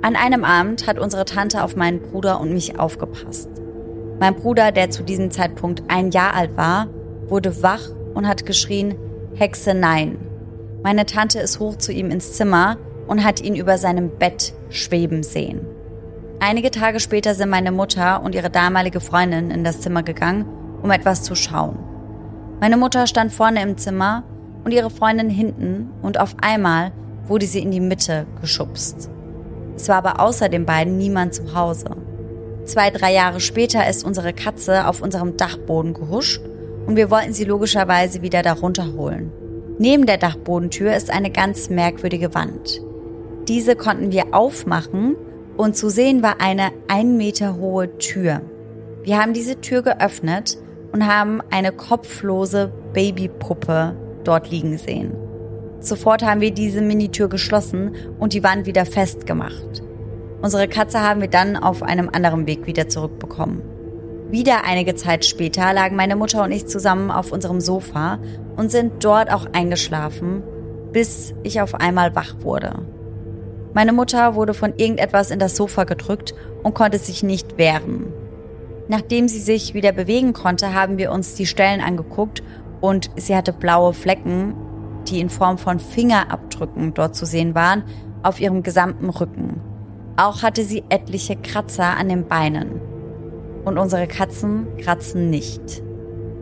[0.00, 3.50] An einem Abend hat unsere Tante auf meinen Bruder und mich aufgepasst.
[4.18, 6.88] Mein Bruder, der zu diesem Zeitpunkt ein Jahr alt war,
[7.26, 8.96] wurde wach und hat geschrien,
[9.34, 10.18] Hexe nein.
[10.82, 15.22] Meine Tante ist hoch zu ihm ins Zimmer und hat ihn über seinem Bett schweben
[15.22, 15.60] sehen.
[16.40, 20.46] Einige Tage später sind meine Mutter und ihre damalige Freundin in das Zimmer gegangen,
[20.82, 21.78] um etwas zu schauen.
[22.60, 24.24] Meine Mutter stand vorne im Zimmer
[24.64, 26.92] und ihre Freundin hinten und auf einmal
[27.26, 29.10] wurde sie in die Mitte geschubst.
[29.76, 31.96] Es war aber außer den beiden niemand zu Hause.
[32.64, 36.40] Zwei, drei Jahre später ist unsere Katze auf unserem Dachboden gehuscht
[36.90, 39.30] und wir wollten sie logischerweise wieder darunter holen.
[39.78, 42.82] Neben der Dachbodentür ist eine ganz merkwürdige Wand.
[43.46, 45.14] Diese konnten wir aufmachen
[45.56, 48.40] und zu sehen war eine ein Meter hohe Tür.
[49.04, 50.58] Wir haben diese Tür geöffnet
[50.90, 53.94] und haben eine kopflose Babypuppe
[54.24, 55.12] dort liegen sehen.
[55.78, 59.84] Sofort haben wir diese Minitür geschlossen und die Wand wieder festgemacht.
[60.42, 63.62] Unsere Katze haben wir dann auf einem anderen Weg wieder zurückbekommen.
[64.30, 68.20] Wieder einige Zeit später lagen meine Mutter und ich zusammen auf unserem Sofa
[68.56, 70.44] und sind dort auch eingeschlafen,
[70.92, 72.86] bis ich auf einmal wach wurde.
[73.74, 78.12] Meine Mutter wurde von irgendetwas in das Sofa gedrückt und konnte sich nicht wehren.
[78.86, 82.42] Nachdem sie sich wieder bewegen konnte, haben wir uns die Stellen angeguckt
[82.80, 84.54] und sie hatte blaue Flecken,
[85.08, 87.82] die in Form von Fingerabdrücken dort zu sehen waren,
[88.22, 89.60] auf ihrem gesamten Rücken.
[90.16, 92.89] Auch hatte sie etliche Kratzer an den Beinen.
[93.64, 95.82] Und unsere Katzen kratzen nicht.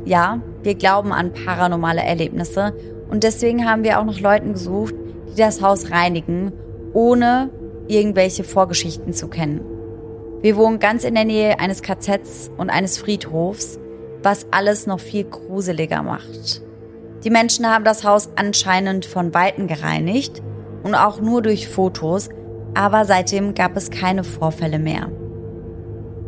[0.05, 2.75] Ja, wir glauben an paranormale Erlebnisse
[3.11, 4.95] und deswegen haben wir auch noch Leuten gesucht,
[5.31, 6.53] die das Haus reinigen,
[6.93, 7.51] ohne
[7.89, 9.61] irgendwelche Vorgeschichten zu kennen.
[10.41, 13.79] Wir wohnen ganz in der Nähe eines KZs und eines Friedhofs,
[14.23, 16.63] was alles noch viel gruseliger macht.
[17.25, 20.41] Die Menschen haben das Haus anscheinend von Weitem gereinigt
[20.85, 22.29] und auch nur durch Fotos,
[22.75, 25.11] aber seitdem gab es keine Vorfälle mehr.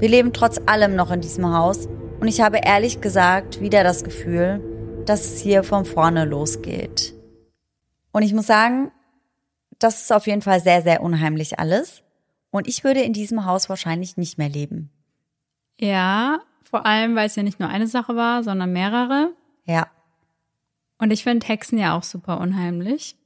[0.00, 1.86] Wir leben trotz allem noch in diesem Haus
[2.20, 7.14] und ich habe ehrlich gesagt wieder das Gefühl, dass es hier von vorne losgeht.
[8.10, 8.90] Und ich muss sagen,
[9.78, 12.02] das ist auf jeden Fall sehr, sehr unheimlich alles.
[12.50, 14.90] Und ich würde in diesem Haus wahrscheinlich nicht mehr leben.
[15.78, 19.34] Ja, vor allem, weil es ja nicht nur eine Sache war, sondern mehrere.
[19.66, 19.86] Ja.
[20.96, 23.16] Und ich finde Hexen ja auch super unheimlich.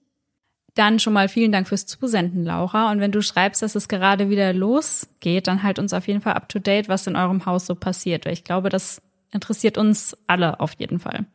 [0.74, 2.90] Dann schon mal vielen Dank fürs Zusenden, Laura.
[2.90, 6.34] Und wenn du schreibst, dass es gerade wieder losgeht, dann halt uns auf jeden Fall
[6.34, 8.26] up to date, was in eurem Haus so passiert.
[8.26, 9.00] Weil ich glaube, das
[9.32, 11.26] interessiert uns alle auf jeden Fall.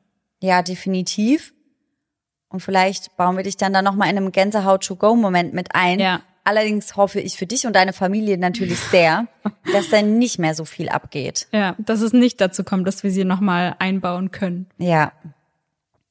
[0.41, 1.53] Ja, definitiv.
[2.49, 5.99] Und vielleicht bauen wir dich dann da nochmal in einem Gänsehaut-to-go-Moment mit ein.
[5.99, 6.21] Ja.
[6.43, 9.27] Allerdings hoffe ich für dich und deine Familie natürlich sehr,
[9.71, 11.47] dass dann nicht mehr so viel abgeht.
[11.51, 14.67] Ja, dass es nicht dazu kommt, dass wir sie nochmal einbauen können.
[14.77, 15.11] Ja.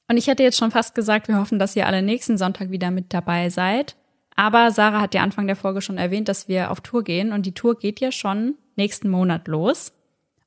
[0.09, 2.91] Und ich hätte jetzt schon fast gesagt, wir hoffen, dass ihr alle nächsten Sonntag wieder
[2.91, 3.97] mit dabei seid.
[4.35, 7.45] Aber Sarah hat ja Anfang der Folge schon erwähnt, dass wir auf Tour gehen und
[7.45, 9.93] die Tour geht ja schon nächsten Monat los.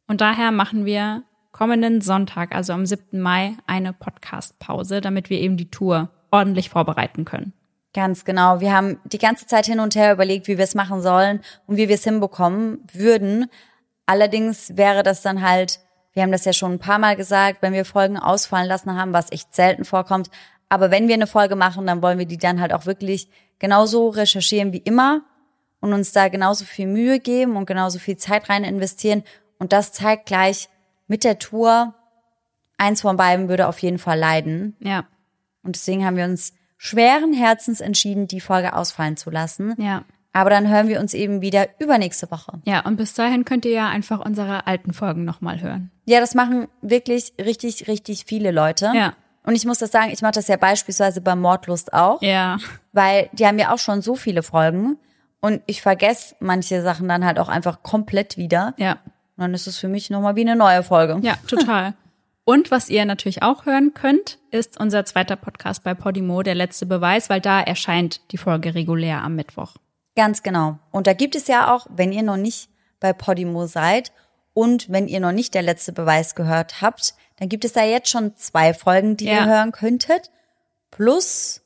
[0.08, 3.20] Und daher machen wir kommenden Sonntag, also am 7.
[3.20, 7.54] Mai, eine Podcast-Pause, damit wir eben die Tour ordentlich vorbereiten können.
[7.94, 8.62] Ganz genau.
[8.62, 11.76] Wir haben die ganze Zeit hin und her überlegt, wie wir es machen sollen und
[11.76, 13.48] wie wir es hinbekommen würden.
[14.06, 15.80] Allerdings wäre das dann halt,
[16.14, 19.14] wir haben das ja schon ein paar Mal gesagt, wenn wir Folgen ausfallen lassen haben,
[19.14, 20.30] was echt selten vorkommt.
[20.70, 23.30] Aber wenn wir eine Folge machen, dann wollen wir die dann halt auch wirklich
[23.60, 25.22] genauso recherchieren wie immer
[25.80, 29.24] und uns da genauso viel Mühe geben und genauso viel Zeit rein investieren.
[29.58, 30.70] Und das zeigt gleich
[31.08, 31.94] mit der Tour,
[32.78, 34.76] eins von beiden würde auf jeden Fall leiden.
[34.80, 35.06] Ja.
[35.64, 39.76] Und deswegen haben wir uns schweren Herzens entschieden, die Folge ausfallen zu lassen.
[39.78, 40.04] Ja.
[40.34, 42.62] Aber dann hören wir uns eben wieder übernächste Woche.
[42.64, 45.92] Ja, und bis dahin könnt ihr ja einfach unsere alten Folgen nochmal hören.
[46.06, 48.92] Ja, das machen wirklich richtig, richtig viele Leute.
[48.96, 49.14] Ja.
[49.44, 52.58] Und ich muss das sagen, ich mache das ja beispielsweise bei Mordlust auch, Ja.
[52.94, 54.98] weil die haben ja auch schon so viele Folgen
[55.42, 58.74] und ich vergesse manche Sachen dann halt auch einfach komplett wieder.
[58.78, 58.98] Ja.
[59.38, 61.18] dann ist es für mich nochmal wie eine neue Folge.
[61.24, 61.96] Ja, total.
[62.46, 66.86] Und was ihr natürlich auch hören könnt, ist unser zweiter Podcast bei Podimo, der letzte
[66.86, 69.74] Beweis, weil da erscheint die Folge regulär am Mittwoch.
[70.16, 70.78] Ganz genau.
[70.92, 72.70] Und da gibt es ja auch, wenn ihr noch nicht
[73.00, 74.12] bei Podimo seid
[74.54, 78.10] und wenn ihr noch nicht der letzte Beweis gehört habt, dann gibt es da jetzt
[78.10, 79.34] schon zwei Folgen, die Ja.
[79.34, 80.30] ihr hören könntet.
[80.92, 81.62] Plus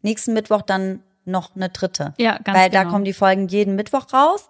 [0.00, 2.14] nächsten Mittwoch dann noch eine dritte.
[2.18, 2.92] Ja, ganz Weil da genau.
[2.92, 4.48] kommen die Folgen jeden Mittwoch raus.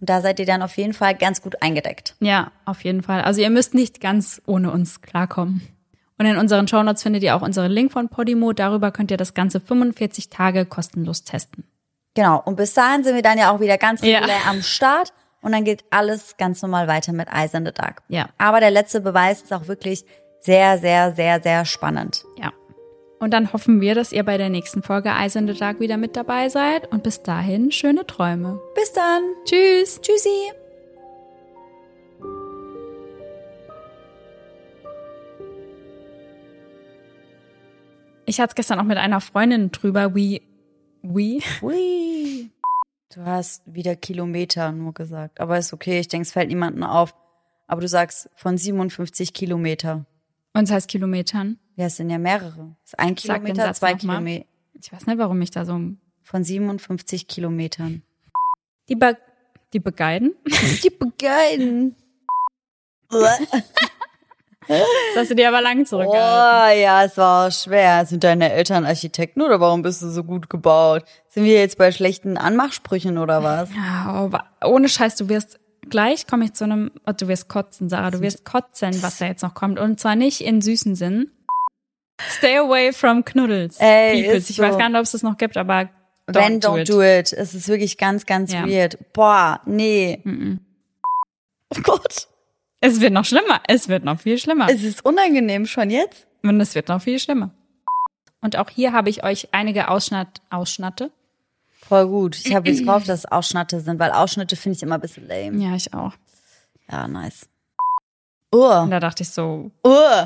[0.00, 2.16] Und da seid ihr dann auf jeden Fall ganz gut eingedeckt.
[2.18, 3.22] Ja, auf jeden Fall.
[3.22, 5.62] Also ihr müsst nicht ganz ohne uns klarkommen.
[6.18, 8.52] Und in unseren Shownotes findet ihr auch unseren Link von Podimo.
[8.52, 11.64] Darüber könnt ihr das Ganze 45 Tage kostenlos testen.
[12.14, 12.42] Genau.
[12.44, 14.18] Und bis dahin sind wir dann ja auch wieder ganz Ja.
[14.18, 15.12] regulär am Start.
[15.40, 18.02] Und dann geht alles ganz normal weiter mit Eyes in the Dark.
[18.08, 18.28] Ja.
[18.38, 20.04] Aber der letzte Beweis ist auch wirklich
[20.40, 22.24] sehr, sehr, sehr, sehr spannend.
[22.36, 22.52] Ja.
[23.18, 25.96] Und dann hoffen wir, dass ihr bei der nächsten Folge Eyes in the Dark wieder
[25.96, 26.90] mit dabei seid.
[26.92, 28.60] Und bis dahin schöne Träume.
[28.74, 29.22] Bis dann.
[29.44, 30.00] Tschüss.
[30.00, 30.52] Tschüssi.
[38.26, 40.42] Ich hatte es gestern auch mit einer Freundin drüber, wie,
[41.02, 42.50] wie, Hui.
[43.14, 45.40] Du hast wieder Kilometer nur gesagt.
[45.40, 47.14] Aber ist okay, ich denke, es fällt niemandem auf.
[47.66, 50.06] Aber du sagst von 57 Kilometer.
[50.54, 51.58] und es heißt Kilometern.
[51.76, 52.76] Ja, es sind ja mehrere.
[52.84, 53.94] Es ist ein den Kilometer, zwei.
[53.94, 54.46] Kilometer.
[54.74, 55.80] Ich weiß nicht, warum ich da so,
[56.22, 58.02] Von 57 Kilometern.
[58.88, 59.16] die, Be
[59.72, 60.34] die begeiden.
[60.82, 61.96] Die begeiden.
[64.68, 64.80] Das
[65.16, 66.82] hast du dir aber lang Oh, zurückgehalten.
[66.82, 68.06] ja, es war schwer.
[68.06, 71.04] Sind deine Eltern Architekten oder warum bist du so gut gebaut?
[71.28, 73.68] Sind wir jetzt bei schlechten Anmachsprüchen oder was?
[73.74, 74.28] Ja,
[74.64, 75.58] ohne Scheiß, du wirst
[75.90, 79.26] gleich komme ich zu einem, oh, du wirst kotzen, Sarah, du wirst kotzen, was da
[79.26, 79.78] jetzt noch kommt.
[79.78, 81.30] Und zwar nicht in süßen Sinn.
[82.36, 83.78] Stay away from Knuddels.
[83.80, 84.48] Ey, Peoples.
[84.48, 84.78] Ich weiß so.
[84.78, 85.88] gar nicht, ob es das noch gibt, aber
[86.28, 86.88] don't Wenn, do don't it.
[86.88, 87.32] do it.
[87.32, 88.64] Es ist wirklich ganz, ganz Ja.
[88.66, 88.96] weird.
[89.12, 90.22] Boah, nee.
[91.74, 92.28] Oh Gott.
[92.84, 93.60] Es wird noch schlimmer.
[93.68, 94.66] Es wird noch viel schlimmer.
[94.68, 96.26] Es ist unangenehm schon jetzt.
[96.42, 97.50] Und es wird noch viel schlimmer.
[98.40, 101.12] Und auch hier habe ich euch einige Ausschnitt, Ausschnitte.
[101.86, 102.36] Voll gut.
[102.44, 105.28] Ich habe jetzt gehofft, dass es Ausschnitte sind, weil Ausschnitte finde ich immer ein bisschen
[105.28, 105.62] lame.
[105.62, 106.12] Ja, ich auch.
[106.90, 107.48] Ja, nice.
[108.50, 108.80] Oh.
[108.80, 110.22] Und da dachte ich so, Oh.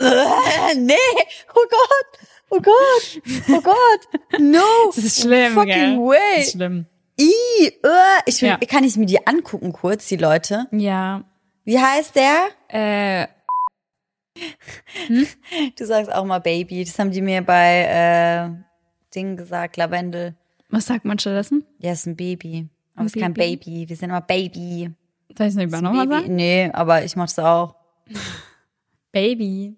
[0.00, 0.94] Äh, nee.
[1.54, 2.28] Oh Gott.
[2.50, 3.22] Oh Gott.
[3.50, 4.40] Oh Gott.
[4.40, 4.58] No.
[4.94, 5.98] das ist schlimm, Fucking gell?
[5.98, 6.18] way.
[6.38, 6.86] Das ist schlimm.
[7.20, 7.32] I,
[7.68, 7.70] äh,
[8.26, 8.56] ich will, Ja.
[8.56, 10.66] kann ich mir die angucken kurz, die Leute?
[10.72, 11.22] Ja.
[11.64, 12.48] Wie heißt der?
[12.68, 13.26] Äh,
[15.76, 16.84] Du sagst auch mal Baby.
[16.84, 18.50] Das haben die mir bei äh,
[19.14, 20.34] Ding gesagt, Lavendel.
[20.70, 21.64] was sagt man stattdessen?
[21.78, 22.68] Ja, ist ein Baby.
[22.94, 23.88] Aber Ein es ist kein Baby?
[23.88, 24.90] Wir sind immer Baby.
[25.36, 26.20] Soll ich es nicht nochmal Baby.
[26.22, 26.34] sagen?
[26.36, 27.74] Nee, aber ich mach's auch.
[29.12, 29.76] Baby.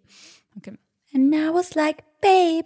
[0.56, 0.72] Okay.
[1.14, 2.62] And I was like, baby,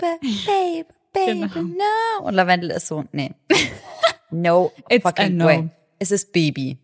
[0.46, 1.62] baby, baby, Genau.
[1.62, 2.24] no.
[2.26, 3.32] Und Lavendel ist so, nee.
[4.32, 5.46] No It's fucking no.
[5.46, 5.68] way.
[5.98, 6.78] Es ist Baby.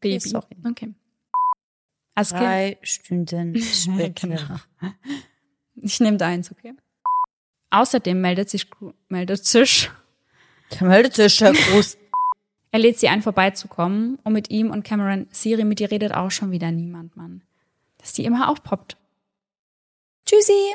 [0.00, 0.20] Baby.
[0.20, 0.46] sorry.
[0.70, 0.94] Okay.
[2.14, 2.42] Als Kind.
[2.42, 4.28] Drei Stunden später.
[4.28, 4.60] Genau.
[5.76, 6.74] Ich nehme deins, okay?
[7.70, 8.68] Außerdem meldet sich,
[9.08, 9.90] meldet sich,
[10.80, 11.98] Meldet sich der Gruß.
[12.70, 16.30] er lädt sie ein, vorbeizukommen und mit ihm und Cameron, Siri, mit dir redet auch
[16.30, 17.42] schon wieder niemand, Mann.
[17.98, 18.96] Dass die immer aufpoppt.
[20.26, 20.74] Tschüssi.